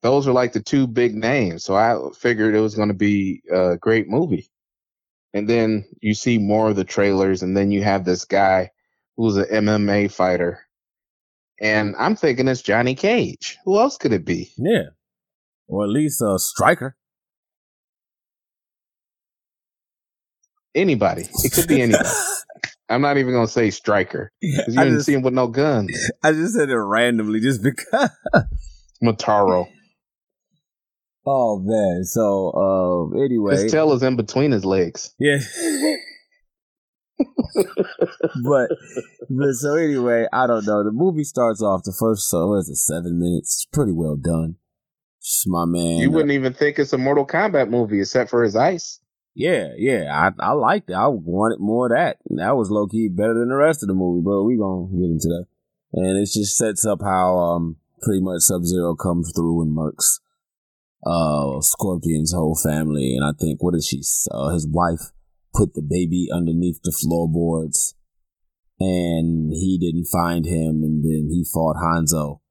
those 0.01 0.27
are 0.27 0.33
like 0.33 0.53
the 0.53 0.61
two 0.61 0.87
big 0.87 1.15
names, 1.15 1.63
so 1.63 1.75
I 1.75 1.97
figured 2.17 2.55
it 2.55 2.59
was 2.61 2.75
going 2.75 2.89
to 2.89 2.95
be 2.95 3.43
a 3.51 3.77
great 3.77 4.09
movie. 4.09 4.49
And 5.33 5.47
then 5.49 5.85
you 6.01 6.13
see 6.13 6.39
more 6.39 6.69
of 6.69 6.75
the 6.75 6.83
trailers, 6.83 7.43
and 7.43 7.55
then 7.55 7.71
you 7.71 7.83
have 7.83 8.03
this 8.03 8.25
guy 8.25 8.71
who's 9.17 9.37
an 9.37 9.45
MMA 9.45 10.11
fighter, 10.11 10.61
and 11.61 11.95
I'm 11.97 12.15
thinking 12.15 12.47
it's 12.47 12.61
Johnny 12.61 12.95
Cage. 12.95 13.57
Who 13.65 13.79
else 13.79 13.97
could 13.97 14.13
it 14.13 14.25
be? 14.25 14.51
Yeah, 14.57 14.89
or 15.67 15.83
at 15.85 15.89
least 15.89 16.21
a 16.21 16.37
striker. 16.39 16.97
Anybody? 20.75 21.29
It 21.43 21.53
could 21.53 21.67
be 21.67 21.81
anybody. 21.81 22.09
I'm 22.91 23.01
not 23.01 23.17
even 23.17 23.33
going 23.33 23.47
to 23.47 23.51
say 23.51 23.69
striker 23.69 24.31
because 24.41 24.75
you 24.75 24.79
I 24.79 24.83
didn't 24.83 24.99
just, 24.99 25.05
see 25.05 25.13
him 25.13 25.21
with 25.21 25.33
no 25.33 25.47
guns. 25.47 25.97
I 26.23 26.31
just 26.33 26.55
said 26.55 26.69
it 26.69 26.75
randomly, 26.75 27.39
just 27.39 27.63
because. 27.63 28.09
Motaro. 29.03 29.67
oh 31.25 31.59
man. 31.63 32.03
So 32.03 32.51
uh, 32.51 33.23
anyway, 33.23 33.55
His 33.55 33.71
tail 33.71 33.93
is 33.93 34.03
in 34.03 34.15
between 34.15 34.51
his 34.51 34.65
legs. 34.65 35.13
yeah. 35.19 35.39
but 38.43 38.67
but 39.29 39.53
so 39.53 39.75
anyway, 39.75 40.27
I 40.33 40.47
don't 40.47 40.65
know. 40.65 40.83
The 40.83 40.91
movie 40.91 41.23
starts 41.23 41.61
off 41.61 41.83
the 41.83 41.95
first 41.97 42.29
so 42.29 42.47
what 42.47 42.57
is 42.59 42.69
it 42.69 42.77
seven 42.77 43.19
minutes? 43.19 43.55
It's 43.55 43.65
pretty 43.71 43.91
well 43.93 44.15
done. 44.15 44.55
Just 45.21 45.47
my 45.47 45.65
man. 45.65 45.99
you 45.99 46.09
wouldn't 46.09 46.31
even 46.31 46.53
think 46.53 46.79
it's 46.79 46.93
a 46.93 46.97
Mortal 46.97 47.27
Kombat 47.27 47.69
movie 47.69 47.99
except 47.99 48.31
for 48.31 48.43
his 48.43 48.55
ice. 48.55 48.99
Yeah, 49.33 49.69
yeah, 49.77 50.09
I 50.11 50.31
I 50.45 50.51
liked 50.53 50.89
it. 50.89 50.93
I 50.93 51.07
wanted 51.07 51.59
more 51.59 51.85
of 51.87 51.91
that. 51.97 52.17
And 52.29 52.39
that 52.39 52.57
was 52.57 52.69
low 52.69 52.87
key 52.87 53.07
better 53.07 53.33
than 53.33 53.49
the 53.49 53.55
rest 53.55 53.81
of 53.81 53.87
the 53.87 53.93
movie, 53.93 54.21
but 54.23 54.43
we 54.43 54.57
gonna 54.57 54.87
get 54.91 55.09
into 55.11 55.27
that. 55.29 55.45
And 55.93 56.17
it 56.17 56.29
just 56.33 56.57
sets 56.57 56.85
up 56.85 56.99
how 57.01 57.37
um 57.37 57.77
pretty 58.01 58.21
much 58.21 58.41
Sub 58.41 58.63
Zero 58.65 58.95
comes 58.95 59.31
through 59.35 59.61
and 59.61 59.75
murks 59.77 60.19
uh, 61.05 61.59
Scorpion's 61.61 62.31
whole 62.33 62.55
family, 62.61 63.15
and 63.15 63.25
I 63.25 63.31
think 63.39 63.63
what 63.63 63.73
is 63.73 63.87
she? 63.87 64.01
Uh, 64.29 64.49
his 64.49 64.67
wife 64.67 65.11
put 65.53 65.73
the 65.73 65.81
baby 65.81 66.27
underneath 66.31 66.79
the 66.83 66.91
floorboards, 66.91 67.95
and 68.79 69.51
he 69.51 69.77
didn't 69.79 70.05
find 70.11 70.45
him, 70.45 70.83
and 70.83 71.03
then 71.03 71.29
he 71.31 71.43
fought 71.51 71.77
Hanzo. 71.77 72.41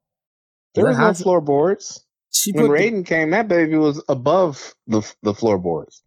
There 0.74 0.86
was 0.86 0.98
no 0.98 1.04
Hanzo- 1.04 1.22
floorboards. 1.22 2.04
She 2.32 2.52
When 2.52 2.66
put 2.66 2.72
the- 2.76 2.82
Raiden 2.82 3.06
came, 3.06 3.30
that 3.30 3.48
baby 3.48 3.76
was 3.76 4.02
above 4.08 4.74
the 4.86 5.02
the 5.22 5.34
floorboards. 5.34 6.02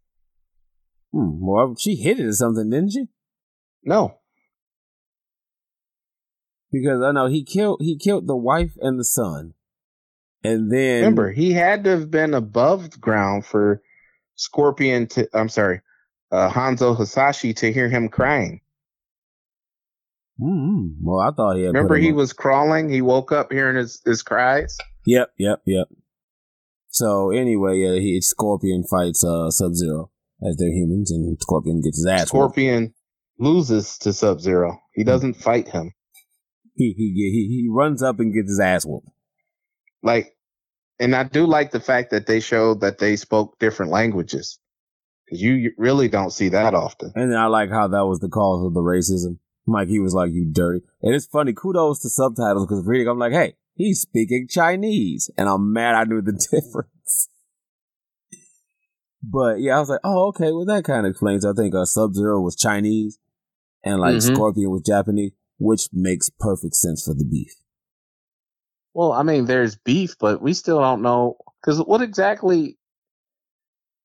Hmm, 1.14 1.46
well, 1.46 1.76
she 1.78 1.96
hit 1.96 2.20
it 2.20 2.26
or 2.26 2.32
something, 2.34 2.70
didn't 2.70 2.92
she? 2.92 3.08
No, 3.84 4.18
Because 6.72 7.04
I 7.04 7.12
know 7.12 7.28
he 7.28 7.44
killed 7.44 7.82
he 7.82 7.98
killed 7.98 8.26
the 8.28 8.36
wife 8.36 8.72
and 8.82 9.00
the 9.00 9.04
son, 9.04 9.54
and 10.44 10.72
then 10.72 11.02
remember 11.02 11.32
he 11.32 11.54
had 11.54 11.84
to 11.84 11.92
have 11.92 12.10
been 12.10 12.34
above 12.34 13.00
ground 13.00 13.46
for 13.46 13.84
Scorpion 14.36 15.06
to. 15.10 15.30
I'm 15.34 15.50
sorry, 15.50 15.82
uh, 16.32 16.50
Hanzo 16.50 16.98
Hasashi 16.98 17.54
to 17.58 17.72
hear 17.72 17.90
him 17.90 18.10
crying. 18.10 18.62
Mm, 20.42 20.96
well, 21.04 21.20
I 21.20 21.32
thought 21.32 21.58
he 21.58 21.64
had. 21.64 21.76
Remember 21.76 21.96
he 21.98 22.10
up- 22.10 22.16
was 22.16 22.34
crawling. 22.34 22.90
He 22.90 23.02
woke 23.02 23.32
up 23.32 23.52
hearing 23.52 23.76
his 23.76 24.02
his 24.04 24.24
cries. 24.24 24.76
Yep, 25.06 25.32
yep, 25.38 25.62
yep. 25.66 25.88
So 26.90 27.30
anyway, 27.30 27.80
yeah, 27.80 28.00
he 28.00 28.20
Scorpion 28.22 28.84
fights 28.90 29.24
uh 29.24 29.52
Sub 29.52 29.76
Zero 29.76 30.10
as 30.48 30.58
they're 30.58 30.72
humans, 30.72 31.12
and 31.12 31.38
Scorpion 31.42 31.82
gets 31.82 31.98
his 31.98 32.08
ass. 32.08 32.20
whooped. 32.22 32.30
Scorpion 32.30 32.94
loses 33.40 33.98
to 34.00 34.14
Sub 34.14 34.40
Zero. 34.40 34.80
He 34.94 35.04
hmm. 35.04 35.08
doesn't 35.08 35.36
fight 35.36 35.70
him. 35.70 35.94
He 36.76 36.94
he 36.98 37.14
he 37.14 37.62
he 37.62 37.70
runs 37.70 38.02
up 38.02 38.20
and 38.20 38.34
gets 38.34 38.50
his 38.50 38.60
ass 38.60 38.86
whooped. 38.86 39.08
Like, 40.02 40.36
and 41.00 41.16
I 41.16 41.24
do 41.24 41.46
like 41.46 41.72
the 41.72 41.80
fact 41.80 42.12
that 42.12 42.28
they 42.28 42.40
showed 42.40 42.82
that 42.82 42.98
they 42.98 43.16
spoke 43.16 43.60
different 43.60 43.92
languages 43.92 44.60
because 45.26 45.42
you 45.42 45.72
really 45.78 46.08
don't 46.08 46.32
see 46.32 46.50
that 46.50 46.74
often. 46.74 47.12
And 47.16 47.36
I 47.36 47.46
like 47.48 47.70
how 47.70 47.88
that 47.88 48.06
was 48.06 48.20
the 48.20 48.30
cause 48.30 48.66
of 48.66 48.74
the 48.74 48.82
racism. 48.82 49.38
Mike, 49.66 49.88
he 49.88 50.00
was 50.00 50.14
like, 50.14 50.32
"You 50.32 50.46
dirty," 50.52 50.82
and 51.02 51.16
it's 51.16 51.26
funny. 51.26 51.54
Kudos 51.54 52.02
to 52.02 52.10
subtitles 52.10 52.68
because 52.68 52.86
reading, 52.86 53.08
I'm 53.08 53.20
like, 53.20 53.32
"Hey, 53.32 53.56
he's 53.76 54.02
speaking 54.02 54.48
Chinese," 54.50 55.32
and 55.38 55.48
I'm 55.48 55.72
mad 55.72 55.96
I 55.96 56.04
knew 56.04 56.22
the 56.22 56.34
difference. 56.52 56.90
But 59.24 59.62
yeah, 59.62 59.78
I 59.78 59.80
was 59.80 59.90
like, 59.90 60.02
"Oh, 60.04 60.28
okay." 60.30 60.52
Well, 60.52 60.66
that 60.66 60.84
kind 60.84 61.06
of 61.06 61.12
explains. 61.12 61.46
I 61.46 61.54
think 61.54 61.74
uh, 61.74 61.86
Sub 61.86 62.14
Zero 62.14 62.42
was 62.42 62.56
Chinese, 62.58 63.20
and 63.84 64.02
like 64.02 64.16
Mhm. 64.18 64.34
Scorpion 64.36 64.70
was 64.70 64.82
Japanese, 64.82 65.32
which 65.60 65.88
makes 65.94 66.30
perfect 66.40 66.76
sense 66.76 67.06
for 67.06 67.14
the 67.14 67.24
beef. 67.26 67.54
Well, 68.94 69.14
I 69.14 69.24
mean, 69.24 69.46
there's 69.46 69.76
beef, 69.78 70.18
but 70.20 70.42
we 70.42 70.54
still 70.54 70.80
don't 70.80 71.02
know 71.02 71.38
because 71.62 71.80
what 71.80 72.02
exactly? 72.02 72.78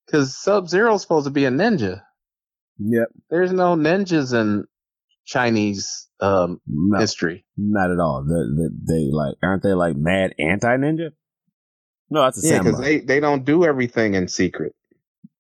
Because 0.07 0.37
Sub 0.39 0.69
Zero's 0.69 1.03
supposed 1.03 1.27
to 1.27 1.31
be 1.31 1.45
a 1.45 1.51
ninja. 1.51 2.03
Yep. 2.79 3.09
There's 3.29 3.53
no 3.53 3.75
ninjas 3.75 4.33
in 4.33 4.65
Chinese 5.27 6.07
um, 6.21 6.61
No, 6.67 6.99
history. 7.01 7.45
not 7.57 7.91
at 7.91 7.99
all. 7.99 8.25
They, 8.25 8.63
they, 8.63 8.95
they 9.05 9.11
like 9.13 9.35
aren't 9.43 9.63
they 9.65 9.75
like 9.75 9.97
mad 9.97 10.35
anti 10.39 10.77
ninja? 10.77 11.11
No, 12.09 12.23
that's 12.23 12.43
a 12.43 12.49
Yeah, 12.49 12.59
because 12.63 12.81
they, 12.81 13.01
they 13.01 13.21
don't 13.21 13.45
do 13.45 13.65
everything 13.65 14.15
in 14.15 14.29
secret. 14.29 14.75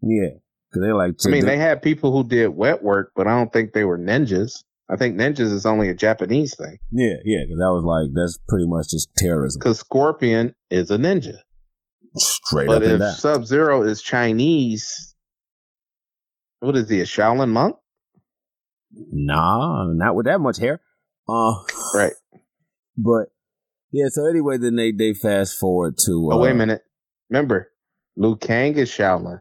Yeah, 0.02 0.30
because 0.70 0.82
they 0.86 0.92
like. 0.92 1.14
I 1.24 1.28
mean, 1.28 1.40
to- 1.42 1.46
they 1.46 1.56
had 1.58 1.82
people 1.82 2.12
who 2.12 2.28
did 2.28 2.48
wet 2.48 2.82
work, 2.82 3.12
but 3.16 3.26
I 3.26 3.30
don't 3.30 3.52
think 3.52 3.72
they 3.72 3.84
were 3.84 3.98
ninjas. 3.98 4.52
I 4.90 4.96
think 4.96 5.16
ninjas 5.16 5.52
is 5.52 5.66
only 5.66 5.90
a 5.90 5.94
Japanese 5.94 6.56
thing 6.56 6.78
yeah, 6.90 7.16
yeah, 7.24 7.40
because 7.44 7.58
that 7.58 7.72
was 7.72 7.84
like 7.84 8.08
that's 8.14 8.38
pretty 8.48 8.66
much 8.66 8.88
just 8.90 9.10
terrorism, 9.18 9.58
because 9.60 9.78
Scorpion 9.80 10.54
is 10.70 10.90
a 10.90 10.96
ninja. 10.96 11.34
straight 12.16 12.68
But 12.68 12.82
up 12.82 12.88
and 12.88 13.02
if. 13.02 13.16
Sub 13.16 13.44
Zero 13.44 13.82
is 13.82 14.00
Chinese, 14.00 15.14
what 16.60 16.74
is 16.74 16.88
he, 16.88 17.00
a 17.00 17.04
Shaolin 17.04 17.50
monk? 17.50 17.76
Nah, 18.90 19.92
not 19.92 20.14
with 20.14 20.26
that 20.26 20.40
much 20.40 20.58
hair. 20.58 20.80
Uh, 21.28 21.54
Right. 21.94 22.12
But 23.00 23.26
yeah, 23.92 24.06
so 24.08 24.26
anyway, 24.26 24.56
then 24.58 24.74
they 24.74 24.90
they 24.90 25.14
fast 25.14 25.56
forward 25.56 25.98
to. 26.06 26.30
Uh, 26.32 26.34
Oh, 26.34 26.38
wait 26.40 26.50
a 26.50 26.54
minute. 26.54 26.82
Remember, 27.30 27.70
Liu 28.16 28.34
Kang 28.36 28.74
is 28.76 28.90
Shaolin. 28.90 29.40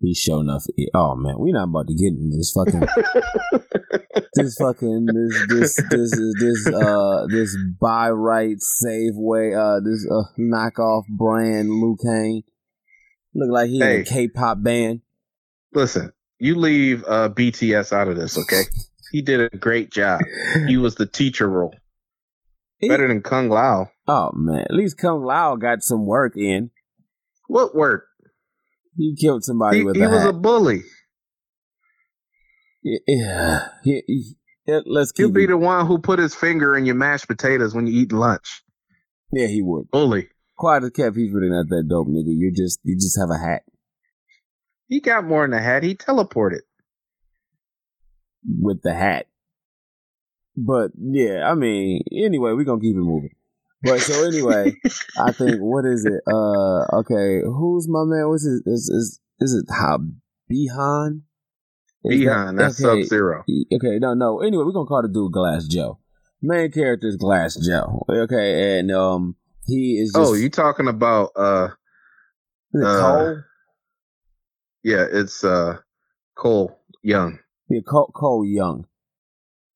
He's 0.00 0.18
showing 0.18 0.48
enough. 0.48 0.64
Oh 0.94 1.14
man, 1.16 1.34
we're 1.38 1.54
not 1.54 1.64
about 1.70 1.86
to 1.88 1.94
get 1.94 2.08
into 2.12 2.36
this 2.36 2.52
fucking 2.54 2.80
this 4.34 4.56
fucking 4.60 5.06
this 5.06 5.46
this 5.48 5.76
this 5.90 6.34
this 6.38 6.66
uh 6.74 7.26
this 7.28 7.56
buy 7.80 8.10
right 8.10 8.56
save 8.60 9.12
way 9.14 9.54
uh 9.54 9.80
this 9.82 10.06
uh 10.10 10.24
knockoff 10.38 11.04
brand 11.08 11.70
Liu 11.70 11.96
Kang. 12.02 12.42
Look 13.34 13.50
like 13.50 13.68
he 13.68 13.76
in 13.76 13.82
a 14.00 14.04
K-pop 14.04 14.62
band. 14.62 15.00
Listen, 15.74 16.12
you 16.38 16.54
leave 16.56 17.02
uh, 17.06 17.28
BTS 17.28 17.92
out 17.92 18.08
of 18.08 18.16
this, 18.16 18.38
okay? 18.38 18.62
He 19.12 19.20
did 19.20 19.40
a 19.40 19.56
great 19.56 19.90
job. 19.90 20.20
He 20.66 20.76
was 20.78 20.94
the 20.94 21.04
teacher 21.06 21.48
role. 21.48 21.74
He- 22.78 22.88
Better 22.88 23.08
than 23.08 23.22
Kung 23.22 23.48
Lao. 23.48 23.90
oh 24.08 24.30
man, 24.34 24.60
at 24.68 24.74
least 24.74 24.98
Kung 24.98 25.22
Lao 25.24 25.56
got 25.56 25.82
some 25.82 26.06
work 26.06 26.36
in. 26.36 26.70
What 27.48 27.74
work? 27.74 28.04
He 28.96 29.14
killed 29.20 29.44
somebody 29.44 29.78
He, 29.78 29.84
with 29.84 29.96
he 29.96 30.02
a 30.02 30.08
was 30.08 30.20
hat. 30.22 30.30
a 30.30 30.32
bully. 30.32 30.82
yeah, 32.82 33.68
he, 33.84 34.02
he- 34.06 34.34
yeah, 34.66 34.80
let's 34.84 35.12
He'll 35.16 35.30
be 35.30 35.44
it. 35.44 35.48
the 35.48 35.56
one 35.56 35.86
who 35.86 35.98
put 35.98 36.18
his 36.18 36.34
finger 36.34 36.76
in 36.76 36.86
your 36.86 36.96
mashed 36.96 37.28
potatoes 37.28 37.72
when 37.74 37.86
you 37.86 38.00
eat 38.02 38.12
lunch. 38.12 38.62
yeah, 39.32 39.46
he 39.46 39.62
would. 39.62 39.88
Bully. 39.92 40.28
Quiet 40.58 40.82
as 40.84 40.90
kept, 40.90 41.16
he's 41.16 41.32
really 41.32 41.50
not 41.50 41.68
that 41.68 41.86
dope, 41.88 42.08
nigga. 42.08 42.24
You 42.34 42.50
just 42.52 42.80
you 42.82 42.96
just 42.96 43.16
have 43.20 43.28
a 43.30 43.38
hat 43.38 43.62
He 44.88 45.00
got 45.00 45.24
more 45.24 45.46
than 45.46 45.52
a 45.56 45.62
hat. 45.62 45.82
He 45.84 45.94
teleported. 45.94 46.62
with 48.58 48.80
the 48.82 48.94
hat. 48.94 49.26
But 50.56 50.92
yeah, 50.98 51.48
I 51.48 51.54
mean, 51.54 52.00
anyway, 52.10 52.52
we're 52.52 52.64
gonna 52.64 52.80
keep 52.80 52.96
it 52.96 53.00
moving. 53.00 53.35
But 53.86 54.00
so 54.00 54.24
anyway, 54.26 54.74
I 55.18 55.32
think 55.32 55.58
what 55.60 55.84
is 55.86 56.04
it? 56.04 56.20
Uh 56.26 56.98
okay, 57.00 57.40
who's 57.44 57.86
my 57.88 58.04
man? 58.04 58.28
What's 58.28 58.44
it 58.46 58.62
is 58.66 58.88
is 58.90 59.20
is 59.40 59.54
it 59.54 59.66
how 59.72 59.98
Bi-Han? 60.50 61.22
Is 62.04 62.20
that- 62.20 62.24
Behind. 62.24 62.58
That's 62.58 62.84
okay, 62.84 63.02
Sub 63.02 63.08
Zero. 63.08 63.44
Okay, 63.74 63.98
no, 63.98 64.14
no. 64.14 64.40
Anyway, 64.40 64.64
we're 64.64 64.72
gonna 64.72 64.86
call 64.86 65.02
the 65.02 65.08
dude 65.08 65.32
Glass 65.32 65.66
Joe. 65.66 65.98
Main 66.42 66.70
character 66.70 67.08
is 67.08 67.16
Glass 67.16 67.56
Joe. 67.56 68.04
Okay, 68.08 68.78
and 68.78 68.90
um 68.92 69.36
he 69.64 69.98
is 70.00 70.12
just 70.14 70.30
Oh, 70.30 70.34
you 70.34 70.48
talking 70.50 70.86
about 70.88 71.30
uh 71.36 71.68
is 72.74 72.80
it 72.82 72.86
uh, 72.86 73.00
Cole? 73.00 73.36
yeah, 74.84 75.04
it's 75.10 75.42
uh 75.42 75.78
Cole 76.36 76.78
Young. 77.02 77.38
Yeah, 77.68 77.80
Cole, 77.88 78.10
Cole 78.14 78.44
Young. 78.46 78.86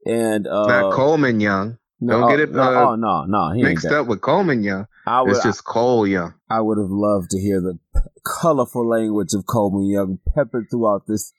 And 0.07 0.47
uh 0.47 0.67
Not 0.67 0.93
Coleman 0.93 1.41
Young. 1.41 1.79
No, 2.01 2.21
don't 2.21 2.31
get 2.31 2.41
it, 2.41 2.53
no, 2.53 2.63
uh, 2.63 2.91
oh 2.91 2.95
no, 2.97 3.25
no, 3.25 3.53
he 3.53 3.63
Mixed 3.63 3.87
up 3.87 4.07
with 4.07 4.21
Coleman 4.21 4.63
Young. 4.63 4.87
I 5.07 5.23
would 5.23 5.31
It's 5.31 5.43
just 5.43 5.65
Cole 5.65 6.07
Young. 6.07 6.35
I 6.49 6.61
would 6.61 6.79
have 6.79 6.91
loved 6.91 7.31
to 7.31 7.41
hear 7.41 7.61
the 7.61 7.79
colorful 8.25 8.89
language 8.89 9.35
of 9.35 9.47
Coleman 9.47 9.89
Young 9.89 10.19
peppered 10.35 10.67
throughout 10.71 11.03
this. 11.07 11.33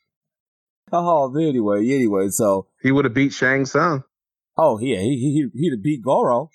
Oh, 0.92 1.34
anyway, 1.38 1.80
anyway, 1.90 2.28
so 2.30 2.68
He 2.82 2.92
would 2.92 3.06
have 3.06 3.14
beat 3.14 3.34
Shang 3.34 3.66
Tsung. 3.66 4.04
oh 4.58 4.80
yeah, 4.80 5.00
he 5.00 5.50
he 5.54 5.60
he'd 5.60 5.72
have 5.72 5.84
beat 5.84 6.04
Goro. 6.04 6.50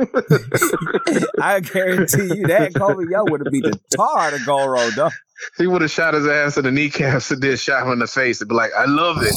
I 1.40 1.60
guarantee 1.60 2.34
you 2.36 2.46
that 2.46 2.72
Kobe 2.74 3.10
Young 3.10 3.30
would 3.30 3.40
have 3.44 3.52
beat 3.52 3.64
the 3.64 3.78
tar 3.94 4.18
out 4.18 4.32
of 4.34 4.44
Goro, 4.46 4.90
dog. 4.92 5.12
he 5.58 5.66
would 5.66 5.82
have 5.82 5.90
shot 5.90 6.14
his 6.14 6.26
ass 6.26 6.56
in 6.56 6.64
the 6.64 6.70
kneecaps 6.72 7.30
and 7.30 7.42
then 7.42 7.56
shot 7.56 7.86
him 7.86 7.92
in 7.92 7.98
the 7.98 8.06
face 8.06 8.40
and 8.40 8.48
be 8.48 8.54
like, 8.54 8.70
I 8.76 8.84
love 8.86 9.18
it. 9.20 9.34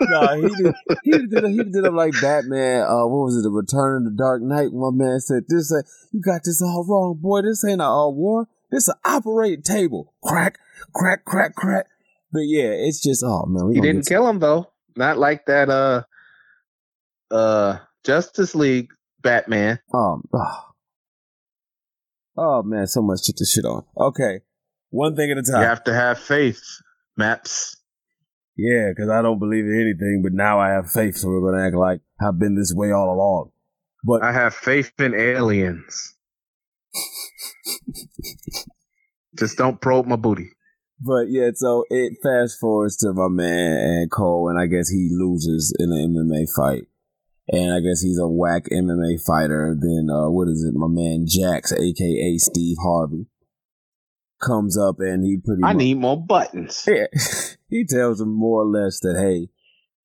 no, 0.02 0.40
he 0.48 0.62
did. 0.62 0.74
He 1.02 1.10
did. 1.26 1.44
He 1.50 1.64
did 1.64 1.84
him 1.84 1.96
like 1.96 2.12
Batman. 2.20 2.82
Uh, 2.82 3.06
what 3.06 3.26
was 3.26 3.36
it? 3.36 3.42
The 3.42 3.50
Return 3.50 3.98
of 3.98 4.04
the 4.12 4.16
Dark 4.16 4.42
Knight. 4.42 4.72
My 4.72 4.90
man 4.92 5.20
said, 5.20 5.44
"This, 5.48 5.72
uh, 5.72 5.82
you 6.12 6.20
got 6.20 6.42
this 6.44 6.60
all 6.62 6.84
wrong, 6.88 7.18
boy. 7.20 7.42
This 7.42 7.64
ain't 7.64 7.80
a 7.80 7.84
uh, 7.84 8.08
war. 8.10 8.48
This 8.70 8.88
an 8.88 8.94
operating 9.04 9.62
table. 9.62 10.12
Crack, 10.24 10.58
crack, 10.94 11.24
crack, 11.24 11.54
crack." 11.54 11.86
But 12.32 12.42
yeah, 12.46 12.70
it's 12.72 13.00
just 13.02 13.22
oh 13.24 13.46
man, 13.46 13.68
we 13.68 13.74
He 13.74 13.80
didn't 13.80 14.02
get- 14.02 14.08
kill 14.08 14.28
him 14.28 14.40
though. 14.40 14.70
Not 14.96 15.18
like 15.18 15.46
that 15.46 15.68
uh 15.70 16.02
uh 17.30 17.78
Justice 18.04 18.54
League 18.54 18.90
Batman. 19.24 19.80
Um, 19.92 20.22
oh. 20.32 20.64
oh 22.36 22.62
man, 22.62 22.86
so 22.86 23.02
much 23.02 23.24
shit 23.24 23.36
to 23.38 23.44
shit 23.44 23.64
on. 23.64 23.84
Okay, 23.96 24.42
one 24.90 25.16
thing 25.16 25.32
at 25.32 25.38
a 25.38 25.42
time. 25.42 25.62
You 25.62 25.66
have 25.66 25.82
to 25.84 25.94
have 25.94 26.20
faith, 26.20 26.62
Maps. 27.16 27.76
Yeah, 28.56 28.90
because 28.94 29.10
I 29.10 29.20
don't 29.22 29.40
believe 29.40 29.64
in 29.64 29.74
anything, 29.74 30.20
but 30.22 30.32
now 30.32 30.60
I 30.60 30.68
have 30.68 30.88
faith, 30.88 31.16
so 31.16 31.28
we're 31.28 31.50
gonna 31.50 31.66
act 31.66 31.74
like 31.74 32.00
I've 32.24 32.38
been 32.38 32.54
this 32.54 32.72
way 32.72 32.92
all 32.92 33.12
along. 33.12 33.50
But 34.04 34.22
I 34.22 34.32
have 34.32 34.54
faith 34.54 34.92
in 35.00 35.14
aliens. 35.14 36.14
Just 39.36 39.58
don't 39.58 39.80
probe 39.80 40.06
my 40.06 40.14
booty. 40.16 40.50
But 41.00 41.24
yeah, 41.28 41.50
so 41.54 41.84
it 41.90 42.12
fast 42.22 42.58
forwards 42.60 42.96
to 42.98 43.12
my 43.12 43.28
man 43.28 43.72
and 43.72 44.10
Cole, 44.10 44.48
and 44.48 44.60
I 44.60 44.66
guess 44.66 44.88
he 44.88 45.08
loses 45.10 45.74
in 45.78 45.90
an 45.90 46.14
MMA 46.14 46.46
fight. 46.56 46.84
And 47.48 47.74
I 47.74 47.80
guess 47.80 48.00
he's 48.00 48.18
a 48.18 48.28
whack 48.28 48.64
MMA 48.72 49.24
fighter. 49.24 49.76
Then 49.78 50.08
uh, 50.10 50.30
what 50.30 50.48
is 50.48 50.64
it? 50.64 50.74
My 50.76 50.88
man 50.88 51.26
Jax, 51.26 51.72
aka 51.72 52.38
Steve 52.38 52.76
Harvey, 52.82 53.26
comes 54.40 54.78
up 54.78 54.96
and 55.00 55.24
he 55.24 55.38
pretty. 55.44 55.62
I 55.62 55.72
much, 55.72 55.76
need 55.76 55.98
more 55.98 56.20
buttons. 56.20 56.88
Yeah, 56.94 57.06
he 57.68 57.84
tells 57.84 58.20
him 58.20 58.32
more 58.34 58.62
or 58.62 58.66
less 58.66 59.00
that 59.00 59.16
hey, 59.18 59.48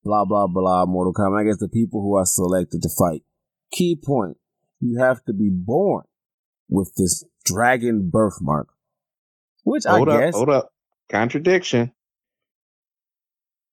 blah 0.04 0.26
blah 0.26 0.48
blah, 0.48 0.86
Mortal 0.86 1.14
Kombat. 1.14 1.42
I 1.42 1.44
guess 1.46 1.60
the 1.60 1.70
people 1.70 2.02
who 2.02 2.16
are 2.16 2.26
selected 2.26 2.82
to 2.82 2.90
fight. 2.90 3.22
Key 3.72 4.00
point: 4.04 4.38
you 4.80 5.00
have 5.00 5.24
to 5.26 5.34
be 5.34 5.50
born 5.52 6.06
with 6.68 6.92
this 6.98 7.24
dragon 7.46 8.10
birthmark, 8.10 8.68
which 9.64 9.84
Hold 9.86 10.10
I 10.10 10.14
up, 10.14 10.20
guess 10.20 10.36
hold 10.36 10.50
up. 10.50 10.72
Contradiction. 11.10 11.92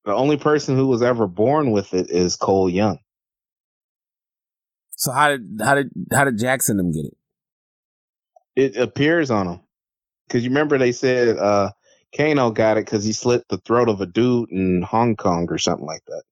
The 0.04 0.14
only 0.14 0.36
person 0.36 0.76
who 0.76 0.86
was 0.86 1.02
ever 1.02 1.26
born 1.26 1.72
with 1.72 1.92
it 1.92 2.10
is 2.10 2.36
Cole 2.36 2.70
Young. 2.70 3.00
So 4.96 5.12
how 5.12 5.28
did 5.28 5.60
how 5.62 5.74
did 5.74 5.90
how 6.12 6.24
did 6.24 6.38
Jackson 6.38 6.78
them 6.78 6.90
get 6.90 7.04
it? 7.04 7.16
It 8.56 8.76
appears 8.76 9.30
on 9.30 9.46
him. 9.46 9.60
Because 10.26 10.42
you 10.42 10.50
remember 10.50 10.78
they 10.78 10.92
said 10.92 11.38
uh 11.38 11.70
Kano 12.16 12.50
got 12.50 12.78
it 12.78 12.86
because 12.86 13.04
he 13.04 13.12
slit 13.12 13.44
the 13.48 13.58
throat 13.58 13.88
of 13.88 14.00
a 14.00 14.06
dude 14.06 14.50
in 14.50 14.82
Hong 14.82 15.16
Kong 15.16 15.46
or 15.50 15.58
something 15.58 15.86
like 15.86 16.04
that. 16.06 16.22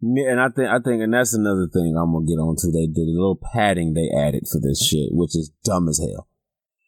Yeah, 0.00 0.32
and 0.32 0.40
I 0.40 0.48
think 0.48 0.68
I 0.68 0.80
think 0.80 1.02
and 1.02 1.14
that's 1.14 1.34
another 1.34 1.68
thing 1.72 1.96
I'm 1.96 2.12
gonna 2.12 2.26
get 2.26 2.42
onto. 2.42 2.72
They 2.72 2.86
did 2.86 3.08
a 3.08 3.14
little 3.14 3.38
padding 3.54 3.94
they 3.94 4.10
added 4.10 4.48
for 4.50 4.60
this 4.60 4.84
shit, 4.84 5.10
which 5.12 5.36
is 5.36 5.52
dumb 5.64 5.88
as 5.88 6.00
hell. 6.00 6.26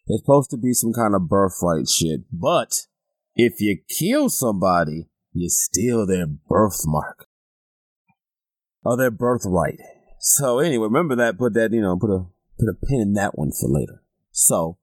It's 0.09 0.22
supposed 0.22 0.51
to 0.51 0.57
be 0.57 0.75
some 0.75 0.93
kind 0.93 1.14
of 1.14 1.29
birthright 1.29 1.89
shit, 1.89 2.22
but 2.33 2.87
if 3.37 3.61
you 3.61 3.79
kill 3.89 4.29
somebody, 4.29 5.09
you 5.33 5.49
steal 5.49 6.07
their 6.07 6.27
birthmark 6.27 7.27
or 8.85 8.97
their 8.97 9.11
birthright. 9.12 9.79
So 10.27 10.59
anyway, 10.59 10.85
remember 10.85 11.16
that. 11.16 11.37
Put 11.37 11.53
that 11.53 11.72
you 11.72 11.83
know 11.83 11.99
put 11.99 12.09
a 12.09 12.25
put 12.59 12.70
a 12.70 12.87
pin 12.87 13.03
in 13.03 13.12
that 13.12 13.37
one 13.37 13.53
for 13.53 13.68
later. 13.68 14.01
So 14.33 14.79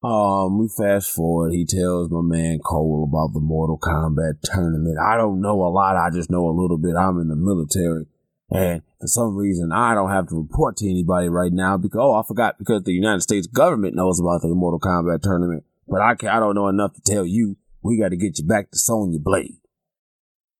um, 0.00 0.60
we 0.60 0.68
fast 0.68 1.10
forward. 1.10 1.50
He 1.50 1.66
tells 1.66 2.08
my 2.08 2.20
man 2.22 2.60
Cole 2.60 3.10
about 3.10 3.34
the 3.34 3.40
Mortal 3.40 3.80
Kombat 3.82 4.40
tournament. 4.44 4.96
I 5.04 5.16
don't 5.16 5.40
know 5.40 5.60
a 5.62 5.74
lot. 5.74 5.96
I 5.96 6.10
just 6.10 6.30
know 6.30 6.46
a 6.46 6.54
little 6.54 6.78
bit. 6.78 6.94
I'm 6.94 7.18
in 7.18 7.26
the 7.26 7.34
military. 7.34 8.06
And 8.48 8.82
for 9.00 9.08
some 9.08 9.34
reason, 9.34 9.72
I 9.72 9.94
don't 9.94 10.12
have 10.12 10.28
to 10.28 10.36
report 10.36 10.76
to 10.78 10.88
anybody 10.88 11.28
right 11.28 11.52
now 11.52 11.76
because, 11.76 11.98
oh, 12.00 12.14
I 12.14 12.22
forgot 12.26 12.58
because 12.58 12.84
the 12.84 12.92
United 12.92 13.22
States 13.22 13.48
government 13.48 13.96
knows 13.96 14.20
about 14.20 14.40
the 14.42 14.54
Mortal 14.54 14.78
Kombat 14.78 15.20
tournament. 15.20 15.64
But 15.88 16.00
I, 16.00 16.14
can, 16.14 16.28
I 16.28 16.38
don't 16.38 16.54
know 16.54 16.68
enough 16.68 16.94
to 16.94 17.00
tell 17.04 17.26
you. 17.26 17.56
We 17.82 17.98
got 17.98 18.10
to 18.10 18.16
get 18.16 18.38
you 18.38 18.44
back 18.46 18.70
to 18.70 18.78
Sonya 18.78 19.18
Blade. 19.18 19.58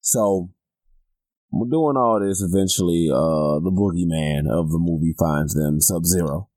So 0.01 0.51
doing 1.53 1.97
all 1.97 2.21
this. 2.21 2.43
Eventually, 2.43 3.09
uh, 3.11 3.59
the 3.61 3.73
boogeyman 3.73 4.51
of 4.51 4.71
the 4.71 4.79
movie 4.79 5.15
finds 5.19 5.55
them, 5.55 5.81
Sub 5.81 6.05
Zero 6.05 6.49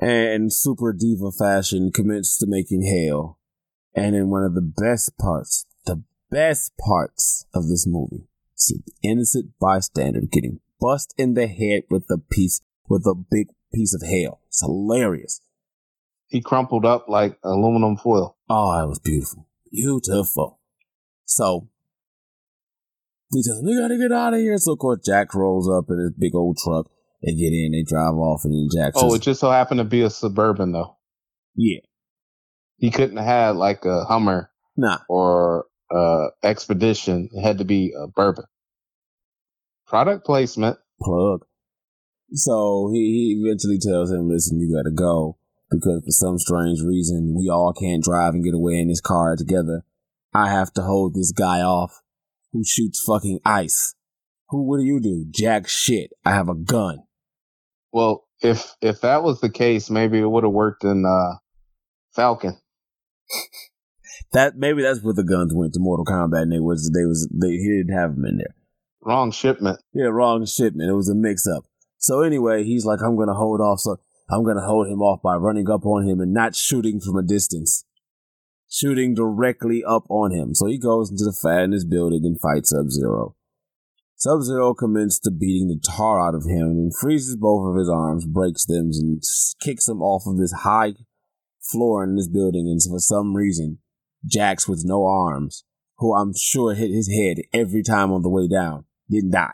and 0.00 0.52
super 0.52 0.92
diva 0.92 1.30
fashion 1.30 1.90
commits 1.92 2.38
to 2.38 2.46
making 2.46 2.82
hell. 2.82 3.38
And 3.94 4.14
in 4.14 4.28
one 4.28 4.44
of 4.44 4.54
the 4.54 4.60
best 4.60 5.16
parts, 5.18 5.66
the 5.86 6.02
best 6.30 6.72
parts 6.76 7.46
of 7.54 7.68
this 7.68 7.86
movie, 7.86 8.28
an 8.70 8.82
innocent 9.02 9.52
bystander 9.58 10.20
getting 10.30 10.60
bust 10.80 11.14
in 11.16 11.34
the 11.34 11.46
head 11.46 11.84
with 11.88 12.06
a 12.10 12.18
piece, 12.18 12.60
with 12.88 13.06
a 13.06 13.14
big 13.14 13.48
piece 13.72 13.94
of 13.94 14.06
hail. 14.06 14.40
It's 14.48 14.60
hilarious. 14.60 15.40
He 16.28 16.42
crumpled 16.42 16.84
up 16.84 17.08
like 17.08 17.38
aluminum 17.42 17.96
foil. 17.96 18.36
Oh, 18.50 18.84
it 18.84 18.88
was 18.88 18.98
beautiful. 18.98 19.48
Beautiful. 19.72 20.60
So, 21.24 21.68
he 23.30 23.42
tells 23.42 23.58
him, 23.60 23.66
we 23.66 23.78
gotta 23.80 23.98
get 23.98 24.12
out 24.12 24.34
of 24.34 24.40
here. 24.40 24.56
So, 24.58 24.72
of 24.72 24.78
course, 24.78 25.00
Jack 25.04 25.34
rolls 25.34 25.68
up 25.68 25.86
in 25.90 25.98
his 25.98 26.12
big 26.18 26.34
old 26.34 26.58
truck. 26.62 26.86
They 27.22 27.32
get 27.34 27.52
in, 27.52 27.72
they 27.72 27.82
drive 27.82 28.14
off, 28.14 28.42
and 28.44 28.52
then 28.52 28.68
Jack 28.72 28.92
Oh, 28.96 29.08
says, 29.10 29.18
it 29.20 29.22
just 29.22 29.40
so 29.40 29.50
happened 29.50 29.78
to 29.78 29.84
be 29.84 30.02
a 30.02 30.10
suburban 30.10 30.72
though. 30.72 30.96
yeah, 31.56 31.80
He 32.76 32.90
couldn't 32.90 33.16
have 33.16 33.26
had 33.26 33.56
like 33.56 33.84
a 33.84 34.04
Hummer 34.04 34.50
nah. 34.76 34.98
or 35.08 35.66
uh 35.90 36.26
expedition. 36.42 37.28
It 37.32 37.42
had 37.42 37.58
to 37.58 37.64
be 37.64 37.92
a 37.98 38.06
bourbon. 38.06 38.44
Product 39.86 40.24
placement. 40.26 40.78
plug. 41.00 41.44
So 42.32 42.90
he, 42.92 42.98
he 42.98 43.42
eventually 43.44 43.78
tells 43.78 44.10
him, 44.10 44.28
listen, 44.28 44.58
you 44.60 44.74
gotta 44.76 44.94
go 44.94 45.38
because 45.70 46.02
for 46.04 46.10
some 46.10 46.38
strange 46.38 46.80
reason 46.82 47.34
we 47.36 47.48
all 47.48 47.72
can't 47.72 48.02
drive 48.04 48.34
and 48.34 48.44
get 48.44 48.54
away 48.54 48.74
in 48.74 48.88
this 48.88 49.00
car 49.00 49.36
together. 49.36 49.84
I 50.34 50.50
have 50.50 50.72
to 50.74 50.82
hold 50.82 51.14
this 51.14 51.32
guy 51.32 51.60
off 51.62 52.02
who 52.56 52.64
shoots 52.64 53.02
fucking 53.06 53.40
ice. 53.44 53.94
Who, 54.48 54.62
what 54.62 54.78
do 54.78 54.84
you 54.84 55.00
do? 55.00 55.26
Jack 55.30 55.68
shit. 55.68 56.10
I 56.24 56.30
have 56.30 56.48
a 56.48 56.54
gun. 56.54 57.00
Well, 57.92 58.24
if 58.40 58.74
if 58.80 59.00
that 59.02 59.22
was 59.22 59.40
the 59.40 59.50
case, 59.50 59.90
maybe 59.90 60.18
it 60.18 60.30
would 60.30 60.44
have 60.44 60.52
worked 60.52 60.84
in 60.84 61.04
uh 61.04 61.36
Falcon. 62.14 62.56
That, 64.32 64.56
maybe 64.56 64.82
that's 64.82 65.02
where 65.02 65.14
the 65.14 65.24
guns 65.24 65.52
went 65.54 65.72
to 65.74 65.80
Mortal 65.80 66.04
Kombat 66.04 66.42
and 66.42 66.52
they 66.52 66.58
was, 66.58 66.90
they 66.92 67.06
was, 67.06 67.28
they, 67.32 67.52
he 67.52 67.68
didn't 67.68 67.96
have 67.96 68.16
them 68.16 68.24
in 68.24 68.38
there. 68.38 68.54
Wrong 69.00 69.30
shipment. 69.30 69.78
Yeah, 69.94 70.06
wrong 70.06 70.44
shipment. 70.44 70.90
It 70.90 70.94
was 70.94 71.08
a 71.08 71.14
mix 71.14 71.46
up. 71.46 71.64
So 71.98 72.22
anyway, 72.22 72.64
he's 72.64 72.84
like, 72.84 72.98
I'm 73.02 73.16
gonna 73.16 73.34
hold 73.34 73.60
off. 73.60 73.80
So 73.80 73.96
I'm 74.28 74.44
gonna 74.44 74.66
hold 74.66 74.88
him 74.88 75.00
off 75.00 75.22
by 75.22 75.36
running 75.36 75.70
up 75.70 75.86
on 75.86 76.08
him 76.08 76.20
and 76.20 76.34
not 76.34 76.56
shooting 76.56 77.00
from 77.00 77.16
a 77.16 77.22
distance, 77.22 77.84
shooting 78.70 79.14
directly 79.14 79.82
up 79.84 80.04
on 80.08 80.32
him. 80.32 80.54
So 80.54 80.66
he 80.66 80.78
goes 80.78 81.10
into 81.10 81.24
the 81.24 81.36
fatness 81.42 81.84
building 81.84 82.22
and 82.24 82.40
fights 82.40 82.70
Sub 82.70 82.90
Zero. 82.90 83.36
Sub 84.16 84.42
Zero 84.42 84.74
commences 84.74 85.20
to 85.20 85.30
beating 85.30 85.68
the 85.68 85.80
tar 85.86 86.26
out 86.26 86.34
of 86.34 86.44
him 86.44 86.68
and 86.68 86.92
freezes 86.96 87.36
both 87.36 87.70
of 87.70 87.76
his 87.76 87.88
arms, 87.88 88.24
breaks 88.24 88.64
them, 88.64 88.90
and 88.92 89.22
kicks 89.60 89.88
him 89.88 90.00
off 90.00 90.22
of 90.26 90.38
this 90.38 90.52
high 90.52 90.94
floor 91.60 92.02
in 92.02 92.16
this 92.16 92.28
building. 92.28 92.66
And 92.66 92.80
for 92.82 92.98
some 92.98 93.34
reason, 93.34 93.78
Jax 94.24 94.66
with 94.66 94.84
no 94.84 95.04
arms, 95.04 95.64
who 95.98 96.14
I'm 96.14 96.32
sure 96.34 96.74
hit 96.74 96.90
his 96.90 97.12
head 97.12 97.44
every 97.52 97.82
time 97.82 98.10
on 98.10 98.22
the 98.22 98.30
way 98.30 98.48
down, 98.48 98.84
didn't 99.10 99.32
die. 99.32 99.52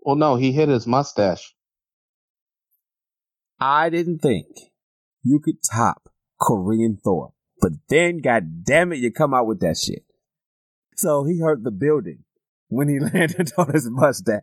Well, 0.00 0.16
no, 0.16 0.36
he 0.36 0.52
hit 0.52 0.68
his 0.68 0.86
mustache. 0.86 1.54
I 3.60 3.88
didn't 3.88 4.18
think 4.18 4.46
you 5.22 5.40
could 5.42 5.62
top 5.72 6.10
Korean 6.40 6.98
Thor, 7.02 7.33
but 7.64 7.72
then, 7.88 8.18
god 8.18 8.62
damn 8.62 8.92
it, 8.92 8.98
you 8.98 9.10
come 9.10 9.32
out 9.32 9.46
with 9.46 9.60
that 9.60 9.78
shit. 9.78 10.04
So 10.96 11.24
he 11.24 11.40
hurt 11.40 11.64
the 11.64 11.70
building 11.70 12.24
when 12.68 12.90
he 12.90 13.00
landed 13.14 13.52
on 13.56 13.72
his 13.72 13.88
mustache. 13.88 14.42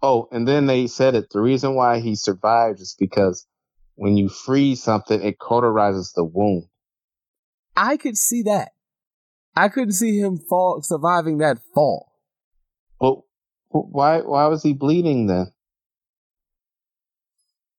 Oh, 0.00 0.26
and 0.32 0.48
then 0.48 0.64
they 0.64 0.86
said 0.86 1.14
it. 1.14 1.28
The 1.28 1.42
reason 1.42 1.74
why 1.74 2.00
he 2.00 2.14
survived 2.14 2.80
is 2.80 2.96
because 2.98 3.46
when 3.96 4.16
you 4.16 4.30
freeze 4.30 4.82
something, 4.82 5.20
it 5.20 5.38
cauterizes 5.38 6.14
the 6.14 6.24
wound. 6.24 6.64
I 7.76 7.98
could 7.98 8.16
see 8.16 8.40
that. 8.44 8.72
I 9.54 9.68
couldn't 9.68 9.92
see 9.92 10.18
him 10.18 10.38
fall, 10.38 10.80
surviving 10.80 11.36
that 11.38 11.58
fall. 11.74 12.10
Well, 12.98 13.26
why 13.68 14.22
why 14.22 14.46
was 14.46 14.62
he 14.62 14.72
bleeding 14.72 15.26
then? 15.26 15.52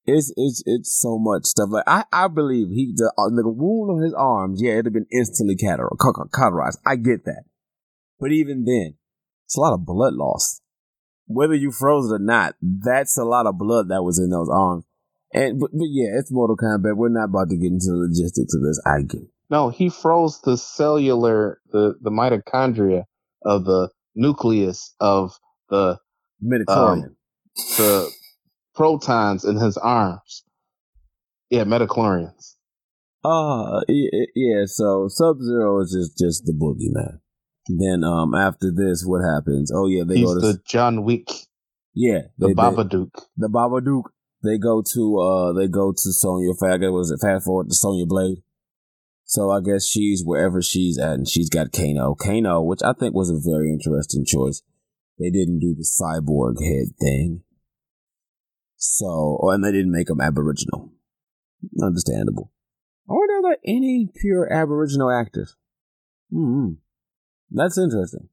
It's 0.10 0.34
it's 0.38 0.64
it's 0.66 0.98
so 1.00 1.20
much 1.20 1.44
stuff. 1.44 1.68
Like 1.70 1.84
I, 1.86 2.06
I 2.14 2.28
believe 2.30 2.70
he 2.70 2.94
the 2.96 3.12
uh, 3.18 3.30
the 3.30 3.48
wound 3.48 3.92
on 3.92 4.02
his 4.02 4.14
arms. 4.14 4.62
Yeah, 4.62 4.74
it'd 4.74 4.86
have 4.86 4.94
been 4.94 5.06
instantly 5.12 5.58
cauter- 5.58 5.90
cau- 6.00 6.30
cauterized. 6.34 6.80
I 6.88 6.96
get 6.96 7.26
that, 7.26 7.44
but 8.18 8.32
even 8.32 8.64
then, 8.64 8.96
it's 9.46 9.58
a 9.58 9.62
lot 9.62 9.74
of 9.74 9.86
blood 9.86 10.14
loss. 10.14 10.62
Whether 11.26 11.56
you 11.56 11.72
froze 11.72 12.10
it 12.10 12.16
or 12.16 12.20
not, 12.20 12.56
that's 12.62 13.18
a 13.18 13.26
lot 13.26 13.48
of 13.48 13.58
blood 13.58 13.90
that 13.90 14.04
was 14.04 14.18
in 14.18 14.30
those 14.30 14.50
arms. 14.50 14.86
And 15.34 15.60
but, 15.60 15.72
but 15.74 15.88
yeah, 15.90 16.18
it's 16.18 16.32
Mortal 16.32 16.56
Kombat. 16.56 16.96
We're 16.96 17.10
not 17.10 17.26
about 17.26 17.50
to 17.50 17.58
get 17.58 17.68
into 17.68 17.88
the 17.88 18.08
logistics 18.08 18.56
of 18.56 18.62
this. 18.62 18.82
I 18.88 19.02
get. 19.02 19.24
It. 19.24 19.30
No, 19.50 19.70
he 19.70 19.90
froze 19.90 20.40
the 20.42 20.58
cellular, 20.58 21.60
the, 21.72 21.96
the 22.02 22.12
mitochondria 22.12 23.04
of 23.44 23.66
the 23.66 23.90
nucleus 24.16 24.94
of 25.00 25.38
the 25.70 26.00
Midi-chlorian. 26.42 27.04
Um, 27.04 27.16
the 27.78 28.12
protons 28.78 29.44
in 29.44 29.58
his 29.58 29.76
arms. 29.78 30.44
Yeah, 31.50 31.66
midi-chlorians. 31.66 32.56
Uh, 33.26 33.82
yeah, 33.90 34.64
so 34.66 35.08
Sub 35.10 35.42
Zero 35.42 35.82
is 35.82 35.92
just, 35.92 36.18
just 36.18 36.46
the 36.46 36.54
boogeyman. 36.54 37.20
Then, 37.68 38.04
um, 38.06 38.34
after 38.34 38.72
this, 38.72 39.04
what 39.06 39.22
happens? 39.26 39.72
Oh, 39.76 39.88
yeah, 39.88 40.04
they 40.08 40.18
He's 40.20 40.26
go 40.34 40.36
to. 40.36 40.40
the 40.54 40.60
John 40.66 41.04
Wick, 41.04 41.28
yeah, 41.94 42.20
the 42.38 42.48
they, 42.48 42.54
they- 42.54 42.54
Babadook. 42.54 43.10
the 43.36 43.50
Babadook. 43.50 44.04
They 44.44 44.60
go 44.60 44.84
to 44.94 45.18
uh 45.20 45.52
they 45.54 45.68
go 45.68 45.92
to 45.92 46.14
Sonya 46.14 46.54
Faggot 46.62 46.94
was 46.94 47.10
it 47.10 47.20
fast 47.20 47.46
forward 47.46 47.70
to 47.70 47.76
Sonya 47.76 48.06
Blade. 48.06 48.38
So 49.26 49.50
I 49.50 49.60
guess 49.62 49.86
she's 49.86 50.22
wherever 50.24 50.62
she's 50.62 51.00
at 51.00 51.14
and 51.16 51.28
she's 51.28 51.50
got 51.50 51.72
Kano. 51.74 52.14
Kano, 52.14 52.62
which 52.62 52.82
I 52.86 52.94
think 52.94 53.16
was 53.16 53.32
a 53.32 53.42
very 53.44 53.72
interesting 53.72 54.26
choice. 54.26 54.62
They 55.18 55.32
didn't 55.32 55.60
do 55.60 55.74
the 55.74 55.84
cyborg 55.84 56.64
head 56.64 56.96
thing. 57.02 57.42
So 58.78 59.40
oh, 59.42 59.50
and 59.50 59.64
they 59.64 59.72
didn't 59.72 59.92
make 59.92 60.10
him 60.10 60.22
aboriginal. 60.22 60.94
Understandable. 61.82 62.52
I 63.10 63.14
wonder 63.14 63.34
are 63.34 63.42
there 63.42 63.58
any 63.66 64.10
pure 64.16 64.52
aboriginal 64.52 65.12
actors? 65.12 65.56
Hmm. 66.32 66.74
That's 67.50 67.78
interesting. 67.78 68.30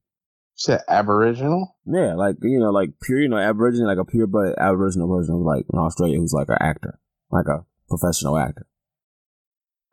said 0.55 0.81
Aboriginal? 0.89 1.77
Yeah, 1.87 2.15
like 2.15 2.37
you 2.43 2.59
know, 2.59 2.71
like 2.71 2.91
pure, 3.01 3.21
you 3.21 3.29
know, 3.29 3.39
Aboriginal, 3.39 3.89
like 3.89 3.99
a 3.99 4.11
pure 4.11 4.27
blood 4.27 4.55
Aboriginal 4.59 5.09
person 5.09 5.37
who's 5.37 5.47
like 5.47 5.65
in 5.73 5.79
Australia 5.79 6.19
who's 6.19 6.33
like 6.33 6.49
an 6.49 6.59
actor, 6.61 6.99
like 7.31 7.47
a 7.47 7.65
professional 7.89 8.37
actor. 8.37 8.67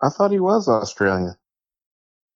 I 0.02 0.10
thought 0.10 0.32
he 0.32 0.40
was 0.40 0.68
Australian. 0.68 1.36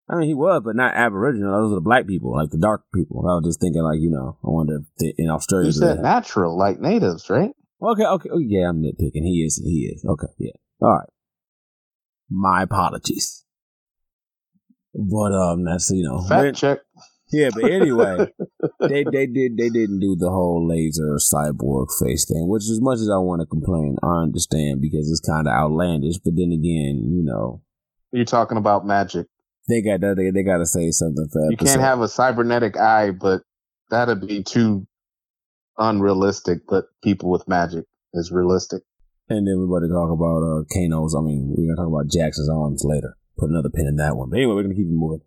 I 0.08 0.18
mean, 0.18 0.28
he 0.28 0.36
was, 0.36 0.62
but 0.64 0.76
not 0.76 0.94
Aboriginal. 0.94 1.52
Those 1.52 1.72
are 1.72 1.76
the 1.76 1.82
black 1.82 2.06
people, 2.06 2.36
like 2.36 2.52
the 2.52 2.60
dark 2.60 2.84
people. 2.94 3.22
I 3.22 3.42
was 3.42 3.46
just 3.46 3.60
thinking, 3.60 3.82
like 3.82 4.00
you 4.00 4.12
know, 4.12 4.38
I 4.44 4.50
wonder 4.52 4.82
if 5.00 5.16
in 5.18 5.30
Australia. 5.30 5.68
You 5.68 5.74
said 5.74 6.00
natural, 6.00 6.58
like 6.58 6.80
natives, 6.80 7.30
right? 7.30 7.52
Okay, 7.82 8.06
okay. 8.06 8.30
Oh 8.32 8.40
yeah, 8.40 8.70
I'm 8.70 8.82
nitpicking. 8.82 9.24
He 9.24 9.44
is. 9.46 9.62
He 9.64 9.92
is. 9.94 10.06
Okay, 10.06 10.28
yeah. 10.40 10.52
All 10.82 10.90
right. 10.90 11.10
My 12.30 12.64
apologies. 12.64 13.44
But 14.94 15.34
um, 15.34 15.66
that's 15.66 15.92
you 15.92 16.04
know, 16.04 16.22
fact 16.22 16.58
check. 16.58 16.80
Yeah, 17.32 17.50
but 17.54 17.70
anyway, 17.70 18.28
they 18.80 19.04
they 19.04 19.28
did 19.28 19.58
they 19.58 19.70
didn't 19.70 20.00
do 20.00 20.16
the 20.16 20.30
whole 20.30 20.66
laser 20.68 21.18
cyborg 21.18 21.88
face 22.00 22.26
thing, 22.26 22.48
which 22.48 22.64
as 22.64 22.80
much 22.82 23.00
as 23.00 23.10
I 23.10 23.18
want 23.18 23.42
to 23.42 23.46
complain, 23.46 23.98
I 24.04 24.22
understand 24.22 24.82
because 24.82 25.10
it's 25.10 25.28
kind 25.28 25.48
of 25.48 25.54
outlandish. 25.54 26.18
But 26.24 26.36
then 26.36 26.52
again, 26.54 27.12
you 27.12 27.24
know, 27.24 27.62
you're 28.12 28.26
talking 28.26 28.58
about 28.58 28.86
magic. 28.86 29.28
They 29.68 29.82
got. 29.82 30.00
They, 30.02 30.30
they 30.30 30.44
got 30.44 30.60
to 30.60 30.66
say 30.66 30.92
something 30.92 31.28
for. 31.32 31.52
You 31.52 31.58
can't 31.58 31.82
have 31.82 32.02
a 32.02 32.08
cybernetic 32.08 32.78
eye, 32.78 33.12
but 33.12 33.42
that'd 33.90 34.26
be 34.26 34.44
too 34.44 34.88
unrealistic. 35.78 36.68
But 36.68 36.86
people 37.04 37.30
with 37.30 37.48
magic 37.48 37.86
is 38.14 38.32
realistic. 38.32 38.84
And 39.28 39.48
then 39.48 39.58
we're 39.58 39.80
going 39.80 39.90
to 39.90 39.94
talk 39.94 40.12
about 40.12 40.46
uh, 40.46 40.64
Kano's. 40.70 41.16
I 41.16 41.22
mean, 41.22 41.50
we're 41.50 41.66
going 41.66 41.76
to 41.76 41.82
talk 41.82 41.90
about 41.90 42.12
Jackson's 42.12 42.50
arms 42.50 42.84
later. 42.86 43.18
Put 43.38 43.50
another 43.50 43.70
pin 43.70 43.88
in 43.88 43.96
that 43.98 44.16
one. 44.16 44.30
But 44.30 44.38
anyway, 44.38 44.54
we're 44.54 44.64
going 44.64 44.76
to 44.76 44.82
keep 44.82 44.88
it 44.88 44.96
moving. 44.96 45.22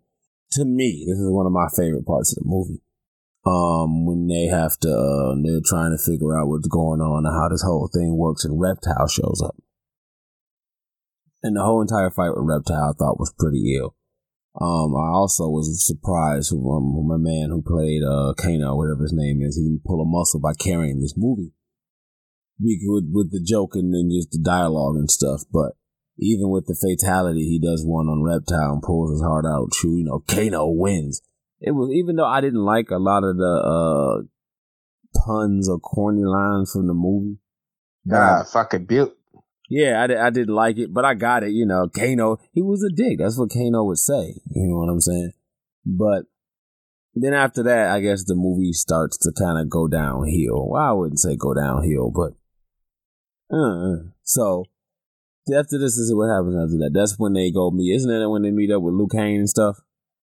To 0.53 0.65
me, 0.65 1.05
this 1.07 1.19
is 1.19 1.29
one 1.29 1.45
of 1.45 1.51
my 1.51 1.67
favorite 1.75 2.07
parts 2.07 2.31
of 2.31 2.43
the 2.43 2.49
movie. 2.49 2.81
Um, 3.45 4.05
when 4.05 4.27
they 4.27 4.47
have 4.47 4.77
to, 4.81 4.89
uh, 4.89 5.35
they're 5.43 5.61
trying 5.63 5.91
to 5.91 6.03
figure 6.03 6.37
out 6.37 6.47
what's 6.47 6.67
going 6.67 7.01
on 7.01 7.25
and 7.25 7.35
how 7.35 7.49
this 7.49 7.63
whole 7.63 7.89
thing 7.93 8.17
works, 8.17 8.43
and 8.43 8.59
Reptile 8.59 9.07
shows 9.07 9.41
up. 9.45 9.55
And 11.41 11.55
the 11.55 11.63
whole 11.63 11.81
entire 11.81 12.09
fight 12.09 12.35
with 12.35 12.43
Reptile 12.47 12.91
I 12.91 12.97
thought 12.97 13.19
was 13.19 13.33
pretty 13.37 13.77
ill. 13.77 13.95
Um, 14.59 14.95
I 14.95 15.13
also 15.13 15.47
was 15.47 15.85
surprised 15.85 16.51
um, 16.51 16.95
when 16.95 17.07
my 17.07 17.21
man 17.21 17.49
who 17.49 17.61
played 17.61 18.01
uh 18.03 18.33
Kano, 18.33 18.75
whatever 18.75 19.03
his 19.03 19.13
name 19.13 19.41
is, 19.41 19.55
he 19.55 19.63
didn't 19.63 19.85
pull 19.85 20.01
a 20.01 20.05
muscle 20.05 20.39
by 20.39 20.53
carrying 20.59 20.99
this 20.99 21.13
movie. 21.15 21.53
With, 22.61 23.05
with 23.13 23.31
the 23.31 23.41
joke 23.41 23.75
and 23.75 23.93
then 23.93 24.09
just 24.11 24.31
the 24.31 24.39
dialogue 24.43 24.97
and 24.97 25.09
stuff, 25.09 25.43
but 25.53 25.73
even 26.17 26.49
with 26.49 26.65
the 26.65 26.75
fatality, 26.75 27.47
he 27.47 27.57
does 27.57 27.85
one 27.85 28.07
on 28.07 28.21
Reptile 28.21 28.73
and 28.73 28.81
pulls 28.81 29.11
his 29.11 29.21
heart 29.21 29.45
out. 29.45 29.71
True, 29.71 29.97
you 29.97 30.03
know, 30.03 30.19
Kano 30.27 30.67
wins. 30.67 31.21
It 31.61 31.71
was 31.71 31.91
even 31.93 32.17
though 32.17 32.27
I 32.27 32.41
didn't 32.41 32.65
like 32.65 32.89
a 32.89 32.97
lot 32.97 33.23
of 33.23 33.37
the 33.37 34.23
uh 34.25 35.21
puns 35.25 35.69
or 35.69 35.79
corny 35.79 36.25
lines 36.25 36.71
from 36.71 36.87
the 36.87 36.93
movie. 36.93 37.37
Ah, 38.11 38.43
fucking 38.43 38.85
built. 38.85 39.13
Yeah, 39.69 40.01
I, 40.01 40.07
did, 40.07 40.17
I 40.17 40.29
didn't 40.31 40.55
like 40.55 40.77
it, 40.79 40.93
but 40.93 41.05
I 41.05 41.13
got 41.13 41.43
it. 41.43 41.51
You 41.51 41.65
know, 41.65 41.87
Kano, 41.87 42.39
he 42.51 42.61
was 42.61 42.83
a 42.83 42.89
dick. 42.89 43.19
That's 43.19 43.37
what 43.37 43.51
Kano 43.51 43.83
would 43.83 43.99
say. 43.99 44.41
You 44.49 44.67
know 44.67 44.77
what 44.77 44.89
I'm 44.89 44.99
saying? 44.99 45.33
But 45.85 46.23
then 47.13 47.33
after 47.33 47.61
that, 47.63 47.91
I 47.91 48.01
guess 48.01 48.23
the 48.23 48.35
movie 48.35 48.73
starts 48.73 49.17
to 49.19 49.31
kind 49.31 49.59
of 49.59 49.69
go 49.69 49.87
downhill. 49.87 50.69
Well, 50.69 50.81
I 50.81 50.91
wouldn't 50.91 51.19
say 51.19 51.35
go 51.35 51.53
downhill, 51.53 52.11
but 52.11 52.33
uh, 53.55 54.09
so 54.23 54.65
after 55.53 55.77
this 55.77 55.97
is 55.97 56.13
what 56.13 56.29
happens 56.29 56.55
after 56.55 56.77
that. 56.79 56.91
That's 56.93 57.17
when 57.17 57.33
they 57.33 57.51
go 57.51 57.71
meet. 57.71 57.95
Isn't 57.95 58.09
that 58.09 58.29
when 58.29 58.43
they 58.43 58.51
meet 58.51 58.71
up 58.71 58.81
with 58.81 58.93
Liu 58.93 59.07
Kang 59.07 59.37
and 59.37 59.49
stuff? 59.49 59.79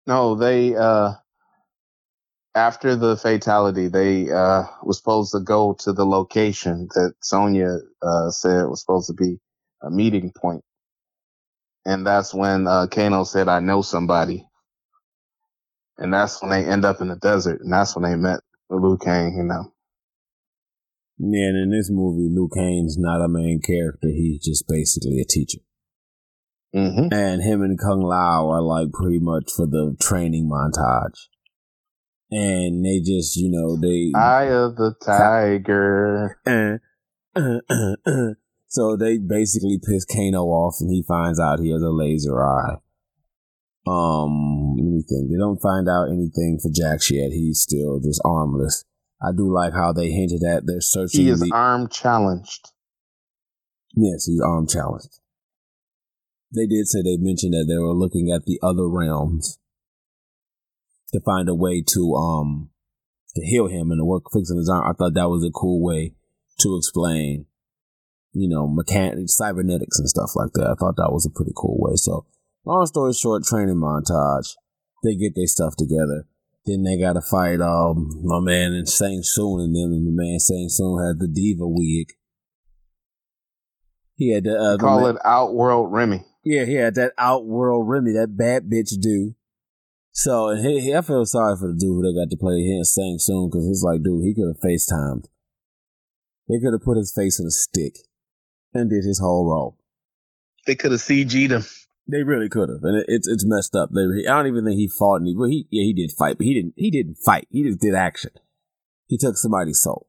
No, 0.07 0.35
they 0.35 0.75
uh 0.75 1.15
after 2.55 2.97
the 2.97 3.17
fatality, 3.17 3.89
they 3.89 4.31
uh, 4.31 4.65
was 4.83 4.99
supposed 4.99 5.33
to 5.33 5.41
go 5.41 5.75
to 5.81 5.93
the 5.93 6.05
location 6.05 6.89
that 6.95 7.15
Sonya 7.23 7.79
uh, 8.03 8.31
said 8.31 8.65
was 8.65 8.81
supposed 8.81 9.07
to 9.09 9.15
be 9.15 9.39
a 9.83 9.91
meeting 9.91 10.33
point. 10.37 10.65
And 11.85 12.07
that's 12.07 12.35
when 12.35 12.67
uh, 12.67 12.89
Kano 12.89 13.25
said, 13.25 13.49
I 13.49 13.61
know 13.61 13.83
somebody. 13.83 14.47
And 15.97 16.13
that's 16.13 16.43
when 16.43 16.51
they 16.51 16.65
end 16.65 16.85
up 16.85 17.01
in 17.01 17.09
the 17.09 17.17
desert. 17.17 17.61
And 17.61 17.73
that's 17.73 17.95
when 17.95 18.11
they 18.11 18.17
met 18.17 18.41
Liu 18.69 18.99
Kang, 18.99 19.37
you 19.37 19.45
know. 19.45 19.73
Yeah, 21.19 21.49
and 21.49 21.65
in 21.65 21.71
this 21.71 21.91
movie, 21.91 22.29
Liu 22.35 22.49
Kang's 22.55 22.97
not 22.99 23.25
a 23.25 23.29
main 23.29 23.61
character. 23.61 24.09
He's 24.09 24.43
just 24.43 24.65
basically 24.67 25.21
a 25.21 25.25
teacher. 25.25 25.59
Mm-hmm. 26.75 27.13
And 27.13 27.43
him 27.43 27.63
and 27.63 27.79
Kung 27.79 28.01
Lao 28.01 28.49
are 28.49 28.63
like 28.63 28.93
pretty 28.93 29.19
much 29.19 29.51
for 29.55 29.67
the 29.67 29.97
training 30.01 30.49
montage 30.51 31.27
and 32.31 32.85
they 32.85 33.01
just 33.01 33.37
you 33.37 33.51
know 33.51 33.77
they 33.77 34.13
eye 34.15 34.51
of 34.51 34.77
the 34.77 34.95
tiger. 35.05 36.41
so 38.69 38.97
they 38.97 39.19
basically 39.19 39.79
piss 39.85 40.05
Kano 40.05 40.45
off, 40.45 40.77
and 40.81 40.91
he 40.91 41.03
finds 41.07 41.41
out 41.41 41.61
he 41.61 41.73
has 41.73 41.83
a 41.83 41.91
laser 41.91 42.43
eye. 42.43 42.77
Um, 43.87 44.77
anything. 44.79 45.29
They 45.31 45.39
don't 45.39 45.61
find 45.61 45.89
out 45.89 46.09
anything 46.09 46.59
for 46.63 46.71
Jax 46.71 47.11
yet. 47.11 47.33
He's 47.33 47.61
still 47.61 47.99
just 47.99 48.21
armless. 48.25 48.85
I 49.23 49.33
do 49.37 49.53
like 49.53 49.75
how 49.75 49.93
they 49.93 50.11
hinted 50.11 50.43
at 50.45 50.67
they're 50.67 50.81
searching. 50.81 51.23
He 51.23 51.31
is 51.31 51.41
the, 51.41 51.51
arm 51.53 51.89
challenged. 51.89 52.71
Yes, 53.95 54.27
he's 54.27 54.41
arm 54.41 54.67
challenged. 54.67 55.21
They 56.55 56.67
did 56.67 56.87
say 56.89 57.03
they 57.03 57.17
mentioned 57.17 57.55
that 57.55 57.67
they 57.69 57.79
were 57.79 57.95
looking 57.95 58.31
at 58.31 58.45
the 58.45 58.59
other 58.63 58.89
realms 58.89 59.60
to 61.13 61.21
find 61.21 61.49
a 61.49 61.55
way 61.55 61.83
to 61.95 62.15
um 62.15 62.71
to 63.35 63.45
heal 63.45 63.69
him 63.69 63.91
and 63.91 64.01
to 64.01 64.05
work 64.05 64.25
fixing 64.33 64.59
his 64.59 64.69
arm. 64.69 64.85
I 64.89 64.95
thought 64.95 65.15
that 65.15 65.29
was 65.29 65.45
a 65.45 65.53
cool 65.53 65.83
way 65.83 66.15
to 66.61 66.77
explain, 66.77 67.47
you 68.33 68.49
know, 68.49 68.67
mechanic 68.67 69.29
cybernetics 69.29 69.99
and 69.99 70.09
stuff 70.09 70.31
like 70.35 70.53
that. 70.55 70.67
I 70.67 70.75
thought 70.79 70.97
that 70.97 71.13
was 71.13 71.27
a 71.27 71.35
pretty 71.35 71.53
cool 71.57 71.77
way. 71.79 71.93
So, 71.97 72.27
long 72.65 72.87
story 72.87 73.13
short, 73.13 73.45
training 73.45 73.77
montage. 73.77 74.55
They 75.03 75.15
get 75.15 75.35
their 75.35 75.47
stuff 75.47 75.75
together. 75.77 76.27
Then 76.67 76.83
they 76.83 76.99
got 76.99 77.15
to 77.15 77.23
fight 77.23 77.61
um 77.61 78.21
my 78.23 78.41
man 78.41 78.73
and 78.75 78.89
Shang 78.89 79.23
Tsung 79.23 79.61
and 79.61 79.75
them, 79.75 79.93
and 79.93 80.07
the 80.07 80.13
man 80.13 80.39
Shang 80.39 80.69
Tsung 80.69 81.03
had 81.07 81.19
the 81.19 81.29
diva 81.29 81.67
wig. 81.67 82.13
He 84.17 84.35
had 84.35 84.45
the 84.45 84.59
uh, 84.59 84.77
call 84.77 85.07
it 85.07 85.17
Outworld 85.25 85.91
Remy. 85.93 86.27
Yeah, 86.45 86.67
he 86.67 86.75
had 86.75 86.95
that 86.97 87.13
Outworld 87.17 87.89
Remy, 87.89 88.13
that 88.13 88.37
bad 88.37 88.65
bitch 88.65 89.01
dude. 89.01 89.35
So 90.13 90.49
and 90.49 90.65
he, 90.65 90.81
he, 90.81 90.95
I 90.95 91.03
feel 91.03 91.25
sorry 91.25 91.57
for 91.57 91.69
the 91.69 91.79
dude 91.79 91.89
who 91.89 92.03
they 92.03 92.19
got 92.19 92.31
to 92.31 92.37
play 92.37 92.63
him 92.63 92.83
Shang 92.85 93.19
Tsung 93.19 93.49
because 93.51 93.67
it's 93.69 93.83
like, 93.83 94.03
dude, 94.03 94.25
he 94.25 94.35
could 94.35 94.49
have 94.49 94.61
FaceTimed. 94.61 95.27
They 96.49 96.59
could 96.59 96.73
have 96.73 96.83
put 96.83 96.97
his 96.99 97.13
face 97.15 97.39
in 97.39 97.47
a 97.47 97.51
stick 97.51 97.95
and 98.75 98.91
did 98.91 99.05
his 99.05 99.21
whole 99.21 99.49
role. 99.49 99.79
They 100.67 100.75
could 100.75 100.93
have 100.93 101.01
CG'd 101.01 101.53
him. 101.53 101.65
They 102.09 102.25
really 102.25 102.49
could 102.49 102.69
have, 102.69 102.83
and 102.83 102.99
it, 102.99 103.07
it's 103.07 103.29
it's 103.29 103.47
messed 103.47 103.77
up. 103.77 103.91
They, 103.93 104.27
I 104.27 104.37
don't 104.37 104.49
even 104.49 104.65
think 104.65 104.77
he 104.77 104.89
fought 104.89 105.21
any. 105.21 105.37
Well, 105.37 105.49
he 105.49 105.69
yeah 105.71 105.85
he 105.85 105.93
did 105.93 106.11
fight, 106.11 106.39
but 106.39 106.45
he 106.45 106.55
didn't 106.55 106.75
he 106.77 106.91
didn't 106.91 107.19
fight. 107.25 107.47
He 107.51 107.63
just 107.63 107.79
did 107.79 107.95
action. 107.95 108.33
He 109.07 109.17
took 109.17 109.37
somebody's 109.37 109.81
soul. 109.81 110.09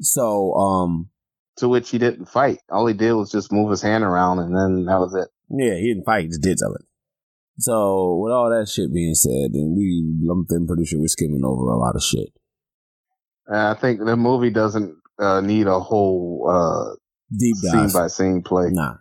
So 0.00 0.54
um, 0.54 1.10
to 1.58 1.68
which 1.68 1.90
he 1.90 1.98
didn't 1.98 2.26
fight. 2.26 2.58
All 2.68 2.86
he 2.86 2.94
did 2.94 3.12
was 3.12 3.30
just 3.30 3.52
move 3.52 3.70
his 3.70 3.82
hand 3.82 4.02
around, 4.02 4.40
and 4.40 4.56
then 4.56 4.86
that 4.86 4.98
was 4.98 5.14
it. 5.14 5.28
Yeah, 5.50 5.74
he 5.74 5.92
didn't 5.92 6.04
fight. 6.04 6.22
He 6.22 6.28
just 6.28 6.42
did 6.42 6.58
something. 6.58 6.86
So 7.60 8.16
with 8.16 8.32
all 8.32 8.50
that 8.50 8.68
shit 8.68 8.92
being 8.92 9.14
said, 9.14 9.52
then 9.52 9.74
we 9.76 10.04
I'm 10.30 10.46
pretty 10.66 10.86
sure 10.86 10.98
we're 10.98 11.08
skimming 11.08 11.44
over 11.44 11.68
a 11.70 11.78
lot 11.78 11.94
of 11.94 12.02
shit. 12.02 12.28
I 13.52 13.74
think 13.74 14.00
the 14.00 14.16
movie 14.16 14.50
doesn't 14.50 14.96
uh, 15.18 15.40
need 15.40 15.66
a 15.66 15.78
whole 15.78 16.48
uh, 16.48 16.96
deep 17.36 17.56
dive. 17.62 17.90
scene 17.90 18.00
by 18.00 18.06
scene 18.06 18.42
play. 18.42 18.68
Nah. 18.70 18.94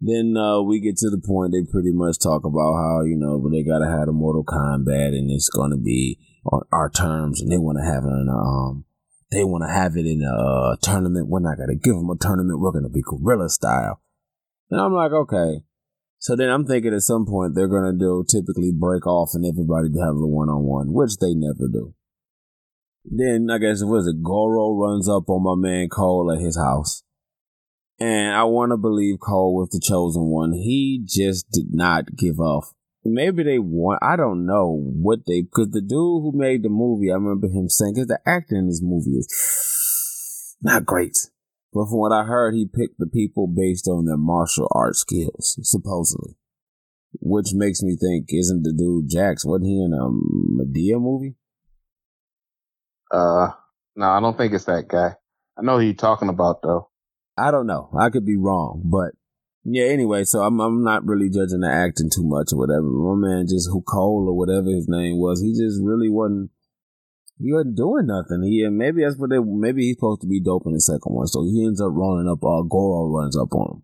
Then 0.00 0.36
uh, 0.36 0.60
we 0.60 0.80
get 0.80 0.98
to 0.98 1.08
the 1.08 1.22
point 1.24 1.52
they 1.52 1.64
pretty 1.70 1.92
much 1.92 2.18
talk 2.18 2.44
about 2.44 2.74
how 2.76 3.02
you 3.04 3.16
know 3.16 3.40
they 3.48 3.62
gotta 3.62 3.86
have 3.86 4.08
a 4.08 4.12
Mortal 4.12 4.44
Kombat 4.44 5.16
and 5.16 5.30
it's 5.30 5.48
gonna 5.48 5.78
be 5.78 6.18
on 6.44 6.62
our 6.72 6.90
terms 6.90 7.40
and 7.40 7.50
they 7.50 7.56
want 7.56 7.78
to 7.78 7.84
have 7.84 8.04
it 8.04 8.12
in 8.12 8.28
a, 8.28 8.36
um 8.36 8.84
they 9.32 9.42
want 9.42 9.64
to 9.66 9.72
have 9.72 9.96
it 9.96 10.06
in 10.06 10.22
a 10.22 10.76
tournament. 10.82 11.28
We're 11.28 11.40
not 11.40 11.56
gonna 11.56 11.76
give 11.76 11.94
them 11.94 12.10
a 12.10 12.16
tournament. 12.18 12.60
We're 12.60 12.72
gonna 12.72 12.90
be 12.90 13.02
guerrilla 13.02 13.48
style. 13.48 14.02
And 14.70 14.80
I'm 14.80 14.92
like, 14.92 15.12
okay, 15.12 15.62
so 16.18 16.34
then 16.36 16.48
I'm 16.48 16.66
thinking 16.66 16.94
at 16.94 17.02
some 17.02 17.26
point 17.26 17.54
they're 17.54 17.68
gonna 17.68 17.92
do 17.92 18.24
typically 18.28 18.72
break 18.72 19.06
off 19.06 19.30
and 19.34 19.44
everybody 19.44 19.88
to 19.92 20.00
have 20.00 20.16
a 20.16 20.26
one 20.26 20.48
on 20.48 20.64
one, 20.64 20.92
which 20.92 21.16
they 21.20 21.34
never 21.34 21.68
do. 21.72 21.94
Then 23.04 23.48
I 23.50 23.58
guess 23.58 23.82
it 23.82 23.86
was 23.86 24.06
it? 24.08 24.22
Goro 24.22 24.74
runs 24.74 25.08
up 25.08 25.28
on 25.28 25.44
my 25.44 25.54
man 25.56 25.88
Cole 25.88 26.32
at 26.32 26.42
his 26.42 26.58
house. 26.58 27.02
And 27.98 28.34
I 28.34 28.44
want 28.44 28.72
to 28.72 28.76
believe 28.76 29.20
Cole 29.20 29.54
was 29.54 29.70
the 29.70 29.80
chosen 29.80 30.24
one. 30.24 30.52
He 30.52 31.02
just 31.06 31.50
did 31.50 31.68
not 31.70 32.16
give 32.16 32.40
off. 32.40 32.72
Maybe 33.04 33.44
they 33.44 33.58
want, 33.58 34.00
I 34.02 34.16
don't 34.16 34.44
know 34.44 34.76
what 34.76 35.20
they, 35.26 35.44
cause 35.44 35.70
the 35.70 35.80
dude 35.80 35.90
who 35.90 36.32
made 36.34 36.64
the 36.64 36.68
movie, 36.68 37.10
I 37.10 37.14
remember 37.14 37.46
him 37.46 37.68
saying, 37.68 37.94
cause 37.94 38.08
the 38.08 38.18
actor 38.26 38.56
in 38.56 38.66
this 38.66 38.82
movie 38.82 39.16
is 39.16 40.56
not 40.60 40.84
great. 40.84 41.16
But 41.76 41.90
from 41.90 41.98
what 41.98 42.12
I 42.12 42.24
heard, 42.24 42.54
he 42.54 42.64
picked 42.64 42.98
the 42.98 43.06
people 43.06 43.46
based 43.46 43.86
on 43.86 44.06
their 44.06 44.16
martial 44.16 44.66
arts 44.72 45.00
skills, 45.00 45.58
supposedly. 45.60 46.36
which 47.20 47.52
makes 47.52 47.82
me 47.82 47.96
think, 48.00 48.28
isn't 48.30 48.62
the 48.62 48.72
dude 48.72 49.10
Jax? 49.10 49.44
Wasn't 49.44 49.66
he 49.66 49.82
in 49.82 49.92
a 49.92 50.08
Madea 50.08 50.98
movie? 50.98 51.34
Uh, 53.10 53.48
no, 53.94 54.06
I 54.06 54.20
don't 54.20 54.38
think 54.38 54.54
it's 54.54 54.64
that 54.64 54.88
guy. 54.88 55.16
I 55.58 55.62
know 55.62 55.78
who 55.78 55.84
you're 55.84 55.94
talking 55.94 56.30
about 56.30 56.62
though. 56.62 56.88
I 57.36 57.50
don't 57.50 57.66
know. 57.66 57.90
I 57.98 58.08
could 58.08 58.24
be 58.24 58.38
wrong, 58.38 58.80
but 58.84 59.12
yeah. 59.64 59.84
Anyway, 59.84 60.24
so 60.24 60.40
I'm 60.40 60.58
I'm 60.60 60.82
not 60.82 61.04
really 61.04 61.28
judging 61.28 61.60
the 61.60 61.70
acting 61.70 62.08
too 62.08 62.24
much 62.24 62.54
or 62.54 62.58
whatever. 62.58 62.86
My 62.86 63.14
man, 63.16 63.46
just 63.46 63.68
who 63.70 63.82
Cole 63.82 64.26
or 64.28 64.36
whatever 64.36 64.70
his 64.70 64.88
name 64.88 65.18
was, 65.18 65.42
he 65.42 65.52
just 65.52 65.80
really 65.82 66.08
wasn't. 66.08 66.50
He 67.38 67.52
wasn't 67.52 67.76
doing 67.76 68.06
nothing. 68.06 68.42
He 68.44 68.66
maybe 68.68 69.02
that's 69.04 69.18
what 69.18 69.30
they. 69.30 69.38
Maybe 69.38 69.82
he's 69.82 69.96
supposed 69.96 70.22
to 70.22 70.26
be 70.26 70.40
dope 70.40 70.66
in 70.66 70.72
the 70.72 70.80
second 70.80 71.12
one, 71.12 71.26
so 71.26 71.44
he 71.44 71.66
ends 71.66 71.80
up 71.80 71.92
running 71.92 72.30
up. 72.30 72.42
Uh, 72.42 72.62
Goro 72.62 73.12
runs 73.12 73.36
up 73.36 73.52
on 73.52 73.76
him. 73.76 73.82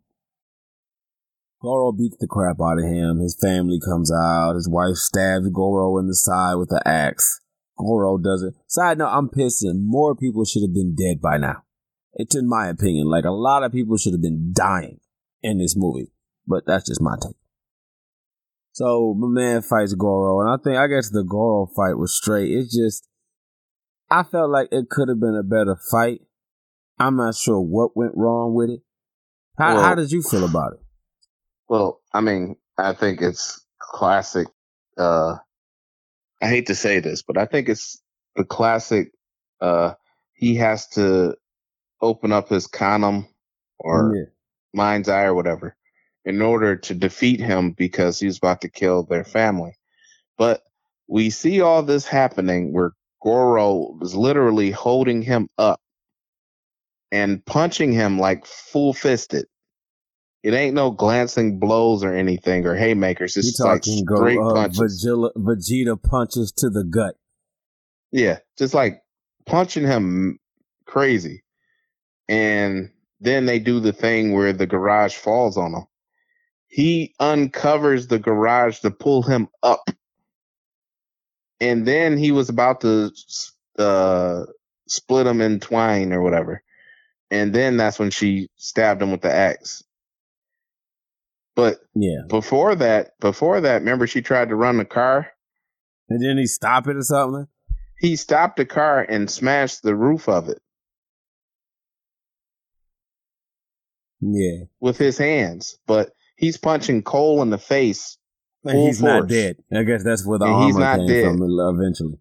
Goro 1.61 1.92
beats 1.92 2.16
the 2.18 2.26
crap 2.26 2.57
out 2.61 2.78
of 2.78 2.84
him. 2.84 3.20
His 3.20 3.38
family 3.40 3.78
comes 3.78 4.11
out. 4.11 4.55
His 4.55 4.68
wife 4.68 4.96
stabs 4.96 5.48
Goro 5.50 5.98
in 5.98 6.09
the 6.09 6.14
side 6.14 6.55
with 6.57 6.70
the 6.70 6.82
axe. 6.86 7.40
Goro 7.78 8.18
does 8.18 8.42
it. 8.42 8.55
Side 8.66 8.98
note, 8.98 9.09
I'm 9.09 9.28
pissing. 9.28 9.84
More 9.84 10.16
people 10.16 10.44
should 10.44 10.62
have 10.62 10.74
been 10.74 10.96
dead 10.96 11.20
by 11.20 11.36
now. 11.36 11.62
It's 12.14 12.34
in 12.34 12.48
my 12.48 12.68
opinion. 12.68 13.07
Like 13.07 13.24
a 13.24 13.30
lot 13.30 13.62
of 13.62 13.72
people 13.72 13.96
should 13.96 14.12
have 14.12 14.22
been 14.22 14.53
dying 14.55 14.98
in 15.42 15.59
this 15.59 15.76
movie. 15.76 16.11
But 16.46 16.64
that's 16.66 16.88
just 16.88 17.00
my 17.00 17.16
take. 17.22 17.36
So 18.72 19.14
my 19.14 19.28
man 19.28 19.62
fights 19.62 19.94
Goro, 19.94 20.40
and 20.40 20.50
I 20.50 20.57
think 20.62 20.78
I 20.78 20.86
guess 20.86 21.11
the 21.11 21.22
Goro 21.22 21.66
fight 21.66 21.98
was 21.98 22.14
straight. 22.16 22.50
It's 22.50 22.74
just 22.74 23.07
I 24.13 24.25
felt 24.25 24.51
like 24.51 24.69
it 24.73 24.91
could 24.91 25.09
have 25.09 25.19
been 25.19 25.35
a 25.35 25.43
better 25.43 25.75
fight. 25.91 26.21
I'm 26.99 27.17
not 27.17 27.35
sure 27.35 27.59
what 27.59 27.97
went 27.97 28.13
wrong 28.15 28.55
with 28.55 28.69
it. 28.69 28.81
How, 29.57 29.77
well, 29.77 29.85
how 29.85 29.95
did 29.95 30.13
you 30.13 30.21
feel 30.21 30.45
about 30.45 30.75
it? 30.75 30.81
Well, 31.71 32.03
I 32.13 32.21
mean, 32.21 32.57
I 32.77 32.93
think 32.93 33.23
it's 33.23 33.65
classic. 33.79 34.49
Uh, 34.99 35.37
I 36.43 36.49
hate 36.49 36.67
to 36.67 36.75
say 36.75 37.01
this, 37.01 37.23
but 37.23 37.39
I 37.39 37.47
think 37.47 37.71
it's 37.71 38.03
the 38.37 38.45
classic. 38.45 39.13
Uh, 39.63 39.95
he 40.35 40.57
has 40.57 40.89
to 40.89 41.37
open 42.03 42.33
up 42.33 42.51
his 42.51 42.67
conum 42.67 43.27
or 43.79 44.15
yeah. 44.15 44.25
mind's 44.75 45.09
eye 45.09 45.25
or 45.25 45.35
whatever 45.35 45.75
in 46.27 46.43
order 46.43 46.77
to 46.77 46.95
defeat 46.95 47.41
him 47.41 47.71
because 47.71 48.21
he's 48.21 48.37
about 48.37 48.61
to 48.61 48.69
kill 48.69 49.05
their 49.05 49.25
family. 49.25 49.73
But 50.37 50.63
we 51.09 51.31
see 51.31 51.63
all 51.63 51.83
this 51.83 52.07
happening 52.07 52.75
where 52.75 52.93
Goro 53.23 53.99
is 54.03 54.14
literally 54.14 54.70
holding 54.70 55.23
him 55.23 55.49
up 55.59 55.81
and 57.11 57.45
punching 57.45 57.93
him 57.93 58.18
like 58.18 58.47
full 58.47 58.93
fisted. 58.93 59.47
It 60.43 60.55
ain't 60.55 60.75
no 60.75 60.91
glancing 60.91 61.61
blows 61.61 62.03
or 62.03 62.12
anything 62.12 62.66
or 62.66 62.75
haymakers. 62.75 63.37
It's 63.37 63.61
like 63.61 63.85
straight 63.85 64.37
go, 64.37 64.51
uh, 64.51 64.55
punches. 64.55 65.07
Vegeta, 65.07 65.31
Vegeta 65.37 66.03
punches 66.03 66.53
to 66.57 66.68
the 66.68 66.83
gut. 66.83 67.14
Yeah, 68.11 68.39
just 68.59 68.75
like 68.75 69.03
punching 69.47 69.85
him 69.87 70.41
crazy. 70.85 71.45
And 72.29 72.91
then 73.20 73.47
they 73.47 73.61
do 73.61 73.79
the 73.79 73.93
thing 73.93 74.33
where 74.33 74.53
the 74.53 74.66
garage 74.66 75.14
falls 75.14 75.57
on 75.57 75.75
him. 75.75 75.85
He 76.66 77.14
uncovers 77.20 78.09
the 78.09 78.18
garage 78.18 78.81
to 78.81 78.91
pull 78.91 79.23
him 79.23 79.49
up. 79.62 79.89
And 81.63 81.87
then 81.87 82.19
he 82.19 82.33
was 82.33 82.49
about 82.49 82.81
to 82.81 83.13
uh, 83.79 84.43
split 84.89 85.29
him 85.29 85.41
in 85.41 85.61
twine 85.61 86.13
or 86.13 86.21
whatever. 86.21 86.63
And 87.31 87.55
then 87.55 87.77
that's 87.77 88.01
when 88.01 88.11
she 88.11 88.49
stabbed 88.57 89.01
him 89.01 89.13
with 89.13 89.23
the 89.23 89.33
axe. 89.33 89.85
But 91.55 91.79
yeah, 91.95 92.23
before 92.29 92.75
that, 92.75 93.13
before 93.21 93.61
that, 93.61 93.83
remember 93.83 94.09
she 94.09 94.23
tried 94.23 94.49
to 94.49 94.57
run 94.57 94.79
the 94.79 94.85
car, 94.85 95.29
and 96.09 96.21
didn't 96.21 96.39
he 96.39 96.47
stop 96.47 96.89
it 96.89 96.97
or 96.97 97.03
something. 97.03 97.47
He 98.01 98.17
stopped 98.17 98.57
the 98.57 98.67
car 98.67 99.01
and 99.01 99.31
smashed 99.31 99.83
the 99.83 99.95
roof 99.95 100.29
of 100.29 100.49
it. 100.49 100.61
Yeah, 104.21 104.65
with 104.81 104.99
his 104.99 105.17
hands, 105.17 105.79
but 105.87 106.11
he's 106.37 106.57
punching 106.57 107.03
Cole 107.03 107.41
in 107.43 107.51
the 107.51 107.59
face. 107.59 108.19
He's 108.65 109.01
force. 109.01 109.21
not 109.21 109.29
dead. 109.29 109.57
I 109.73 109.83
guess 109.83 110.05
that's 110.05 110.27
where 110.27 110.39
the 110.39 110.47
and 110.47 110.55
armor 110.55 110.67
he's 110.67 110.77
not 110.77 110.99
came 110.99 111.07
dead. 111.09 111.25
from 111.25 111.43
eventually 111.43 112.19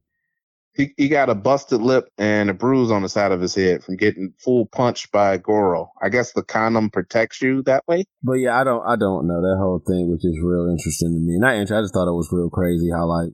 he, 0.73 0.93
he 0.97 1.09
got 1.09 1.29
a 1.29 1.35
busted 1.35 1.81
lip 1.81 2.09
and 2.17 2.49
a 2.49 2.53
bruise 2.53 2.91
on 2.91 3.01
the 3.01 3.09
side 3.09 3.31
of 3.31 3.41
his 3.41 3.55
head 3.55 3.83
from 3.83 3.97
getting 3.97 4.33
full 4.37 4.65
punched 4.65 5.11
by 5.11 5.37
Goro. 5.37 5.91
I 6.01 6.09
guess 6.09 6.31
the 6.31 6.43
condom 6.43 6.89
protects 6.89 7.41
you 7.41 7.61
that 7.63 7.83
way. 7.87 8.05
But 8.23 8.33
yeah, 8.33 8.59
I 8.59 8.63
don't 8.63 8.85
I 8.85 8.95
don't 8.95 9.27
know 9.27 9.41
that 9.41 9.57
whole 9.59 9.81
thing, 9.85 10.09
which 10.09 10.23
is 10.23 10.39
real 10.41 10.69
interesting 10.69 11.13
to 11.13 11.19
me. 11.19 11.37
Not 11.39 11.55
interesting. 11.55 11.77
I 11.77 11.81
just 11.81 11.93
thought 11.93 12.09
it 12.09 12.15
was 12.15 12.29
real 12.31 12.49
crazy 12.49 12.89
how 12.89 13.05
like 13.05 13.33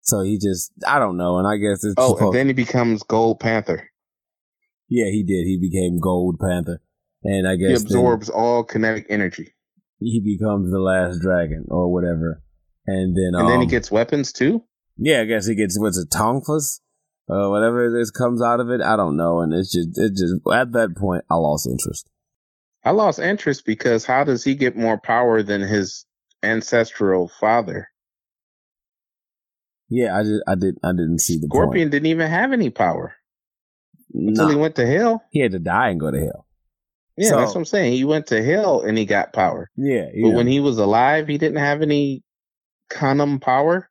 so 0.00 0.22
he 0.22 0.38
just 0.38 0.72
I 0.86 0.98
don't 0.98 1.16
know, 1.16 1.38
and 1.38 1.46
I 1.46 1.56
guess 1.56 1.84
it's 1.84 1.94
oh, 1.96 2.16
and 2.16 2.34
then 2.34 2.46
he 2.46 2.52
becomes 2.54 3.02
Gold 3.02 3.40
Panther. 3.40 3.90
Yeah, 4.88 5.10
he 5.10 5.22
did. 5.22 5.44
He 5.44 5.58
became 5.60 5.98
Gold 6.00 6.38
Panther, 6.38 6.80
and 7.22 7.46
I 7.46 7.56
guess 7.56 7.80
he 7.80 7.86
absorbs 7.86 8.30
all 8.30 8.64
kinetic 8.64 9.06
energy. 9.08 9.53
He 10.04 10.20
becomes 10.20 10.70
the 10.70 10.78
last 10.78 11.20
dragon 11.20 11.66
or 11.68 11.92
whatever, 11.92 12.42
and 12.86 13.16
then 13.16 13.32
and 13.34 13.46
um, 13.46 13.48
then 13.48 13.60
he 13.60 13.66
um, 13.66 13.70
gets 13.70 13.90
weapons 13.90 14.32
too. 14.32 14.62
Yeah, 14.96 15.22
I 15.22 15.24
guess 15.24 15.46
he 15.46 15.54
gets 15.54 15.78
what's 15.80 15.98
it, 15.98 16.10
tonfas, 16.10 16.80
uh, 17.28 17.48
whatever 17.48 17.84
it 17.86 18.00
is 18.00 18.10
comes 18.10 18.42
out 18.42 18.60
of 18.60 18.70
it. 18.70 18.80
I 18.80 18.96
don't 18.96 19.16
know, 19.16 19.40
and 19.40 19.52
it's 19.52 19.72
just 19.72 19.98
it 19.98 20.10
just 20.10 20.34
at 20.52 20.72
that 20.72 20.96
point 20.96 21.24
I 21.30 21.36
lost 21.36 21.66
interest. 21.66 22.08
I 22.84 22.90
lost 22.90 23.18
interest 23.18 23.64
because 23.64 24.04
how 24.04 24.24
does 24.24 24.44
he 24.44 24.54
get 24.54 24.76
more 24.76 24.98
power 24.98 25.42
than 25.42 25.62
his 25.62 26.04
ancestral 26.42 27.28
father? 27.40 27.88
Yeah, 29.88 30.16
I 30.18 30.22
just 30.22 30.42
I 30.46 30.54
did 30.54 30.76
I 30.84 30.92
didn't 30.92 31.20
see 31.20 31.38
the 31.38 31.46
Scorpion 31.46 31.86
point. 31.86 31.92
didn't 31.92 32.06
even 32.06 32.30
have 32.30 32.52
any 32.52 32.70
power 32.70 33.14
until 34.12 34.48
he 34.48 34.56
went 34.56 34.76
to 34.76 34.86
hell. 34.86 35.22
He 35.30 35.40
had 35.40 35.52
to 35.52 35.58
die 35.58 35.90
and 35.90 36.00
go 36.00 36.10
to 36.10 36.18
hell. 36.18 36.43
Yeah, 37.16 37.30
so, 37.30 37.36
that's 37.36 37.54
what 37.54 37.60
I'm 37.60 37.64
saying. 37.64 37.92
He 37.92 38.04
went 38.04 38.26
to 38.28 38.42
hell 38.42 38.80
and 38.80 38.98
he 38.98 39.04
got 39.04 39.32
power. 39.32 39.70
Yeah, 39.76 40.06
but 40.22 40.30
when 40.30 40.46
he 40.46 40.60
was 40.60 40.78
alive, 40.78 41.28
he 41.28 41.38
didn't 41.38 41.58
have 41.58 41.80
any 41.82 42.24
conum 42.90 43.40
power. 43.40 43.88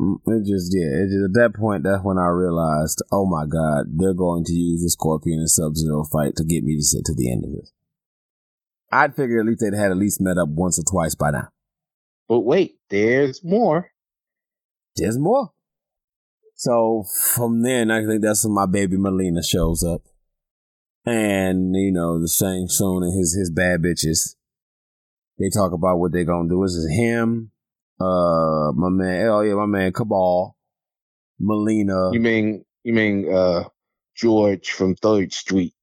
Mm, 0.00 0.16
it 0.26 0.46
just 0.46 0.74
yeah. 0.74 1.02
It 1.02 1.08
just, 1.08 1.24
at 1.24 1.34
that 1.34 1.54
point, 1.58 1.82
that's 1.84 2.02
when 2.02 2.18
I 2.18 2.28
realized, 2.28 3.02
oh 3.12 3.26
my 3.26 3.44
god, 3.46 3.86
they're 3.96 4.14
going 4.14 4.44
to 4.44 4.52
use 4.52 4.82
the 4.82 4.90
Scorpion 4.90 5.40
and 5.40 5.50
Sub 5.50 5.76
Zero 5.76 6.04
fight 6.04 6.36
to 6.36 6.44
get 6.44 6.64
me 6.64 6.76
to 6.76 6.82
sit 6.82 7.04
to 7.06 7.14
the 7.14 7.30
end 7.30 7.44
of 7.44 7.52
this. 7.52 7.72
I'd 8.90 9.14
figure 9.14 9.40
at 9.40 9.46
least 9.46 9.60
they'd 9.60 9.76
had 9.76 9.90
at 9.90 9.98
least 9.98 10.20
met 10.20 10.38
up 10.38 10.48
once 10.48 10.78
or 10.78 10.84
twice 10.90 11.14
by 11.14 11.30
now. 11.30 11.48
But 12.28 12.40
wait, 12.40 12.78
there's 12.88 13.44
more. 13.44 13.90
There's 14.96 15.18
more. 15.18 15.52
So 16.54 17.04
from 17.34 17.62
then, 17.62 17.90
I 17.90 18.04
think 18.04 18.22
that's 18.22 18.44
when 18.44 18.54
my 18.54 18.66
baby 18.66 18.96
Mileena 18.96 19.44
shows 19.44 19.84
up, 19.84 20.02
and 21.08 21.74
you 21.74 21.92
know 21.92 22.20
the 22.20 22.28
Shang 22.28 22.66
Tsung 22.68 23.02
and 23.02 23.18
his 23.18 23.34
his 23.34 23.50
bad 23.50 23.82
bitches. 23.82 24.34
They 25.38 25.50
talk 25.50 25.72
about 25.72 25.98
what 25.98 26.12
they're 26.12 26.24
gonna 26.24 26.48
do. 26.48 26.62
Is 26.64 26.76
it 26.76 26.94
him, 26.94 27.50
uh 28.00 28.72
my 28.74 28.88
man 28.90 29.28
oh 29.28 29.40
yeah 29.40 29.54
my 29.54 29.66
man 29.66 29.92
Kabal, 29.92 30.56
Mileena. 31.40 32.12
You 32.12 32.20
mean 32.20 32.64
you 32.84 32.92
mean 32.92 33.32
uh 33.32 33.64
George 34.16 34.70
from 34.70 34.94
Third 34.96 35.32
Street? 35.32 35.74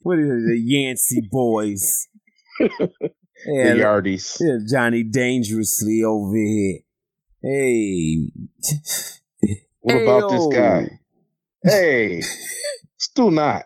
What 0.00 0.18
is 0.18 0.26
it? 0.26 0.46
The 0.48 0.58
Yancey 0.58 1.28
boys. 1.30 2.08
yeah, 2.60 2.68
the 3.46 3.80
Yardies. 3.80 4.38
Yeah, 4.40 4.58
Johnny 4.68 5.04
Dangerously 5.04 6.02
over 6.04 6.36
here. 6.36 6.80
Hey. 7.42 8.30
what 9.80 9.96
hey, 9.96 10.02
about 10.04 10.30
this 10.30 10.46
guy? 10.46 11.00
Hey, 11.64 12.22
still 13.02 13.30
not. 13.30 13.64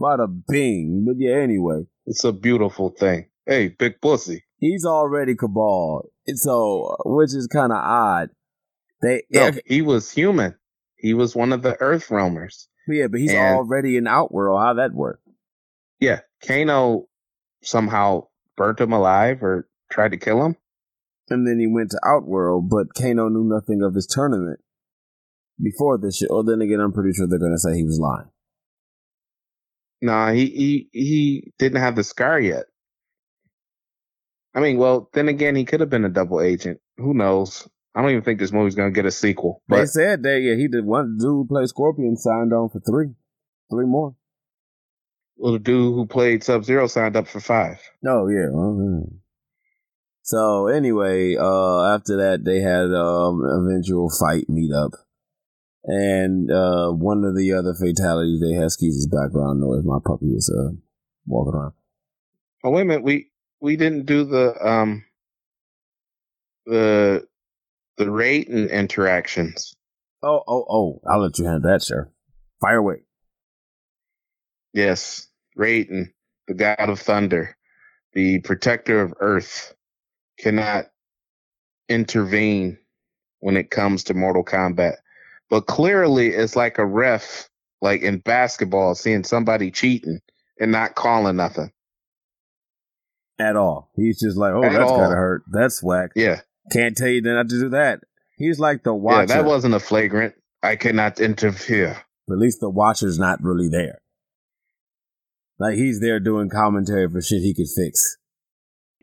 Bada 0.00 0.26
bing. 0.48 1.04
But 1.06 1.16
yeah, 1.18 1.36
anyway. 1.36 1.86
It's 2.06 2.24
a 2.24 2.32
beautiful 2.32 2.90
thing. 2.90 3.28
Hey, 3.46 3.68
big 3.68 4.00
pussy 4.00 4.44
he's 4.64 4.84
already 4.84 5.34
Kabal. 5.34 6.08
so 6.34 6.96
which 7.04 7.34
is 7.34 7.46
kind 7.46 7.72
of 7.72 7.78
odd. 7.78 8.30
They 9.02 9.22
no, 9.30 9.52
he 9.66 9.82
was 9.82 10.10
human. 10.10 10.54
He 10.96 11.14
was 11.14 11.36
one 11.36 11.52
of 11.52 11.62
the 11.62 11.80
Earth 11.80 12.10
roamers. 12.10 12.68
Yeah, 12.88 13.08
but 13.08 13.20
he's 13.20 13.32
and, 13.32 13.56
already 13.56 13.96
in 13.96 14.06
Outworld. 14.06 14.60
How 14.60 14.74
that 14.74 14.94
work? 14.94 15.20
Yeah, 16.00 16.20
Kano 16.46 17.06
somehow 17.62 18.28
burnt 18.56 18.80
him 18.80 18.92
alive 18.92 19.42
or 19.42 19.68
tried 19.90 20.12
to 20.12 20.16
kill 20.16 20.44
him. 20.44 20.56
And 21.28 21.46
then 21.46 21.58
he 21.58 21.66
went 21.66 21.90
to 21.90 22.00
Outworld, 22.06 22.68
but 22.68 22.94
Kano 22.94 23.28
knew 23.28 23.44
nothing 23.44 23.82
of 23.82 23.94
this 23.94 24.06
tournament 24.06 24.60
before 25.62 25.98
this 25.98 26.18
shit. 26.18 26.30
Or 26.30 26.44
then 26.44 26.60
again, 26.60 26.80
I'm 26.80 26.92
pretty 26.92 27.12
sure 27.12 27.26
they're 27.28 27.38
gonna 27.38 27.58
say 27.58 27.76
he 27.76 27.84
was 27.84 27.98
lying. 28.00 28.30
Nah, 30.02 30.32
he 30.32 30.46
he 30.46 30.88
he 30.92 31.52
didn't 31.58 31.80
have 31.80 31.96
the 31.96 32.04
scar 32.04 32.38
yet. 32.40 32.64
I 34.54 34.60
mean, 34.60 34.78
well, 34.78 35.08
then 35.12 35.28
again, 35.28 35.56
he 35.56 35.64
could 35.64 35.80
have 35.80 35.90
been 35.90 36.04
a 36.04 36.10
double 36.10 36.40
agent. 36.40 36.80
Who 36.98 37.14
knows? 37.14 37.68
I 37.94 38.02
don't 38.02 38.10
even 38.10 38.22
think 38.22 38.38
this 38.40 38.52
movie's 38.52 38.74
gonna 38.74 38.90
get 38.90 39.06
a 39.06 39.10
sequel. 39.10 39.62
But 39.68 39.80
they 39.80 39.86
said 39.86 40.22
that 40.24 40.40
yeah, 40.40 40.56
he 40.56 40.68
did 40.68 40.84
one 40.84 41.16
dude 41.18 41.28
who 41.28 41.46
played 41.48 41.68
Scorpion 41.68 42.16
signed 42.16 42.52
on 42.52 42.68
for 42.68 42.80
three, 42.80 43.14
three 43.70 43.86
more. 43.86 44.16
Well, 45.36 45.52
the 45.54 45.58
dude 45.58 45.94
who 45.94 46.06
played 46.06 46.44
Sub 46.44 46.64
Zero 46.64 46.86
signed 46.86 47.16
up 47.16 47.26
for 47.28 47.40
five. 47.40 47.78
Oh 48.06 48.28
yeah, 48.28 48.48
So 50.22 50.68
anyway, 50.68 51.36
uh, 51.36 51.94
after 51.94 52.16
that, 52.18 52.44
they 52.44 52.60
had 52.60 52.92
um, 52.94 53.42
eventual 53.44 54.10
fight 54.10 54.48
meet 54.48 54.72
up, 54.72 54.92
and 55.84 56.50
uh, 56.50 56.90
one 56.90 57.24
of 57.24 57.36
the 57.36 57.52
other 57.52 57.74
fatalities 57.74 58.40
they 58.40 58.54
had. 58.54 58.64
Excuse 58.64 58.96
this 58.96 59.06
background 59.06 59.60
noise. 59.60 59.84
My 59.84 59.98
puppy 60.04 60.32
is 60.34 60.50
uh, 60.50 60.74
walking 61.26 61.54
around. 61.54 61.72
Oh 62.64 62.70
wait 62.70 62.82
a 62.82 62.84
minute, 62.86 63.04
we 63.04 63.30
we 63.60 63.76
didn't 63.76 64.06
do 64.06 64.24
the 64.24 64.54
um 64.66 65.04
the 66.66 67.26
the 67.98 68.06
Raiden 68.06 68.70
interactions. 68.70 69.74
Oh, 70.22 70.42
oh, 70.48 70.64
oh! 70.68 71.00
I'll 71.10 71.22
let 71.22 71.38
you 71.38 71.44
handle 71.44 71.70
that, 71.70 71.82
sir. 71.82 72.10
Fire 72.60 72.78
away. 72.78 73.02
Yes, 74.72 75.28
Raiden, 75.58 76.12
the 76.48 76.54
god 76.54 76.88
of 76.88 76.98
thunder, 76.98 77.56
the 78.14 78.40
protector 78.40 79.02
of 79.02 79.14
earth, 79.20 79.74
cannot 80.38 80.86
intervene 81.88 82.78
when 83.40 83.56
it 83.56 83.70
comes 83.70 84.04
to 84.04 84.14
Mortal 84.14 84.44
Kombat. 84.44 84.96
But 85.50 85.66
clearly, 85.66 86.28
it's 86.28 86.56
like 86.56 86.78
a 86.78 86.86
ref, 86.86 87.48
like 87.80 88.02
in 88.02 88.18
basketball, 88.18 88.94
seeing 88.94 89.24
somebody 89.24 89.70
cheating 89.70 90.20
and 90.58 90.72
not 90.72 90.94
calling 90.94 91.36
nothing. 91.36 91.70
At 93.38 93.56
all. 93.56 93.90
He's 93.96 94.20
just 94.20 94.36
like, 94.36 94.52
oh, 94.52 94.62
At 94.64 94.72
that's 94.72 94.90
gotta 94.90 95.14
hurt. 95.14 95.42
That's 95.52 95.82
whack. 95.82 96.10
Yeah, 96.14 96.40
Can't 96.72 96.96
tell 96.96 97.08
you 97.08 97.20
not 97.20 97.48
to 97.48 97.60
do 97.60 97.68
that. 97.70 98.00
He's 98.36 98.58
like 98.58 98.84
the 98.84 98.94
watcher. 98.94 99.20
yeah, 99.20 99.42
that 99.42 99.44
wasn't 99.44 99.74
a 99.74 99.80
flagrant. 99.80 100.34
I 100.62 100.76
cannot 100.76 101.20
interfere. 101.20 101.96
But 102.26 102.34
at 102.34 102.40
least 102.40 102.60
the 102.60 102.70
watcher's 102.70 103.18
not 103.18 103.42
really 103.42 103.68
there. 103.68 104.00
Like 105.58 105.74
he's 105.74 106.00
there 106.00 106.20
doing 106.20 106.48
commentary 106.48 107.08
for 107.08 107.20
shit 107.20 107.42
he 107.42 107.54
could 107.54 107.68
fix. 107.68 108.16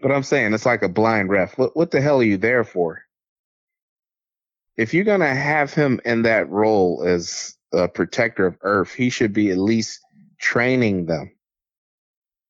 But 0.01 0.11
I'm 0.11 0.23
saying 0.23 0.53
it's 0.53 0.65
like 0.65 0.81
a 0.81 0.89
blind 0.89 1.29
ref. 1.29 1.57
What 1.57 1.75
what 1.77 1.91
the 1.91 2.01
hell 2.01 2.19
are 2.19 2.23
you 2.23 2.37
there 2.37 2.63
for? 2.63 3.03
If 4.77 4.93
you're 4.93 5.03
gonna 5.05 5.33
have 5.35 5.73
him 5.73 6.01
in 6.05 6.23
that 6.23 6.49
role 6.49 7.03
as 7.05 7.55
a 7.73 7.87
protector 7.87 8.45
of 8.47 8.57
Earth, 8.61 8.93
he 8.93 9.09
should 9.09 9.33
be 9.33 9.51
at 9.51 9.57
least 9.57 9.99
training 10.39 11.05
them. 11.05 11.31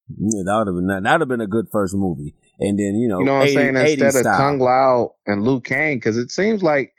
Yeah, 0.09 0.43
that 0.45 0.57
would 0.59 0.67
have 0.67 0.75
been 0.75 0.87
that 1.03 1.11
would 1.13 1.21
have 1.21 1.29
been 1.29 1.41
a 1.41 1.47
good 1.47 1.67
first 1.71 1.95
movie. 1.95 2.35
And 2.59 2.79
then 2.79 2.95
you 2.95 3.07
know, 3.09 3.19
You 3.19 3.25
know 3.25 3.33
what 3.35 3.41
80 3.41 3.43
I'm 3.43 3.47
saying? 3.49 3.75
Instead 3.77 4.15
of 4.15 4.21
style. 4.21 4.37
Kung 4.37 4.59
Lao 4.59 5.15
and 5.27 5.43
Liu 5.43 5.61
Kang, 5.61 5.97
because 5.97 6.17
it 6.17 6.31
seems 6.31 6.63
like 6.63 6.93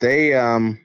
they 0.00 0.34
um 0.34 0.80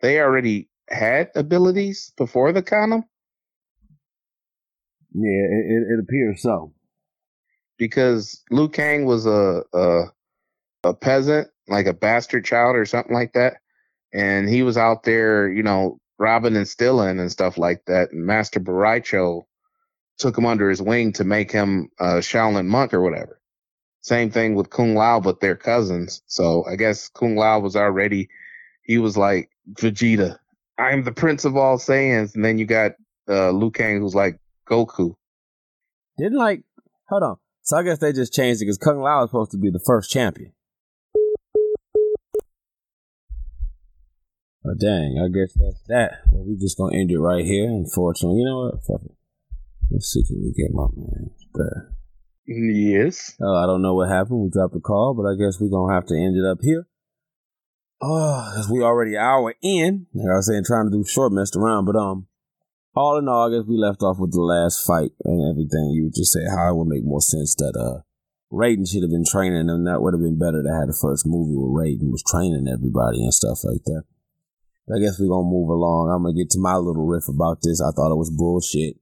they 0.00 0.20
already 0.20 0.68
had 0.88 1.30
abilities 1.36 2.12
before 2.16 2.52
the 2.52 2.62
Kana 2.62 3.02
Yeah, 5.14 5.46
it, 5.50 5.66
it, 5.68 5.82
it 5.94 6.00
appears 6.02 6.42
so. 6.42 6.72
because 7.78 8.42
Liu 8.50 8.68
Kang 8.68 9.04
was 9.06 9.26
a, 9.26 9.62
a 9.72 10.04
a 10.88 10.94
peasant, 10.94 11.48
like 11.68 11.86
a 11.86 11.92
bastard 11.92 12.44
child 12.44 12.76
or 12.76 12.84
something 12.84 13.14
like 13.14 13.34
that, 13.34 13.58
and 14.12 14.48
he 14.48 14.62
was 14.62 14.76
out 14.76 15.04
there, 15.04 15.50
you 15.50 15.62
know, 15.62 15.98
robbing 16.18 16.56
and 16.56 16.68
stealing 16.68 17.20
and 17.20 17.30
stuff 17.30 17.58
like 17.58 17.84
that. 17.86 18.12
And 18.12 18.26
Master 18.26 18.60
Bo' 18.60 18.72
Rai 18.72 19.00
Cho 19.00 19.46
took 20.18 20.36
him 20.36 20.46
under 20.46 20.68
his 20.68 20.82
wing 20.82 21.12
to 21.14 21.24
make 21.24 21.52
him 21.52 21.90
a 21.98 22.16
Shaolin 22.16 22.66
monk 22.66 22.92
or 22.92 23.00
whatever. 23.00 23.40
Same 24.00 24.30
thing 24.30 24.54
with 24.54 24.70
Kung 24.70 24.94
Lao, 24.94 25.20
but 25.20 25.40
they're 25.40 25.56
cousins. 25.56 26.22
So 26.26 26.64
I 26.64 26.76
guess 26.76 27.08
Kung 27.08 27.36
Lao 27.36 27.60
was 27.60 27.76
already, 27.76 28.28
he 28.82 28.98
was 28.98 29.16
like 29.16 29.50
Vegeta. 29.72 30.38
I 30.78 30.92
am 30.92 31.04
the 31.04 31.12
prince 31.12 31.44
of 31.44 31.56
all 31.56 31.78
Saiyans. 31.78 32.34
And 32.34 32.44
then 32.44 32.58
you 32.58 32.64
got 32.64 32.92
uh, 33.28 33.50
Liu 33.50 33.70
Kang, 33.70 34.00
who's 34.00 34.14
like 34.14 34.38
Goku. 34.68 35.14
Didn't 36.16 36.38
like 36.38 36.62
hold 37.08 37.22
on. 37.22 37.36
So 37.62 37.76
I 37.76 37.82
guess 37.82 37.98
they 37.98 38.12
just 38.12 38.32
changed 38.32 38.62
it 38.62 38.64
because 38.64 38.78
Kung 38.78 39.00
Lao 39.00 39.24
is 39.24 39.30
supposed 39.30 39.50
to 39.50 39.58
be 39.58 39.70
the 39.70 39.82
first 39.84 40.10
champion. 40.10 40.52
Oh 44.66 44.74
dang, 44.78 45.22
I 45.22 45.28
guess 45.28 45.54
that's 45.54 45.82
that. 45.88 46.22
Well, 46.30 46.44
we 46.44 46.56
just 46.56 46.76
gonna 46.76 46.96
end 46.96 47.10
it 47.10 47.18
right 47.18 47.44
here, 47.44 47.68
unfortunately. 47.68 48.40
You 48.40 48.46
know 48.46 48.58
what? 48.70 48.84
Fuck 48.84 49.04
it. 49.04 49.16
Let's 49.90 50.10
see 50.12 50.22
can 50.24 50.42
we 50.42 50.52
get 50.52 50.74
my 50.74 50.86
man 50.94 51.30
there. 51.54 51.94
Yes. 52.46 53.36
Oh, 53.40 53.54
I 53.54 53.66
don't 53.66 53.82
know 53.82 53.94
what 53.94 54.08
happened. 54.08 54.40
We 54.42 54.50
dropped 54.50 54.74
the 54.74 54.80
call, 54.80 55.14
but 55.14 55.28
I 55.28 55.36
guess 55.36 55.60
we're 55.60 55.70
gonna 55.70 55.94
have 55.94 56.06
to 56.06 56.14
end 56.14 56.36
it 56.36 56.44
up 56.44 56.58
here. 56.62 56.86
Oh, 58.00 58.52
cause 58.54 58.70
we 58.70 58.82
already 58.82 59.14
an 59.14 59.22
hour 59.22 59.54
in. 59.62 60.06
Like 60.14 60.30
I 60.32 60.36
was 60.36 60.46
saying, 60.46 60.64
trying 60.66 60.90
to 60.90 60.96
do 60.96 61.04
short 61.04 61.32
messed 61.32 61.56
around, 61.56 61.84
but 61.84 61.96
um, 61.96 62.26
all 62.94 63.18
in 63.18 63.28
all, 63.28 63.48
I 63.48 63.56
guess 63.56 63.66
we 63.66 63.76
left 63.76 64.02
off 64.02 64.18
with 64.18 64.32
the 64.32 64.40
last 64.40 64.84
fight 64.86 65.10
and 65.24 65.42
everything. 65.50 65.90
You 65.94 66.10
just 66.14 66.32
said 66.32 66.46
how 66.50 66.70
it 66.70 66.76
would 66.76 66.88
make 66.88 67.04
more 67.04 67.20
sense 67.20 67.54
that 67.56 67.74
uh, 67.78 68.02
Raiden 68.52 68.88
should 68.88 69.02
have 69.02 69.10
been 69.10 69.26
training, 69.26 69.68
and 69.68 69.86
that 69.86 70.00
would 70.00 70.14
have 70.14 70.22
been 70.22 70.38
better 70.38 70.62
to 70.62 70.72
have 70.78 70.88
the 70.88 70.98
first 71.00 71.26
movie 71.26 71.54
where 71.54 71.84
Raiden 71.84 72.10
was 72.10 72.22
training 72.22 72.66
everybody 72.66 73.22
and 73.22 73.34
stuff 73.34 73.62
like 73.64 73.84
that. 73.84 74.04
I 74.94 75.00
guess 75.00 75.20
we're 75.20 75.28
gonna 75.28 75.48
move 75.48 75.68
along. 75.68 76.10
I'm 76.10 76.22
gonna 76.22 76.34
get 76.34 76.50
to 76.50 76.58
my 76.58 76.76
little 76.76 77.06
riff 77.06 77.28
about 77.28 77.58
this. 77.62 77.80
I 77.80 77.92
thought 77.92 78.12
it 78.12 78.16
was 78.16 78.30
bullshit 78.30 78.96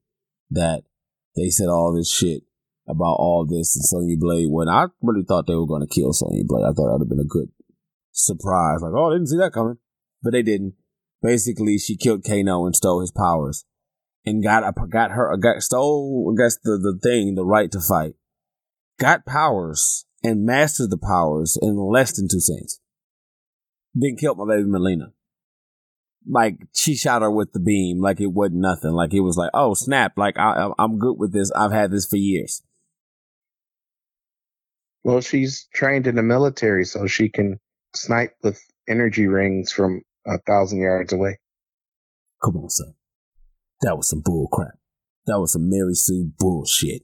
that 0.50 0.82
they 1.36 1.48
said 1.48 1.68
all 1.68 1.94
this 1.94 2.10
shit 2.10 2.42
about 2.88 3.18
all 3.18 3.46
this 3.46 3.76
and 3.76 3.84
Sonya 3.84 4.16
Blade 4.18 4.48
when 4.50 4.68
I 4.68 4.86
really 5.00 5.24
thought 5.24 5.46
they 5.46 5.54
were 5.54 5.66
gonna 5.66 5.86
kill 5.86 6.12
Sonya 6.12 6.42
Blade. 6.44 6.64
I 6.64 6.72
thought 6.72 6.86
that 6.86 6.98
would 6.98 7.06
have 7.06 7.08
been 7.08 7.20
a 7.20 7.24
good 7.24 7.50
surprise. 8.10 8.80
Like, 8.82 8.92
oh, 8.96 9.10
I 9.10 9.14
didn't 9.14 9.28
see 9.28 9.38
that 9.38 9.52
coming. 9.52 9.78
But 10.22 10.32
they 10.32 10.42
didn't. 10.42 10.74
Basically, 11.22 11.78
she 11.78 11.96
killed 11.96 12.24
Kano 12.24 12.66
and 12.66 12.74
stole 12.74 13.00
his 13.00 13.12
powers. 13.12 13.64
And 14.24 14.42
got 14.42 14.64
got 14.90 15.12
her 15.12 15.36
got 15.36 15.62
stole 15.62 16.34
I 16.34 16.42
guess 16.42 16.58
the, 16.64 16.78
the 16.78 16.98
thing, 17.00 17.36
the 17.36 17.44
right 17.44 17.70
to 17.70 17.80
fight. 17.80 18.14
Got 18.98 19.24
powers 19.24 20.04
and 20.24 20.44
mastered 20.44 20.90
the 20.90 20.98
powers 20.98 21.56
in 21.62 21.76
less 21.76 22.16
than 22.16 22.26
two 22.28 22.40
scenes. 22.40 22.80
Then 23.94 24.16
killed 24.16 24.38
my 24.38 24.46
baby 24.46 24.68
Mileena 24.68 25.12
like 26.28 26.58
she 26.74 26.94
shot 26.96 27.22
her 27.22 27.30
with 27.30 27.52
the 27.52 27.60
beam 27.60 28.00
like 28.00 28.20
it 28.20 28.26
wasn't 28.26 28.60
nothing. 28.60 28.92
Like 28.92 29.14
it 29.14 29.20
was 29.20 29.36
like 29.36 29.50
oh 29.54 29.74
snap 29.74 30.12
like 30.16 30.38
I, 30.38 30.70
i'm 30.78 30.98
good 30.98 31.18
with 31.18 31.32
this. 31.32 31.50
I've 31.52 31.72
had 31.72 31.90
this 31.90 32.06
for 32.06 32.16
years. 32.16 32.62
Well, 35.04 35.20
she's 35.20 35.68
trained 35.72 36.06
in 36.08 36.16
the 36.16 36.22
military, 36.22 36.84
so 36.84 37.06
she 37.06 37.28
can 37.28 37.60
snipe 37.94 38.34
with 38.42 38.60
energy 38.88 39.28
rings 39.28 39.70
from 39.70 40.02
a 40.26 40.38
thousand 40.38 40.80
yards 40.80 41.12
away. 41.12 41.38
come 42.44 42.56
on 42.56 42.68
son. 42.70 42.94
That 43.82 43.96
was 43.96 44.08
some 44.08 44.22
bull 44.24 44.48
crap. 44.52 44.78
That 45.26 45.38
was 45.38 45.52
some 45.52 45.68
mary 45.70 45.94
sue 45.94 46.32
bullshit. 46.38 47.02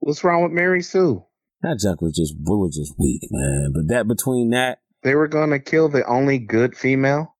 What's 0.00 0.22
wrong 0.22 0.44
with 0.44 0.52
Mary 0.52 0.82
Sue? 0.82 1.24
that 1.62 1.80
junk 1.82 2.00
was 2.00 2.14
just 2.14 2.34
we 2.38 2.56
was 2.56 2.76
just 2.76 2.94
weak 2.98 3.22
man. 3.32 3.72
But 3.74 3.88
that 3.88 4.06
between 4.06 4.50
that 4.50 4.78
They 5.02 5.16
were 5.16 5.26
going 5.26 5.50
to 5.50 5.58
kill 5.58 5.88
the 5.88 6.06
only 6.06 6.38
good 6.38 6.76
female. 6.76 7.34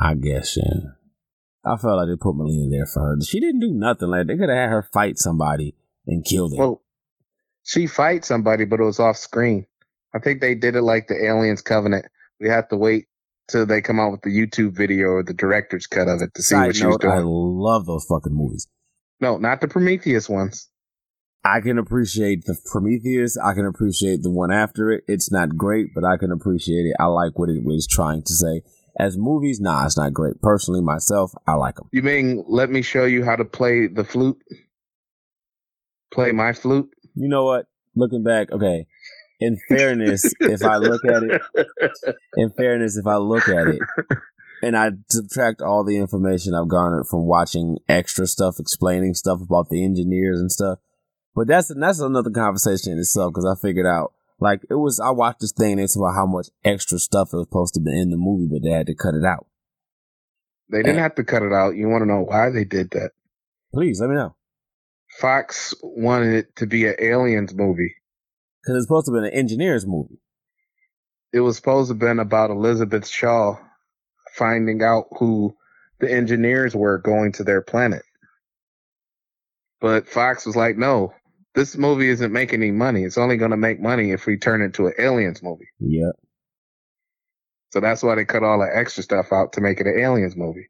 I 0.00 0.14
guess 0.14 0.56
yeah 0.56 0.90
i 1.64 1.76
felt 1.76 1.96
like 1.96 2.08
they 2.08 2.16
put 2.16 2.34
mileena 2.34 2.70
there 2.70 2.86
for 2.86 3.00
her 3.00 3.16
she 3.22 3.40
didn't 3.40 3.60
do 3.60 3.72
nothing 3.72 4.08
like 4.08 4.26
they 4.26 4.36
could 4.36 4.48
have 4.48 4.58
had 4.58 4.70
her 4.70 4.88
fight 4.92 5.18
somebody 5.18 5.74
and 6.08 6.24
killed 6.24 6.52
her 6.56 6.58
Well, 6.58 6.82
she 7.68 7.86
fight 7.86 8.24
somebody, 8.24 8.64
but 8.64 8.80
it 8.80 8.84
was 8.84 8.98
off 8.98 9.18
screen. 9.18 9.66
I 10.14 10.18
think 10.18 10.40
they 10.40 10.54
did 10.54 10.74
it 10.74 10.82
like 10.82 11.06
the 11.06 11.22
Aliens 11.22 11.60
Covenant. 11.60 12.06
We 12.40 12.48
have 12.48 12.66
to 12.68 12.76
wait 12.76 13.06
till 13.48 13.66
they 13.66 13.82
come 13.82 14.00
out 14.00 14.10
with 14.10 14.22
the 14.22 14.30
YouTube 14.30 14.74
video 14.74 15.08
or 15.08 15.22
the 15.22 15.34
director's 15.34 15.86
cut 15.86 16.08
of 16.08 16.22
it 16.22 16.32
to 16.34 16.42
see 16.42 16.54
Side 16.54 16.66
what 16.66 16.76
she 16.76 16.86
was 16.86 16.98
note, 17.02 17.10
I 17.10 17.20
love 17.22 17.86
those 17.86 18.06
fucking 18.06 18.34
movies. 18.34 18.66
No, 19.20 19.36
not 19.36 19.60
the 19.60 19.68
Prometheus 19.68 20.28
ones. 20.28 20.68
I 21.44 21.60
can 21.60 21.78
appreciate 21.78 22.44
the 22.46 22.56
Prometheus. 22.70 23.36
I 23.36 23.52
can 23.52 23.66
appreciate 23.66 24.22
the 24.22 24.30
one 24.30 24.50
after 24.50 24.90
it. 24.90 25.04
It's 25.06 25.30
not 25.30 25.56
great, 25.56 25.88
but 25.94 26.04
I 26.04 26.16
can 26.16 26.32
appreciate 26.32 26.86
it. 26.86 26.96
I 26.98 27.06
like 27.06 27.38
what 27.38 27.50
it 27.50 27.62
was 27.62 27.86
trying 27.86 28.22
to 28.22 28.32
say. 28.32 28.62
As 28.98 29.16
movies, 29.16 29.60
nah, 29.60 29.86
it's 29.86 29.96
not 29.96 30.12
great. 30.12 30.40
Personally, 30.42 30.80
myself, 30.80 31.32
I 31.46 31.54
like 31.54 31.76
them. 31.76 31.88
You 31.92 32.02
mean 32.02 32.44
let 32.48 32.68
me 32.68 32.82
show 32.82 33.04
you 33.04 33.24
how 33.24 33.36
to 33.36 33.44
play 33.44 33.86
the 33.86 34.04
flute? 34.04 34.42
Play 36.12 36.32
my 36.32 36.52
flute? 36.52 36.90
You 37.14 37.28
know 37.28 37.44
what? 37.44 37.66
Looking 37.94 38.24
back, 38.24 38.50
okay. 38.50 38.86
In 39.40 39.56
fairness, 39.68 40.32
if 40.40 40.64
I 40.64 40.78
look 40.78 41.04
at 41.04 41.22
it, 41.22 41.42
in 42.36 42.50
fairness, 42.50 42.96
if 42.96 43.06
I 43.06 43.18
look 43.18 43.48
at 43.48 43.68
it, 43.68 43.80
and 44.62 44.76
I 44.76 44.90
subtract 45.08 45.62
all 45.62 45.84
the 45.84 45.96
information 45.96 46.54
I've 46.54 46.68
garnered 46.68 47.06
from 47.06 47.26
watching 47.26 47.78
extra 47.88 48.26
stuff, 48.26 48.58
explaining 48.58 49.14
stuff 49.14 49.40
about 49.40 49.68
the 49.68 49.84
engineers 49.84 50.40
and 50.40 50.50
stuff. 50.50 50.80
But 51.36 51.46
that's 51.46 51.72
that's 51.72 52.00
another 52.00 52.30
conversation 52.30 52.92
in 52.92 52.98
itself 52.98 53.32
because 53.32 53.46
I 53.46 53.60
figured 53.60 53.86
out 53.86 54.12
like 54.40 54.60
it 54.70 54.74
was 54.74 55.00
I 55.00 55.10
watched 55.10 55.40
this 55.40 55.52
thing 55.52 55.72
and 55.72 55.80
it's 55.80 55.96
about 55.96 56.14
how 56.14 56.26
much 56.26 56.48
extra 56.64 56.98
stuff 56.98 57.30
was 57.32 57.46
supposed 57.46 57.74
to 57.74 57.80
be 57.80 57.90
in 57.98 58.10
the 58.10 58.16
movie, 58.16 58.48
but 58.50 58.62
they 58.62 58.74
had 58.74 58.86
to 58.86 58.94
cut 58.94 59.14
it 59.14 59.24
out. 59.24 59.46
They 60.70 60.82
didn't 60.82 60.98
have 60.98 61.14
to 61.14 61.24
cut 61.24 61.42
it 61.42 61.52
out. 61.52 61.76
You 61.76 61.88
want 61.88 62.02
to 62.02 62.06
know 62.06 62.20
why 62.20 62.50
they 62.50 62.64
did 62.64 62.90
that? 62.90 63.12
Please 63.72 64.00
let 64.00 64.10
me 64.10 64.16
know 64.16 64.34
Fox 65.18 65.74
wanted 65.82 66.34
it 66.34 66.56
to 66.56 66.66
be 66.66 66.86
an 66.86 66.94
aliens 67.00 67.54
movie. 67.54 67.94
because 68.62 68.76
it's 68.76 68.86
supposed 68.86 69.06
to 69.06 69.12
be 69.12 69.18
an 69.18 69.32
engineers 69.32 69.86
movie. 69.86 70.20
It 71.32 71.40
was 71.40 71.56
supposed 71.56 71.88
to 71.88 71.94
have 71.94 71.98
been 71.98 72.18
about 72.18 72.50
Elizabeth 72.50 73.06
Shaw 73.06 73.56
finding 74.34 74.82
out 74.82 75.06
who 75.18 75.56
the 76.00 76.10
engineers 76.12 76.74
were 76.74 76.98
going 76.98 77.32
to 77.32 77.44
their 77.44 77.62
planet. 77.62 78.02
But 79.80 80.08
Fox 80.08 80.46
was 80.46 80.56
like, 80.56 80.76
no, 80.76 81.12
this 81.58 81.76
movie 81.76 82.08
isn't 82.08 82.32
making 82.32 82.62
any 82.62 82.70
money. 82.70 83.02
It's 83.02 83.18
only 83.18 83.36
going 83.36 83.50
to 83.50 83.56
make 83.56 83.80
money 83.80 84.12
if 84.12 84.26
we 84.26 84.36
turn 84.36 84.62
it 84.62 84.66
into 84.66 84.86
an 84.86 84.92
aliens 84.96 85.42
movie. 85.42 85.66
Yep. 85.80 86.14
So 87.70 87.80
that's 87.80 88.00
why 88.00 88.14
they 88.14 88.24
cut 88.24 88.44
all 88.44 88.60
the 88.60 88.70
extra 88.72 89.02
stuff 89.02 89.32
out 89.32 89.54
to 89.54 89.60
make 89.60 89.80
it 89.80 89.88
an 89.88 89.98
aliens 89.98 90.36
movie. 90.36 90.68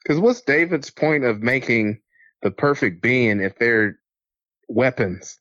Because 0.00 0.20
what's 0.20 0.42
David's 0.42 0.90
point 0.90 1.24
of 1.24 1.42
making 1.42 1.98
the 2.40 2.52
perfect 2.52 3.02
being 3.02 3.40
if 3.40 3.58
they're 3.58 3.98
weapons? 4.68 5.40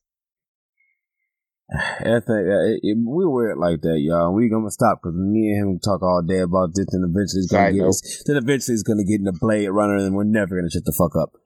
I 1.72 2.04
think 2.04 2.50
it, 2.50 2.80
it, 2.82 2.98
we 2.98 3.28
weird 3.28 3.60
like 3.60 3.82
that, 3.82 4.00
y'all. 4.00 4.34
We 4.34 4.50
gonna 4.50 4.72
stop 4.72 5.02
because 5.04 5.16
me 5.16 5.52
and 5.52 5.76
him 5.76 5.80
talk 5.80 6.02
all 6.02 6.24
day 6.28 6.40
about 6.40 6.70
this, 6.74 6.88
and 6.92 7.06
eventually 7.06 7.44
it's 7.44 7.52
gonna 7.52 7.68
Side 7.68 7.76
get 7.76 7.86
us. 7.86 8.24
Then 8.26 8.38
eventually 8.38 8.74
it's 8.74 8.84
gonna 8.84 9.06
get 9.06 9.20
in 9.20 9.26
the 9.26 9.38
Blade 9.40 9.70
Runner, 9.70 9.98
and 9.98 10.16
we're 10.16 10.24
never 10.24 10.56
gonna 10.56 10.72
shut 10.72 10.86
the 10.86 10.96
fuck 10.98 11.16
up. 11.16 11.40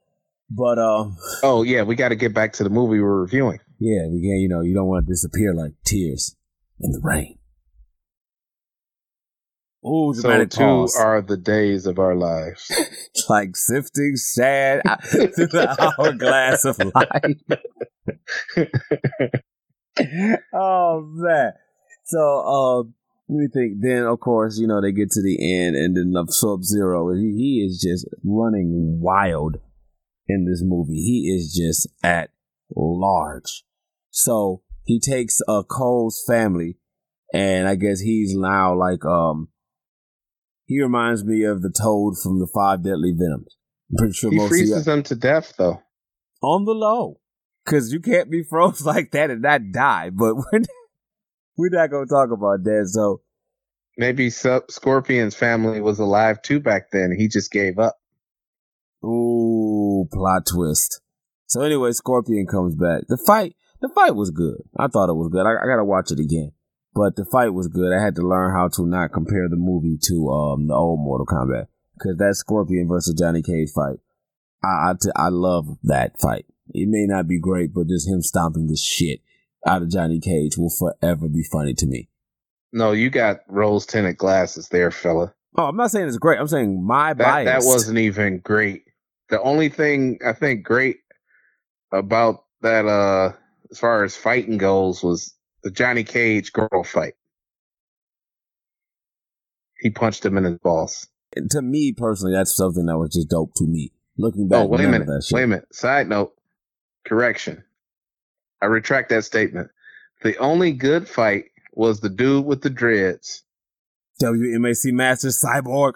But 0.49 0.77
uh, 0.77 1.05
Oh 1.43 1.63
yeah, 1.63 1.83
we 1.83 1.95
got 1.95 2.09
to 2.09 2.15
get 2.15 2.33
back 2.33 2.53
to 2.53 2.63
the 2.63 2.69
movie 2.69 2.99
we're 2.99 3.21
reviewing. 3.21 3.59
yeah, 3.79 4.07
we 4.09 4.21
can. 4.21 4.37
You 4.39 4.49
know, 4.49 4.61
you 4.61 4.73
don't 4.75 4.87
want 4.87 5.05
to 5.05 5.11
disappear 5.11 5.53
like 5.53 5.71
tears 5.85 6.35
in 6.79 6.91
the 6.91 6.99
rain. 7.03 7.37
Ooh, 9.85 10.13
So 10.13 10.45
two 10.45 10.57
pause. 10.63 10.95
are 10.97 11.21
the 11.21 11.35
days 11.35 11.85
of 11.85 11.99
our 11.99 12.15
lives. 12.15 12.71
like 13.29 13.55
sifting 13.57 14.15
sand 14.15 14.81
through 15.11 15.27
the 15.47 15.93
hourglass 15.97 16.63
of 16.63 16.79
life. 16.95 17.35
oh 20.53 21.01
man. 21.15 21.51
So 22.05 22.19
um 22.19 22.93
let 23.29 23.37
me 23.37 23.47
think. 23.53 23.81
Then 23.81 24.03
of 24.03 24.19
course, 24.19 24.57
you 24.59 24.67
know, 24.67 24.81
they 24.81 24.91
get 24.91 25.09
to 25.11 25.21
the 25.21 25.37
end 25.57 25.75
and 25.75 25.97
then 25.97 26.11
the 26.11 26.25
Sub 26.31 26.63
Zero, 26.63 27.13
he, 27.13 27.31
he 27.35 27.65
is 27.67 27.81
just 27.81 28.07
running 28.23 28.99
wild 29.01 29.57
in 30.27 30.45
this 30.45 30.61
movie. 30.63 30.95
He 30.95 31.33
is 31.35 31.53
just 31.53 31.87
at 32.03 32.31
large. 32.75 33.63
So 34.11 34.61
he 34.83 34.99
takes 34.99 35.41
uh 35.47 35.63
Cole's 35.63 36.23
family 36.27 36.77
and 37.33 37.67
I 37.67 37.75
guess 37.75 37.99
he's 37.99 38.35
now 38.35 38.75
like 38.75 39.05
um 39.05 39.49
he 40.65 40.81
reminds 40.81 41.23
me 41.23 41.43
of 41.43 41.61
the 41.61 41.71
toad 41.71 42.15
from 42.21 42.39
the 42.39 42.47
five 42.53 42.83
deadly 42.83 43.13
venoms. 43.17 43.57
I'm 43.91 43.97
pretty 43.97 44.13
sure 44.13 44.31
he 44.31 44.47
freezes 44.47 44.85
them 44.85 45.03
to 45.03 45.15
death 45.15 45.53
though. 45.57 45.81
on 46.41 46.65
the 46.65 46.71
low. 46.71 47.19
Cause 47.65 47.91
you 47.91 47.99
can't 47.99 48.29
be 48.29 48.43
froze 48.49 48.85
like 48.85 49.11
that 49.11 49.29
and 49.29 49.41
not 49.41 49.71
die. 49.71 50.09
But 50.09 50.35
we're 50.35 50.59
not, 50.59 50.67
we're 51.57 51.69
not 51.69 51.91
gonna 51.91 52.05
talk 52.05 52.29
about 52.31 52.63
that. 52.63 52.89
So 52.91 53.21
Maybe 53.97 54.29
Scorpion's 54.31 55.35
family 55.35 55.79
was 55.79 55.99
alive 55.99 56.41
too 56.41 56.59
back 56.59 56.89
then. 56.91 57.15
He 57.17 57.27
just 57.27 57.51
gave 57.51 57.77
up. 57.77 57.99
Ooh, 59.03 60.07
plot 60.11 60.45
twist. 60.45 61.01
So 61.47 61.61
anyway, 61.61 61.91
Scorpion 61.91 62.47
comes 62.47 62.75
back. 62.75 63.03
The 63.07 63.17
fight 63.17 63.55
the 63.81 63.89
fight 63.89 64.15
was 64.15 64.31
good. 64.31 64.57
I 64.79 64.87
thought 64.87 65.09
it 65.09 65.15
was 65.15 65.29
good. 65.31 65.45
I, 65.45 65.51
I 65.61 65.67
gotta 65.67 65.83
watch 65.83 66.11
it 66.11 66.19
again. 66.19 66.51
But 66.95 67.15
the 67.15 67.25
fight 67.25 67.53
was 67.53 67.67
good. 67.67 67.91
I 67.91 68.03
had 68.03 68.15
to 68.15 68.21
learn 68.21 68.53
how 68.55 68.67
to 68.69 68.85
not 68.85 69.11
compare 69.13 69.49
the 69.49 69.55
movie 69.57 69.97
to 70.07 70.29
um 70.29 70.67
the 70.67 70.73
old 70.73 70.99
Mortal 70.99 71.25
Kombat. 71.25 71.67
Cause 72.01 72.15
that 72.17 72.35
Scorpion 72.35 72.87
versus 72.87 73.13
Johnny 73.19 73.41
Cage 73.41 73.69
fight. 73.75 73.97
I 74.63 74.91
I, 74.91 74.93
t- 75.01 75.09
I 75.15 75.29
love 75.29 75.67
that 75.83 76.19
fight. 76.19 76.45
It 76.69 76.87
may 76.87 77.05
not 77.05 77.27
be 77.27 77.39
great, 77.39 77.73
but 77.73 77.87
just 77.87 78.07
him 78.09 78.21
stomping 78.21 78.67
the 78.67 78.77
shit 78.77 79.19
out 79.67 79.81
of 79.81 79.91
Johnny 79.91 80.19
Cage 80.19 80.57
will 80.57 80.69
forever 80.71 81.27
be 81.27 81.43
funny 81.43 81.73
to 81.75 81.85
me. 81.85 82.09
No, 82.71 82.91
you 82.91 83.09
got 83.09 83.41
rose 83.47 83.85
tinted 83.85 84.17
glasses 84.17 84.69
there, 84.69 84.89
fella. 84.91 85.33
Oh, 85.57 85.65
I'm 85.65 85.75
not 85.75 85.91
saying 85.91 86.07
it's 86.07 86.17
great. 86.17 86.39
I'm 86.39 86.47
saying 86.47 86.83
my 86.83 87.13
That 87.13 87.23
bias. 87.23 87.45
that 87.45 87.67
wasn't 87.69 87.99
even 87.99 88.39
great. 88.39 88.85
The 89.33 89.41
only 89.41 89.69
thing 89.69 90.19
I 90.23 90.33
think 90.33 90.63
great 90.63 90.97
about 91.91 92.43
that, 92.61 92.85
uh, 92.85 93.31
as 93.71 93.79
far 93.79 94.03
as 94.03 94.15
fighting 94.15 94.59
goes, 94.59 95.01
was 95.01 95.33
the 95.63 95.71
Johnny 95.71 96.03
Cage 96.03 96.53
Goro 96.53 96.83
fight. 96.83 97.15
He 99.79 99.89
punched 99.89 100.23
him 100.23 100.37
in 100.37 100.43
his 100.43 100.59
balls. 100.59 101.07
to 101.49 101.61
me 101.63 101.93
personally. 101.93 102.33
That's 102.35 102.55
something 102.55 102.85
that 102.85 102.99
was 102.99 103.11
just 103.15 103.29
dope 103.29 103.55
to 103.55 103.63
me. 103.65 103.91
Looking 104.19 104.49
back, 104.49 104.59
Oh, 104.59 104.65
wait 104.67 104.85
a 104.85 104.87
minute. 104.87 105.09
Wait 105.31 105.43
a 105.45 105.47
minute. 105.47 105.73
Side 105.73 106.07
note. 106.07 106.35
Correction. 107.03 107.63
I 108.61 108.67
retract 108.67 109.09
that 109.09 109.23
statement. 109.25 109.71
The 110.21 110.37
only 110.37 110.73
good 110.73 111.09
fight 111.09 111.45
was 111.71 112.01
the 112.01 112.09
dude 112.09 112.45
with 112.45 112.61
the 112.61 112.69
dreads. 112.69 113.41
WMAC 114.21 114.93
Master 114.93 115.29
Cyborg. 115.29 115.93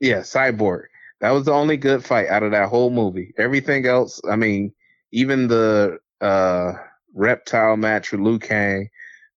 Yeah, 0.00 0.20
Cyborg. 0.20 0.84
That 1.24 1.30
was 1.30 1.46
the 1.46 1.54
only 1.54 1.78
good 1.78 2.04
fight 2.04 2.28
out 2.28 2.42
of 2.42 2.50
that 2.50 2.68
whole 2.68 2.90
movie. 2.90 3.32
Everything 3.38 3.86
else, 3.86 4.20
I 4.30 4.36
mean, 4.36 4.74
even 5.10 5.48
the 5.48 5.96
uh 6.20 6.74
reptile 7.14 7.78
match 7.78 8.12
with 8.12 8.20
Liu 8.20 8.38
Kang, 8.38 8.90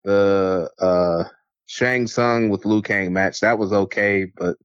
the 0.03 0.67
uh 0.79 1.25
Shang 1.67 2.07
Tsung 2.07 2.49
with 2.49 2.65
Liu 2.65 2.81
Kang 2.81 3.13
match, 3.13 3.41
that 3.41 3.59
was 3.59 3.71
okay, 3.71 4.25
but 4.36 4.55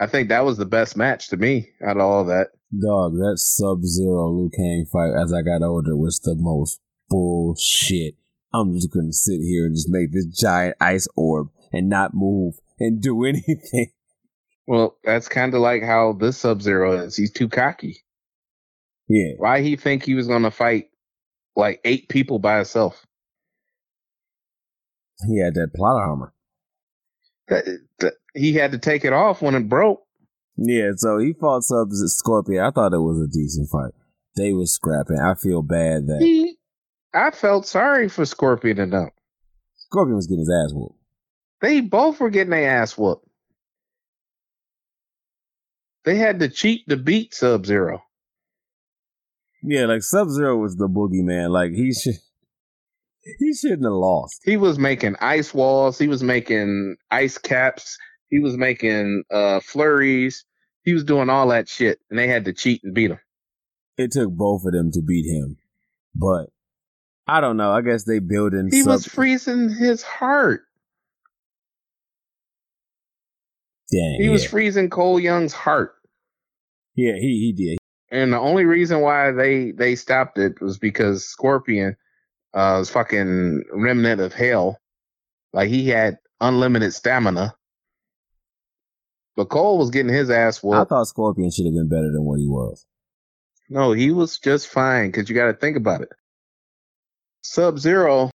I 0.00 0.06
think 0.06 0.30
that 0.30 0.46
was 0.46 0.56
the 0.56 0.64
best 0.64 0.96
match 0.96 1.28
to 1.28 1.36
me 1.36 1.68
out 1.86 1.98
of 1.98 2.02
all 2.02 2.24
that. 2.24 2.46
Dog, 2.80 3.12
that 3.12 3.34
Sub 3.36 3.84
Zero 3.84 4.30
Liu 4.32 4.48
Kang 4.56 4.86
fight 4.90 5.12
as 5.22 5.34
I 5.34 5.42
got 5.42 5.62
older 5.62 5.94
was 5.94 6.18
the 6.20 6.34
most 6.34 6.80
bullshit. 7.10 8.14
I'm 8.54 8.72
just 8.72 8.90
gonna 8.90 9.12
sit 9.12 9.42
here 9.42 9.66
and 9.66 9.74
just 9.74 9.90
make 9.90 10.12
this 10.12 10.28
giant 10.28 10.78
ice 10.80 11.08
orb 11.14 11.48
and 11.74 11.90
not 11.90 12.14
move 12.14 12.54
and 12.80 13.02
do 13.02 13.22
anything. 13.26 13.90
Well, 14.66 14.96
that's 15.04 15.28
kind 15.28 15.54
of 15.54 15.60
like 15.60 15.82
how 15.82 16.14
this 16.14 16.38
Sub 16.38 16.62
Zero 16.62 16.92
is. 17.04 17.16
He's 17.16 17.32
too 17.32 17.48
cocky. 17.48 18.02
Yeah, 19.08 19.32
Why 19.36 19.60
he 19.60 19.76
think 19.76 20.02
he 20.02 20.14
was 20.14 20.26
gonna 20.26 20.50
fight 20.50 20.86
like 21.54 21.80
eight 21.84 22.08
people 22.08 22.38
by 22.38 22.56
himself? 22.56 23.04
he 25.28 25.38
had 25.40 25.54
that 25.54 25.70
plot 25.74 25.96
armor. 25.96 26.34
That, 27.48 27.64
that, 28.00 28.14
he 28.34 28.54
had 28.54 28.72
to 28.72 28.78
take 28.78 29.04
it 29.04 29.12
off 29.12 29.42
when 29.42 29.54
it 29.54 29.68
broke. 29.68 30.02
Yeah, 30.56 30.90
so 30.96 31.18
he 31.18 31.32
fought 31.32 31.62
Sub 31.62 31.88
Scorpion. 31.90 32.62
I 32.62 32.70
thought 32.70 32.92
it 32.92 32.98
was 32.98 33.20
a 33.20 33.32
decent 33.32 33.68
fight. 33.70 33.92
They 34.36 34.52
was 34.52 34.74
scrapping. 34.74 35.18
I 35.18 35.34
feel 35.34 35.62
bad 35.62 36.06
that 36.06 36.18
He, 36.20 36.56
I 37.12 37.30
felt 37.30 37.66
sorry 37.66 38.08
for 38.08 38.24
Scorpion 38.24 38.78
and 38.80 38.92
them. 38.92 39.10
Scorpion 39.76 40.16
was 40.16 40.26
getting 40.26 40.40
his 40.40 40.52
ass 40.64 40.74
whooped. 40.74 40.98
They 41.60 41.80
both 41.80 42.20
were 42.20 42.30
getting 42.30 42.50
their 42.50 42.68
ass 42.68 42.98
whooped. 42.98 43.26
They 46.04 46.16
had 46.16 46.40
to 46.40 46.48
cheat 46.48 46.88
to 46.88 46.96
beat 46.96 47.34
Sub 47.34 47.64
Zero. 47.66 48.02
Yeah, 49.62 49.86
like 49.86 50.02
Sub 50.02 50.28
Zero 50.28 50.58
was 50.58 50.76
the 50.76 50.88
boogeyman. 50.88 51.50
Like 51.50 51.72
he 51.72 51.92
should, 51.94 52.16
he 53.38 53.54
shouldn't 53.54 53.84
have 53.84 53.92
lost. 53.92 54.42
He 54.44 54.56
was 54.56 54.78
making 54.78 55.16
ice 55.20 55.54
walls. 55.54 55.98
He 55.98 56.08
was 56.08 56.22
making 56.22 56.96
ice 57.10 57.38
caps. 57.38 57.96
He 58.28 58.40
was 58.40 58.56
making 58.56 59.24
uh 59.30 59.60
flurries. 59.60 60.44
He 60.84 60.92
was 60.92 61.04
doing 61.04 61.30
all 61.30 61.48
that 61.48 61.68
shit, 61.68 61.98
and 62.10 62.18
they 62.18 62.28
had 62.28 62.44
to 62.44 62.52
cheat 62.52 62.82
and 62.84 62.94
beat 62.94 63.10
him. 63.10 63.20
It 63.96 64.12
took 64.12 64.30
both 64.30 64.66
of 64.66 64.72
them 64.72 64.90
to 64.92 65.00
beat 65.00 65.24
him, 65.24 65.56
but 66.14 66.50
I 67.26 67.40
don't 67.40 67.56
know. 67.56 67.72
I 67.72 67.80
guess 67.80 68.04
they 68.04 68.18
build 68.18 68.52
in. 68.52 68.68
He 68.70 68.82
Sub- 68.82 68.92
was 68.92 69.06
freezing 69.06 69.70
his 69.70 70.02
heart. 70.02 70.64
Dang, 73.94 74.16
He 74.18 74.26
yeah. 74.26 74.30
was 74.32 74.44
freezing 74.44 74.90
Cole 74.90 75.20
Young's 75.20 75.52
heart. 75.52 75.94
yeah, 76.94 77.14
he 77.14 77.38
he 77.40 77.52
did. 77.52 77.78
And 78.10 78.32
the 78.32 78.38
only 78.38 78.64
reason 78.64 79.00
why 79.00 79.30
they 79.32 79.70
they 79.72 79.94
stopped 79.96 80.38
it 80.38 80.60
was 80.60 80.78
because 80.78 81.24
Scorpion 81.24 81.96
uh 82.54 82.76
was 82.78 82.90
fucking 82.90 83.64
remnant 83.72 84.20
of 84.20 84.32
hell. 84.32 84.78
Like 85.52 85.68
he 85.68 85.88
had 85.88 86.18
unlimited 86.40 86.92
stamina. 86.94 87.54
But 89.36 89.46
Cole 89.48 89.78
was 89.78 89.90
getting 89.90 90.12
his 90.12 90.30
ass 90.30 90.62
I 90.64 90.84
thought 90.84 91.08
Scorpion 91.08 91.50
should 91.50 91.66
have 91.66 91.74
been 91.74 91.88
better 91.88 92.10
than 92.12 92.24
what 92.24 92.38
he 92.38 92.46
was. 92.46 92.86
No, 93.68 93.92
he 93.92 94.10
was 94.12 94.38
just 94.38 94.68
fine 94.68 95.10
because 95.10 95.28
you 95.28 95.34
got 95.34 95.46
to 95.46 95.54
think 95.54 95.76
about 95.76 96.02
it. 96.02 96.10
Sub 97.42 97.78
Zero 97.78 98.30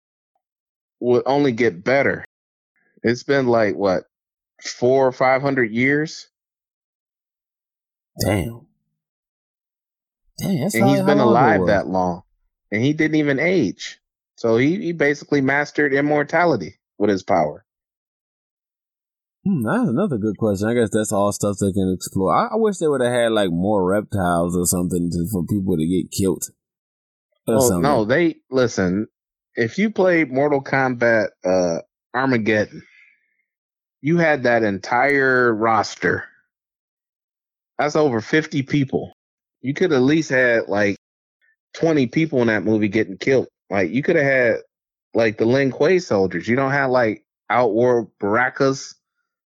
would 0.99 1.23
only 1.25 1.53
get 1.53 1.83
better. 1.83 2.25
It's 3.03 3.23
been 3.23 3.47
like 3.47 3.75
what 3.75 4.03
four 4.61 5.07
or 5.07 5.11
five 5.11 5.41
hundred 5.41 5.71
years, 5.71 6.29
Damn. 8.19 8.67
Damn, 10.39 10.61
that's 10.61 10.75
and 10.75 10.89
he's 10.89 11.01
been 11.01 11.19
alive 11.19 11.67
that 11.67 11.87
long, 11.87 12.23
and 12.71 12.81
he 12.81 12.93
didn't 12.93 13.15
even 13.15 13.39
age. 13.39 13.99
So 14.35 14.57
he, 14.57 14.77
he 14.77 14.91
basically 14.93 15.41
mastered 15.41 15.93
immortality 15.93 16.79
with 16.97 17.09
his 17.09 17.23
power. 17.23 17.65
Hmm, 19.45 19.63
that's 19.63 19.89
another 19.89 20.17
good 20.17 20.37
question. 20.37 20.69
I 20.69 20.73
guess 20.73 20.89
that's 20.91 21.11
all 21.11 21.31
stuff 21.33 21.57
they 21.59 21.73
can 21.73 21.93
explore. 21.93 22.33
I, 22.33 22.53
I 22.53 22.55
wish 22.55 22.77
they 22.77 22.87
would 22.87 23.01
have 23.01 23.11
had 23.11 23.31
like 23.31 23.49
more 23.51 23.85
reptiles 23.85 24.55
or 24.55 24.65
something 24.65 25.09
to, 25.11 25.27
for 25.31 25.45
people 25.45 25.77
to 25.77 25.85
get 25.85 26.11
killed. 26.11 26.43
Oh 27.47 27.59
something. 27.67 27.81
no, 27.81 28.05
they 28.05 28.35
listen. 28.49 29.07
If 29.55 29.77
you 29.77 29.89
play 29.89 30.23
Mortal 30.23 30.63
Kombat 30.63 31.29
uh, 31.43 31.79
Armageddon, 32.13 32.83
you 34.01 34.17
had 34.17 34.43
that 34.43 34.63
entire 34.63 35.53
roster. 35.53 36.25
That's 37.77 37.95
over 37.95 38.21
fifty 38.21 38.61
people. 38.61 39.13
You 39.61 39.73
could 39.73 39.93
at 39.93 40.01
least 40.01 40.29
had 40.29 40.67
like 40.67 40.97
twenty 41.73 42.07
people 42.07 42.41
in 42.41 42.47
that 42.47 42.63
movie 42.63 42.89
getting 42.89 43.17
killed. 43.17 43.47
Like 43.69 43.91
you 43.91 44.03
could 44.03 44.15
have 44.15 44.25
had 44.25 44.55
like 45.13 45.37
the 45.37 45.45
Lin 45.45 45.71
Kuei 45.71 45.99
soldiers. 45.99 46.47
You 46.47 46.55
don't 46.55 46.71
have 46.71 46.89
like 46.89 47.23
Outworld 47.49 48.11
Barakas 48.21 48.95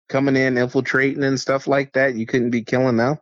coming 0.10 0.36
in, 0.36 0.58
infiltrating 0.58 1.24
and 1.24 1.40
stuff 1.40 1.68
like 1.68 1.94
that. 1.94 2.16
You 2.16 2.26
couldn't 2.26 2.52
be 2.52 2.64
killing 2.64 2.98
them. 2.98 3.20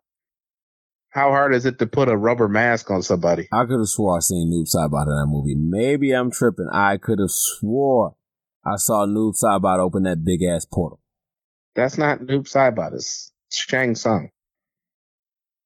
How 1.10 1.30
hard 1.30 1.56
is 1.56 1.66
it 1.66 1.80
to 1.80 1.88
put 1.88 2.10
a 2.10 2.18
rubber 2.18 2.50
mask 2.50 2.92
on 2.92 3.02
somebody? 3.02 3.48
I 3.52 3.64
could 3.66 3.80
have 3.80 3.88
swore 3.88 4.18
I 4.18 4.20
seen 4.20 4.52
Noob 4.52 4.68
Saibot 4.68 5.08
in 5.08 5.16
that 5.16 5.28
movie. 5.30 5.56
Maybe 5.56 6.12
I'm 6.12 6.30
tripping. 6.30 6.68
I 6.74 6.98
could 6.98 7.20
have 7.20 7.32
swore 7.32 8.16
I 8.66 8.78
saw 8.78 9.06
Noob 9.06 9.36
Saibot 9.42 9.80
open 9.80 10.04
that 10.04 10.26
big 10.26 10.42
ass 10.44 10.66
portal. 10.66 11.00
That's 11.76 11.98
not 11.98 12.20
Noob 12.20 12.50
Saibot. 12.50 12.94
It's 12.94 13.32
Shang 13.52 13.96
Tsung. 13.96 14.30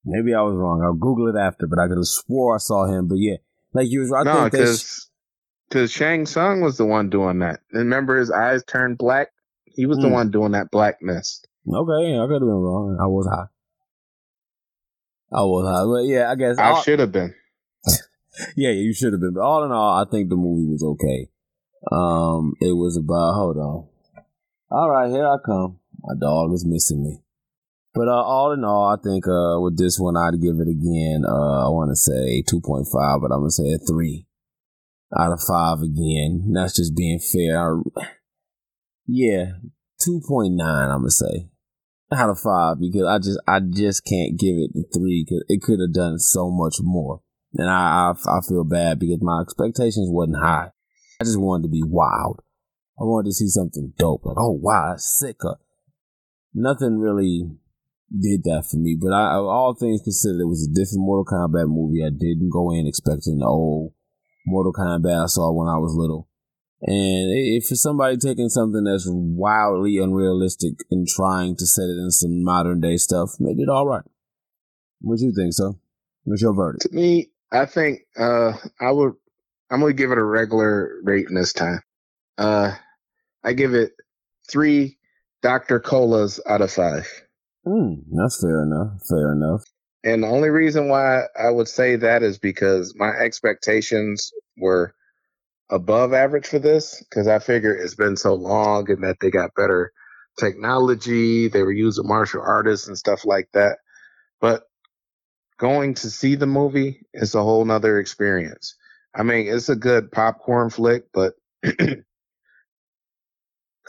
Maybe 0.05 0.34
I 0.34 0.41
was 0.41 0.55
wrong. 0.55 0.82
I'll 0.84 0.93
Google 0.93 1.28
it 1.28 1.39
after, 1.39 1.68
but 1.68 1.78
I 1.80 1.88
could 1.88 1.97
have 1.97 2.05
swore 2.07 2.55
I 2.55 2.57
saw 2.57 2.86
him. 2.86 3.07
But 3.07 3.18
yeah, 3.20 3.36
like 3.74 3.88
you 3.89 3.99
was. 3.99 4.12
I 4.12 4.24
no, 4.24 4.39
think 4.41 4.51
because 4.53 5.10
because 5.70 5.91
Shang 5.91 6.26
Tsung 6.26 6.62
was 6.62 6.78
the 6.78 6.86
one 6.86 7.10
doing 7.10 7.39
that. 7.39 7.60
And 7.72 7.80
remember, 7.84 8.18
his 8.18 8.32
eyes 8.32 8.64
turned 8.64 8.97
black. 8.97 9.28
He 9.66 9.86
was 9.86 9.97
the 9.99 10.07
Hmm. 10.07 10.14
one 10.14 10.32
doing 10.32 10.53
that 10.53 10.72
blackness. 10.72 11.43
Okay, 11.68 12.18
I 12.18 12.26
could 12.26 12.32
have 12.34 12.39
been 12.41 12.49
wrong. 12.49 12.97
I 12.99 13.05
was 13.05 13.28
high. 13.28 13.47
I 15.32 15.41
was 15.43 15.68
high, 15.68 15.86
but 15.86 16.07
yeah, 16.12 16.32
I 16.32 16.36
guess. 16.36 16.57
I 16.57 16.72
all- 16.72 16.82
should 16.82 16.99
have 16.99 17.12
been. 17.12 17.36
yeah, 18.55 18.72
you 18.72 18.93
should 18.93 19.14
have 19.14 19.22
been. 19.22 19.34
But 19.36 19.41
all 19.41 19.64
in 19.64 19.72
all, 19.72 20.01
I 20.01 20.10
think 20.10 20.30
the 20.30 20.36
movie 20.36 20.72
was 20.72 20.84
okay. 20.84 21.30
Um, 21.91 22.53
it 22.62 22.72
was 22.76 22.97
about. 22.97 23.36
Hold 23.36 23.57
on. 23.57 23.88
All 24.72 24.89
right, 24.89 25.10
here 25.12 25.28
I 25.28 25.38
come. 25.45 25.78
My 26.04 26.16
dog 26.20 26.54
is 26.54 26.66
missing 26.66 27.04
me. 27.04 27.22
But 27.93 28.08
uh, 28.08 28.22
all 28.24 28.52
in 28.52 28.64
all, 28.64 28.88
I 28.88 29.02
think 29.02 29.28
uh, 29.28 29.60
with 29.60 29.78
this 29.78 30.00
one, 30.00 30.16
I'd 30.16 30.41
give 30.41 30.60
it 30.60 30.70
again. 30.70 31.24
Uh, 31.28 31.66
I 31.66 31.70
want 31.70 31.89
to 31.91 31.95
say 31.95 32.43
two 32.47 32.62
point 32.62 32.88
five, 32.88 33.22
but 33.22 33.32
I'm 33.32 33.41
gonna 33.41 33.52
say 33.52 33.74
a 33.74 33.80
three 33.80 34.28
out 35.18 35.32
of 35.32 35.41
five 35.41 35.82
again. 35.82 36.52
That's 36.54 36.76
just 36.76 36.95
being 36.95 37.20
fair. 37.20 37.80
I, 37.80 38.06
yeah, 39.08 39.54
two 40.00 40.22
point 40.28 40.54
nine. 40.54 40.91
I'm 40.91 41.00
gonna 41.00 41.12
say 41.12 41.50
out 42.12 42.30
of 42.30 42.39
five 42.39 42.78
because 42.80 43.08
I 43.08 43.18
just 43.18 43.39
I 43.47 43.60
just 43.60 44.06
can't 44.06 44.39
give 44.39 44.56
it 44.56 44.72
the 44.74 44.86
three 44.93 45.26
because 45.26 45.43
it 45.47 45.62
could 45.62 45.80
have 45.80 45.93
done 45.93 46.20
so 46.20 46.52
much 46.52 46.76
more, 46.82 47.22
and 47.56 47.70
I, 47.70 48.14
I 48.14 48.38
I 48.38 48.39
feel 48.47 48.64
bad 48.64 49.00
because 49.00 49.20
my 49.22 49.41
expectations 49.41 50.10
wasn't 50.12 50.38
high. 50.38 50.72
I 51.20 51.24
just 51.24 51.39
wanted 51.39 51.64
to 51.64 51.70
be 51.70 51.84
wild. 51.84 52.41
I 53.00 53.04
wanted 53.04 53.30
to 53.30 53.34
see 53.34 53.47
something 53.47 53.93
dope, 53.97 54.26
like 54.26 54.38
oh 54.38 54.52
wow, 54.52 54.91
that's 54.91 55.18
sick. 55.18 55.38
Nothing 56.54 56.97
really 56.97 57.52
did 58.10 58.43
that 58.43 58.66
for 58.70 58.78
me, 58.78 58.97
but 59.00 59.14
I, 59.14 59.36
all 59.36 59.76
things 59.80 60.02
considered, 60.04 60.41
it 60.41 60.47
was 60.47 60.68
a 60.68 60.74
different 60.74 61.06
Mortal 61.06 61.26
Kombat 61.26 61.68
movie. 61.68 62.04
I 62.04 62.10
didn't 62.10 62.50
go 62.50 62.72
in 62.72 62.88
expecting 62.88 63.38
the 63.38 63.45
old 63.45 63.93
Mortal 64.47 64.74
Kombat 64.74 65.24
I 65.24 65.28
saw 65.28 65.52
when 65.52 65.68
I 65.68 65.78
was 65.78 65.93
little. 65.95 66.28
And 66.82 67.30
if 67.32 67.66
somebody 67.66 68.18
taking 68.18 68.50
something 68.50 68.86
that's 68.86 69.06
wildly 69.10 69.97
unrealistic 69.97 70.76
and 70.89 71.08
trying 71.08 71.56
to 71.58 71.66
set 71.68 71.84
it 71.84 72.00
in 72.02 72.10
some 72.10 72.43
modern 72.43 72.80
day 72.80 72.97
stuff, 72.97 73.32
they 73.39 73.54
did 73.54 73.70
all 73.70 73.86
right. 73.86 74.06
What 75.02 75.20
do 75.20 75.26
you 75.26 75.34
think, 75.36 75.54
so? 75.54 75.78
What's 76.24 76.41
your 76.41 76.56
verdict? 76.56 76.84
To 76.84 76.95
me, 76.95 77.32
I 77.52 77.66
think 77.66 78.02
uh, 78.18 78.54
I 78.80 78.91
would. 78.91 79.14
I'm 79.70 79.82
gonna 79.82 79.93
give 79.93 80.12
it 80.12 80.18
a 80.18 80.24
regular 80.24 81.00
rating 81.04 81.36
this 81.36 81.54
time. 81.54 81.82
Uh, 82.38 82.72
I 83.43 83.54
give 83.54 83.74
it 83.74 83.91
three 84.50 84.99
Dr. 85.41 85.79
Colas 85.79 86.39
out 86.47 86.61
of 86.61 86.71
five. 86.71 87.07
Hmm, 87.65 87.95
that's 88.11 88.41
fair 88.41 88.63
enough. 88.63 89.01
Fair 89.09 89.33
enough. 89.33 89.63
And 90.03 90.23
the 90.23 90.27
only 90.27 90.49
reason 90.49 90.89
why 90.89 91.23
I 91.39 91.49
would 91.49 91.67
say 91.67 91.97
that 91.97 92.23
is 92.23 92.39
because 92.39 92.93
my 92.97 93.09
expectations 93.09 94.31
were 94.57 94.93
above 95.69 96.13
average 96.13 96.47
for 96.47 96.59
this 96.59 97.03
because 97.09 97.27
I 97.27 97.39
figure 97.39 97.75
it's 97.75 97.95
been 97.95 98.17
so 98.17 98.35
long 98.35 98.89
and 98.91 99.03
that 99.03 99.17
they 99.21 99.31
got 99.31 99.55
better 99.55 99.93
technology. 100.39 101.49
They 101.49 101.63
were 101.63 101.73
using 101.73 102.07
martial 102.07 102.41
artists 102.41 102.87
and 102.87 102.97
stuff 102.97 103.25
like 103.25 103.49
that. 103.53 103.79
But 104.41 104.63
going 105.59 105.95
to 105.95 106.11
see 106.11 106.35
the 106.35 106.47
movie 106.47 107.01
is 107.13 107.35
a 107.35 107.43
whole 107.43 107.65
nother 107.65 107.99
experience. 107.99 108.75
I 109.15 109.23
mean, 109.23 109.47
it's 109.47 109.69
a 109.69 109.75
good 109.75 110.11
popcorn 110.11 110.69
flick, 110.69 111.05
but 111.13 111.33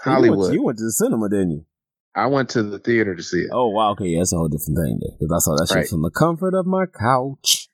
You 0.04 0.12
went, 0.12 0.24
Hollywood. 0.24 0.54
you 0.54 0.62
went 0.62 0.78
to 0.78 0.84
the 0.84 0.92
cinema, 0.92 1.28
didn't 1.28 1.50
you? 1.50 1.66
I 2.14 2.26
went 2.26 2.50
to 2.50 2.62
the 2.62 2.78
theater 2.78 3.14
to 3.14 3.22
see 3.22 3.38
it. 3.42 3.50
Oh 3.52 3.68
wow, 3.68 3.92
okay, 3.92 4.06
yeah, 4.06 4.18
that's 4.18 4.32
a 4.32 4.36
whole 4.36 4.48
different 4.48 4.78
thing 4.78 4.98
there. 5.00 5.16
Because 5.18 5.32
I 5.32 5.38
saw 5.44 5.56
that 5.56 5.68
shit 5.68 5.76
Right. 5.76 5.88
from 5.88 6.02
the 6.02 6.10
comfort 6.10 6.54
of 6.54 6.66
my 6.66 6.86
couch. 6.86 7.68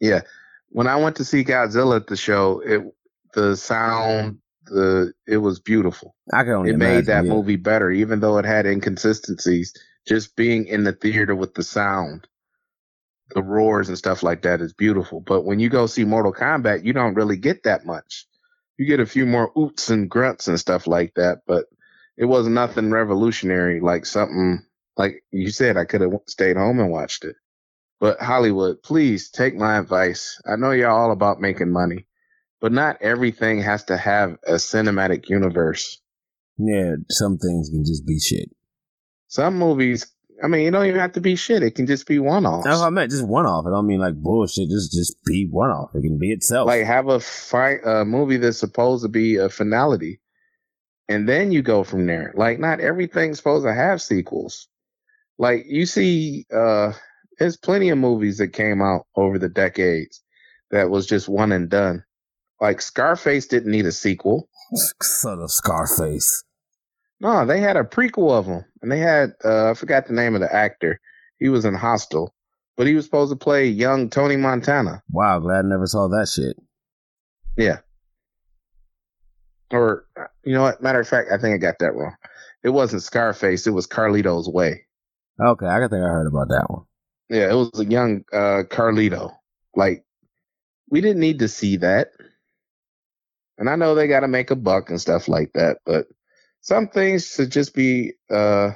Yeah. 0.00 0.22
When 0.70 0.86
I 0.86 0.96
went 0.96 1.16
to 1.16 1.24
see 1.24 1.44
Godzilla 1.44 1.96
at 1.96 2.06
the 2.06 2.16
show, 2.16 2.60
it 2.64 2.82
the 3.34 3.56
sound, 3.56 4.38
the 4.66 5.12
it 5.26 5.38
was 5.38 5.58
beautiful. 5.60 6.14
I 6.32 6.44
can 6.44 6.52
only 6.52 6.70
it 6.70 6.78
made 6.78 7.06
that 7.06 7.24
yeah. 7.24 7.30
movie 7.30 7.56
better, 7.56 7.90
even 7.90 8.20
though 8.20 8.38
it 8.38 8.44
had 8.44 8.66
inconsistencies. 8.66 9.72
Just 10.06 10.34
being 10.36 10.66
in 10.66 10.84
the 10.84 10.92
theater 10.92 11.34
with 11.34 11.54
the 11.54 11.62
sound, 11.62 12.26
the 13.34 13.42
roars 13.42 13.88
and 13.88 13.96
stuff 13.98 14.22
like 14.22 14.42
that 14.42 14.60
is 14.60 14.72
beautiful. 14.72 15.20
But 15.20 15.44
when 15.44 15.60
you 15.60 15.68
go 15.68 15.86
see 15.86 16.04
Mortal 16.04 16.32
Kombat, 16.32 16.84
you 16.84 16.92
don't 16.92 17.14
really 17.14 17.36
get 17.36 17.62
that 17.64 17.86
much. 17.86 18.26
You 18.78 18.86
get 18.86 19.00
a 19.00 19.06
few 19.06 19.26
more 19.26 19.52
oots 19.54 19.90
and 19.90 20.10
grunts 20.10 20.48
and 20.48 20.58
stuff 20.58 20.86
like 20.86 21.14
that, 21.14 21.42
but 21.46 21.66
it 22.16 22.24
was 22.24 22.46
nothing 22.48 22.90
revolutionary 22.90 23.80
like 23.80 24.06
something 24.06 24.64
like 24.96 25.24
you 25.30 25.50
said. 25.50 25.76
I 25.76 25.84
could 25.84 26.00
have 26.00 26.12
stayed 26.26 26.56
home 26.56 26.80
and 26.80 26.90
watched 26.90 27.24
it. 27.24 27.36
But 28.00 28.20
Hollywood, 28.20 28.82
please 28.82 29.30
take 29.30 29.54
my 29.54 29.78
advice. 29.78 30.40
I 30.46 30.56
know 30.56 30.72
you're 30.72 30.90
all 30.90 31.12
about 31.12 31.40
making 31.40 31.70
money, 31.70 32.06
but 32.60 32.72
not 32.72 33.00
everything 33.00 33.62
has 33.62 33.84
to 33.84 33.96
have 33.96 34.38
a 34.46 34.54
cinematic 34.54 35.28
universe. 35.28 36.00
Yeah, 36.58 36.96
some 37.10 37.38
things 37.38 37.70
can 37.70 37.84
just 37.84 38.06
be 38.06 38.18
shit. 38.18 38.50
Some 39.28 39.58
movies, 39.58 40.06
I 40.42 40.48
mean, 40.48 40.66
it 40.66 40.72
don't 40.72 40.86
even 40.86 41.00
have 41.00 41.12
to 41.12 41.20
be 41.20 41.36
shit. 41.36 41.62
It 41.62 41.76
can 41.76 41.86
just 41.86 42.06
be 42.06 42.18
one 42.18 42.46
off. 42.46 42.64
That's 42.64 42.80
what 42.80 42.86
I 42.86 42.90
meant. 42.90 43.10
Just 43.12 43.26
one 43.26 43.46
off. 43.46 43.64
I 43.66 43.70
don't 43.70 43.86
mean 43.86 44.00
like 44.00 44.16
bullshit. 44.16 44.68
Just 44.68 44.92
just 44.92 45.16
be 45.24 45.46
one 45.48 45.70
off. 45.70 45.90
It 45.94 46.02
can 46.02 46.18
be 46.18 46.32
itself. 46.32 46.66
Like 46.66 46.84
have 46.84 47.08
a 47.08 47.20
fight 47.20 47.78
a 47.84 48.04
movie 48.04 48.38
that's 48.38 48.58
supposed 48.58 49.04
to 49.04 49.08
be 49.08 49.36
a 49.36 49.48
finality, 49.48 50.20
and 51.08 51.28
then 51.28 51.52
you 51.52 51.62
go 51.62 51.84
from 51.84 52.06
there. 52.06 52.32
Like 52.36 52.58
not 52.58 52.80
everything's 52.80 53.38
supposed 53.38 53.64
to 53.64 53.72
have 53.72 54.02
sequels. 54.02 54.68
Like 55.38 55.64
you 55.68 55.86
see, 55.86 56.46
uh, 56.54 56.92
there's 57.38 57.56
plenty 57.56 57.90
of 57.90 57.98
movies 57.98 58.38
that 58.38 58.48
came 58.48 58.82
out 58.82 59.06
over 59.16 59.38
the 59.38 59.48
decades 59.48 60.22
that 60.72 60.90
was 60.90 61.06
just 61.06 61.28
one 61.28 61.52
and 61.52 61.70
done. 61.70 62.04
Like 62.60 62.80
Scarface 62.80 63.46
didn't 63.46 63.70
need 63.70 63.86
a 63.86 63.92
sequel. 63.92 64.48
son 65.02 65.40
of 65.40 65.50
Scarface. 65.52 66.44
No, 67.22 67.46
they 67.46 67.60
had 67.60 67.76
a 67.76 67.84
prequel 67.84 68.36
of 68.36 68.46
them, 68.46 68.64
and 68.82 68.90
they 68.90 68.98
had 68.98 69.34
uh, 69.44 69.70
I 69.70 69.74
forgot 69.74 70.08
the 70.08 70.12
name 70.12 70.34
of 70.34 70.40
the 70.40 70.52
actor. 70.52 71.00
He 71.38 71.48
was 71.48 71.64
in 71.64 71.72
Hostel, 71.72 72.34
but 72.76 72.88
he 72.88 72.94
was 72.94 73.04
supposed 73.04 73.30
to 73.30 73.36
play 73.36 73.68
young 73.68 74.10
Tony 74.10 74.34
Montana. 74.36 75.04
Wow, 75.12 75.38
glad 75.38 75.64
I 75.64 75.68
never 75.68 75.86
saw 75.86 76.08
that 76.08 76.28
shit. 76.28 76.56
Yeah. 77.56 77.78
Or 79.70 80.04
you 80.42 80.52
know 80.52 80.62
what? 80.62 80.82
Matter 80.82 80.98
of 80.98 81.06
fact, 81.06 81.28
I 81.32 81.38
think 81.38 81.54
I 81.54 81.58
got 81.58 81.78
that 81.78 81.94
wrong. 81.94 82.16
It 82.64 82.70
wasn't 82.70 83.04
Scarface. 83.04 83.68
It 83.68 83.70
was 83.70 83.86
Carlito's 83.86 84.48
Way. 84.48 84.82
Okay, 85.40 85.66
I 85.66 85.78
think 85.78 85.92
I 85.92 86.08
heard 86.08 86.26
about 86.26 86.48
that 86.48 86.66
one. 86.68 86.84
Yeah, 87.28 87.52
it 87.52 87.54
was 87.54 87.70
a 87.78 87.84
young 87.84 88.24
uh, 88.32 88.64
Carlito. 88.68 89.32
Like 89.76 90.04
we 90.90 91.00
didn't 91.00 91.20
need 91.20 91.38
to 91.38 91.48
see 91.48 91.76
that. 91.76 92.08
And 93.58 93.70
I 93.70 93.76
know 93.76 93.94
they 93.94 94.08
got 94.08 94.20
to 94.20 94.28
make 94.28 94.50
a 94.50 94.56
buck 94.56 94.90
and 94.90 95.00
stuff 95.00 95.28
like 95.28 95.52
that, 95.54 95.78
but 95.86 96.06
some 96.62 96.88
things 96.88 97.26
should 97.26 97.52
just 97.52 97.74
be 97.74 98.14
uh 98.30 98.72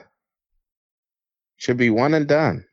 should 1.59 1.79
be 1.79 1.91
one 1.91 2.15
and 2.15 2.29
done. 2.29 2.67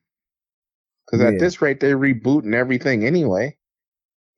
Because 1.06 1.22
Yeah. 1.22 1.30
at 1.30 1.40
this 1.40 1.62
rate, 1.62 1.80
they're 1.80 1.98
rebooting 1.98 2.54
everything 2.56 3.06
anyway. 3.06 3.58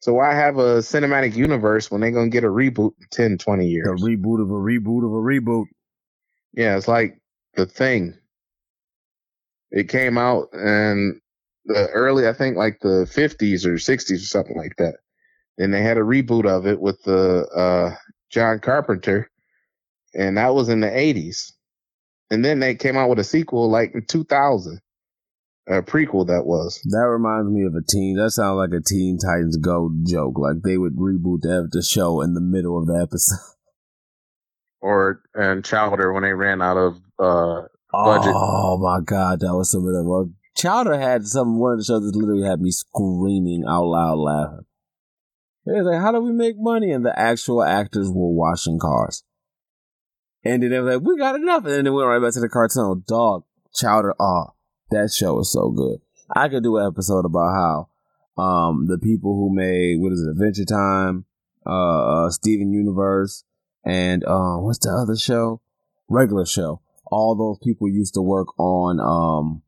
So 0.02 0.14
why 0.14 0.34
have 0.36 0.58
a 0.60 0.80
cinematic 0.80 1.36
universe 1.36 1.90
when 1.92 2.02
they're 2.02 2.12
gonna 2.12 2.30
get 2.30 2.44
a 2.44 2.50
reboot 2.50 2.94
in 3.00 3.08
10, 3.12 3.38
20 3.40 3.68
years? 3.68 3.88
A 3.88 4.06
reboot 4.06 4.42
of 4.42 4.52
a 4.52 4.54
reboot 4.54 5.06
of 5.06 5.12
a 5.12 5.24
reboot. 5.24 5.66
Yeah, 6.54 6.78
it's 6.78 6.88
like 6.88 7.20
the 7.56 7.66
thing. 7.66 8.16
It 9.72 9.90
came 9.90 10.18
out 10.18 10.50
in 10.54 11.22
the 11.66 11.90
early, 11.90 12.28
I 12.28 12.34
think, 12.34 12.58
like 12.58 12.80
the 12.82 13.08
fifties 13.12 13.66
or 13.66 13.80
sixties 13.80 14.24
or 14.24 14.28
something 14.28 14.58
like 14.58 14.76
that. 14.78 14.98
And 15.58 15.74
they 15.74 15.82
had 15.82 15.98
a 15.98 16.02
reboot 16.02 16.46
of 16.46 16.68
it 16.68 16.80
with 16.80 17.02
the 17.04 17.48
uh, 17.48 17.96
John 18.30 18.60
Carpenter, 18.60 19.30
and 20.16 20.38
that 20.38 20.54
was 20.54 20.70
in 20.70 20.80
the 20.80 20.98
eighties. 20.98 21.54
And 22.32 22.44
then 22.44 22.60
they 22.60 22.74
came 22.76 22.98
out 22.98 23.10
with 23.10 23.20
a 23.20 23.24
sequel 23.24 23.70
like 23.70 23.94
in 23.94 24.06
two 24.06 24.24
thousand, 24.24 24.82
a 25.68 25.82
prequel 25.82 26.28
that 26.28 26.46
was. 26.46 26.82
That 26.86 27.08
reminds 27.08 27.52
me 27.52 27.66
of 27.66 27.76
a 27.76 27.86
teen. 27.88 28.18
That 28.18 28.32
sounds 28.32 28.58
like 28.58 28.72
a 28.72 28.84
Teen 28.84 29.18
Titans 29.20 29.58
Go 29.58 29.92
joke. 30.08 30.38
Like 30.38 30.64
they 30.64 30.78
would 30.78 30.96
reboot 30.96 31.42
the, 31.42 31.68
the 31.72 31.84
show 31.84 32.22
in 32.22 32.34
the 32.34 32.42
middle 32.42 32.80
of 32.80 32.88
the 32.88 33.00
episode. 33.02 33.40
Or 34.82 35.24
and 35.34 35.66
Chowder 35.66 36.14
when 36.14 36.22
they 36.22 36.34
ran 36.34 36.62
out 36.62 36.78
of 36.78 36.98
uh, 37.18 37.64
Budget. 37.92 38.34
Oh 38.36 38.78
my 38.78 39.00
god, 39.04 39.40
that 39.40 39.56
was 39.56 39.72
some 39.72 39.82
of. 39.88 40.06
Well, 40.06 40.30
Chowder 40.56 41.00
had 41.00 41.26
some 41.26 41.60
one 41.60 41.74
of 41.74 41.80
the 41.80 41.86
shows 41.86 42.04
that 42.04 42.16
literally 42.16 42.48
had 42.48 42.62
me 42.62 42.70
screaming 42.70 43.64
out 43.68 43.86
loud 43.86 44.18
laughing. 44.20 44.66
It 45.66 45.78
was 45.78 45.88
like, 45.88 46.02
how 46.02 46.12
do 46.12 46.20
we 46.22 46.32
make 46.32 46.58
money? 46.60 46.92
And 46.92 47.04
the 47.04 47.18
actual 47.18 47.64
actors 47.64 48.10
were 48.10 48.32
washing 48.32 48.78
cars. 48.78 49.24
And 50.46 50.62
then 50.62 50.70
they 50.70 50.80
were 50.80 50.94
like, 50.94 51.02
we 51.02 51.18
got 51.18 51.36
enough. 51.36 51.66
And 51.66 51.74
then 51.74 51.84
they 51.86 51.90
went 51.90 52.08
right 52.08 52.22
back 52.22 52.34
to 52.34 52.40
the 52.40 52.50
cartoon. 52.50 53.04
Dog, 53.08 53.44
Chowder, 53.74 54.16
oh, 54.20 54.54
that 54.92 55.12
show 55.12 55.34
was 55.34 55.52
so 55.52 55.70
good. 55.72 56.00
I 56.34 56.48
could 56.50 56.64
do 56.64 56.78
an 56.78 56.88
episode 56.88 57.26
about 57.26 57.54
how 57.54 57.90
um 58.42 58.88
the 58.88 58.98
people 58.98 59.36
who 59.36 59.54
made 59.54 60.00
what 60.00 60.12
is 60.12 60.22
it, 60.22 60.32
Adventure 60.32 60.66
Time, 60.66 61.26
uh, 61.66 62.26
uh 62.26 62.30
Steven 62.30 62.72
Universe, 62.72 63.44
and 63.84 64.24
uh, 64.24 64.58
what's 64.58 64.80
the 64.80 64.90
other 64.90 65.18
show? 65.18 65.62
Regular 66.10 66.46
show. 66.46 66.82
All 67.06 67.36
those 67.36 67.60
people 67.64 67.88
used 67.88 68.14
to 68.16 68.22
work 68.22 68.48
on 68.60 69.00
um 69.00 69.62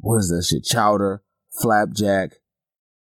what 0.00 0.18
is 0.18 0.28
that 0.28 0.44
shit? 0.44 0.64
Chowder, 0.64 1.22
Flapjack, 1.60 2.39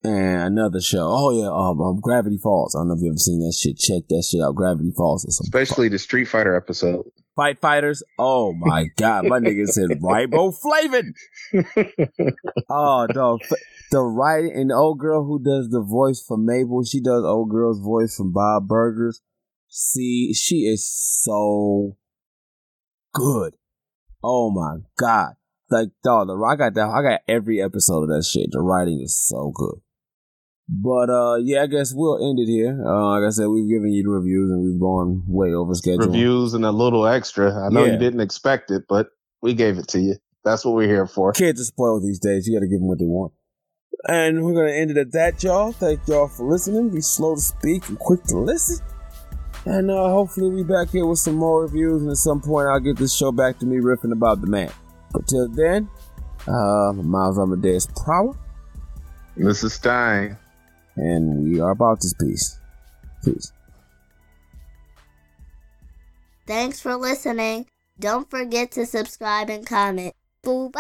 and 0.04 0.58
another 0.58 0.82
show. 0.82 1.08
Oh 1.10 1.32
yeah, 1.32 1.48
um, 1.48 1.82
um, 1.82 2.00
Gravity 2.02 2.38
Falls. 2.38 2.76
I 2.76 2.80
don't 2.80 2.90
know 2.90 2.96
if 2.96 3.02
you 3.02 3.10
ever 3.10 3.18
seen 3.18 3.40
that 3.40 3.56
shit. 3.58 3.78
Check 3.78 4.04
that 4.10 4.28
shit 4.30 4.42
out. 4.42 4.56
Gravity 4.56 4.92
Falls. 4.96 5.26
Especially 5.26 5.88
the 5.88 6.00
Street 6.00 6.26
Fighter 6.26 6.56
episode. 6.56 7.06
Fight 7.36 7.60
Fighters. 7.60 8.04
Oh 8.20 8.54
my 8.54 8.88
god, 8.98 9.26
my 9.28 9.40
nigga 9.40 9.68
said 9.68 9.90
riboflavin. 10.02 11.14
oh 12.70 13.08
dog, 13.08 13.40
the 13.92 14.02
writing 14.02 14.52
and 14.54 14.70
the 14.70 14.76
old 14.76 15.00
girl 15.00 15.24
who 15.24 15.42
does 15.42 15.70
the 15.70 15.82
voice 15.82 16.24
for 16.26 16.38
Mabel, 16.38 16.84
she 16.84 17.02
does 17.02 17.24
old 17.24 17.50
girl's 17.50 17.80
voice 17.80 18.16
from 18.16 18.34
Bob 18.34 18.68
Burgers. 18.68 19.22
See, 19.70 20.34
she 20.34 20.68
is 20.68 20.88
so 20.88 21.98
good. 23.14 23.54
Oh 24.24 24.52
my 24.52 24.78
god, 24.98 25.34
like 25.70 25.90
dog, 26.04 26.28
the 26.28 26.34
I 26.34 26.56
got 26.56 26.74
that. 26.76 26.90
I 26.90 27.02
got 27.02 27.22
every 27.28 27.62
episode 27.62 28.04
of 28.04 28.10
that 28.10 28.26
shit. 28.30 28.50
The 28.52 28.60
writing 28.60 29.02
is 29.02 29.16
so 29.16 29.52
good. 29.56 29.83
But 30.70 31.10
uh, 31.10 31.36
yeah, 31.36 31.64
I 31.64 31.68
guess 31.68 31.94
we'll 31.94 32.26
end 32.26 32.40
it 32.40 32.48
here. 32.48 32.82
Uh, 32.86 33.20
like 33.20 33.28
I 33.28 33.32
said, 33.32 33.48
we've 33.48 33.70
given 33.70 33.92
you 33.92 34.04
the 34.04 34.10
reviews 34.10 34.50
and 34.50 34.64
we've 34.64 34.80
gone 34.80 35.24
way 35.28 35.54
over 35.54 35.74
schedule. 35.74 36.08
Reviews 36.08 36.54
and 36.54 36.66
a 36.66 36.72
little 36.72 37.06
extra. 37.06 37.54
I 37.54 37.70
know 37.70 37.84
yeah. 37.84 37.94
you 37.94 37.98
didn't 37.98 38.22
expect 38.22 38.72
it, 38.72 38.84
but 38.88 39.10
we 39.42 39.54
gave 39.54 39.78
it 39.78 39.90
to 39.90 40.00
you. 40.00 40.16
That's 40.46 40.64
what 40.64 40.76
we're 40.76 40.88
here 40.88 41.08
for. 41.08 41.34
Kids 41.34 41.60
are 41.62 41.66
spoiled 41.66 42.04
these 42.04 42.20
days. 42.20 42.48
You 42.48 42.58
got 42.58 42.62
to 42.62 42.68
give 42.68 42.80
them 42.80 42.88
what 42.88 43.00
they 43.00 43.06
want. 43.06 43.34
And 44.06 44.44
we're 44.44 44.54
gonna 44.54 44.74
end 44.74 44.92
it 44.92 44.98
at 44.98 45.14
that, 45.14 45.42
y'all. 45.44 45.72
Thank 45.72 46.06
y'all 46.10 46.28
for 46.28 46.46
listening. 46.46 46.90
Be 46.90 47.00
slow 47.00 47.36
to 47.36 47.42
speak 47.42 47.88
and 47.88 47.98
quick 47.98 48.22
to 48.24 48.38
listen. 48.38 48.84
And 49.66 49.90
uh, 49.90 50.10
hopefully 50.10 50.50
we 50.50 50.64
back 50.64 50.90
here 50.90 51.06
with 51.06 51.20
some 51.20 51.36
more 51.36 51.62
reviews, 51.62 52.02
and 52.02 52.12
at 52.12 52.18
some 52.18 52.42
point 52.42 52.68
I'll 52.68 52.82
get 52.82 52.98
this 52.98 53.16
show 53.16 53.32
back 53.32 53.60
to 53.60 53.66
me 53.66 53.78
riffing 53.78 54.12
about 54.12 54.42
the 54.42 54.48
man. 54.48 54.72
But 55.14 55.26
till 55.30 55.48
then, 55.48 55.90
uh, 56.48 56.92
Miles 56.94 57.40
Amadeus 57.40 57.88
Power. 58.06 58.38
This 59.38 59.64
is 59.64 59.74
Stein 59.74 60.38
and 60.96 61.44
we 61.44 61.60
are 61.60 61.72
about 61.72 62.02
this 62.02 62.14
piece. 62.14 62.60
Peace. 63.24 63.52
Thanks 66.46 66.80
for 66.80 66.96
listening. 66.96 67.68
Don't 68.00 68.30
forget 68.30 68.72
to 68.72 68.86
subscribe 68.86 69.50
and 69.50 69.66
comment. 69.66 70.14
Bye. 70.44 70.72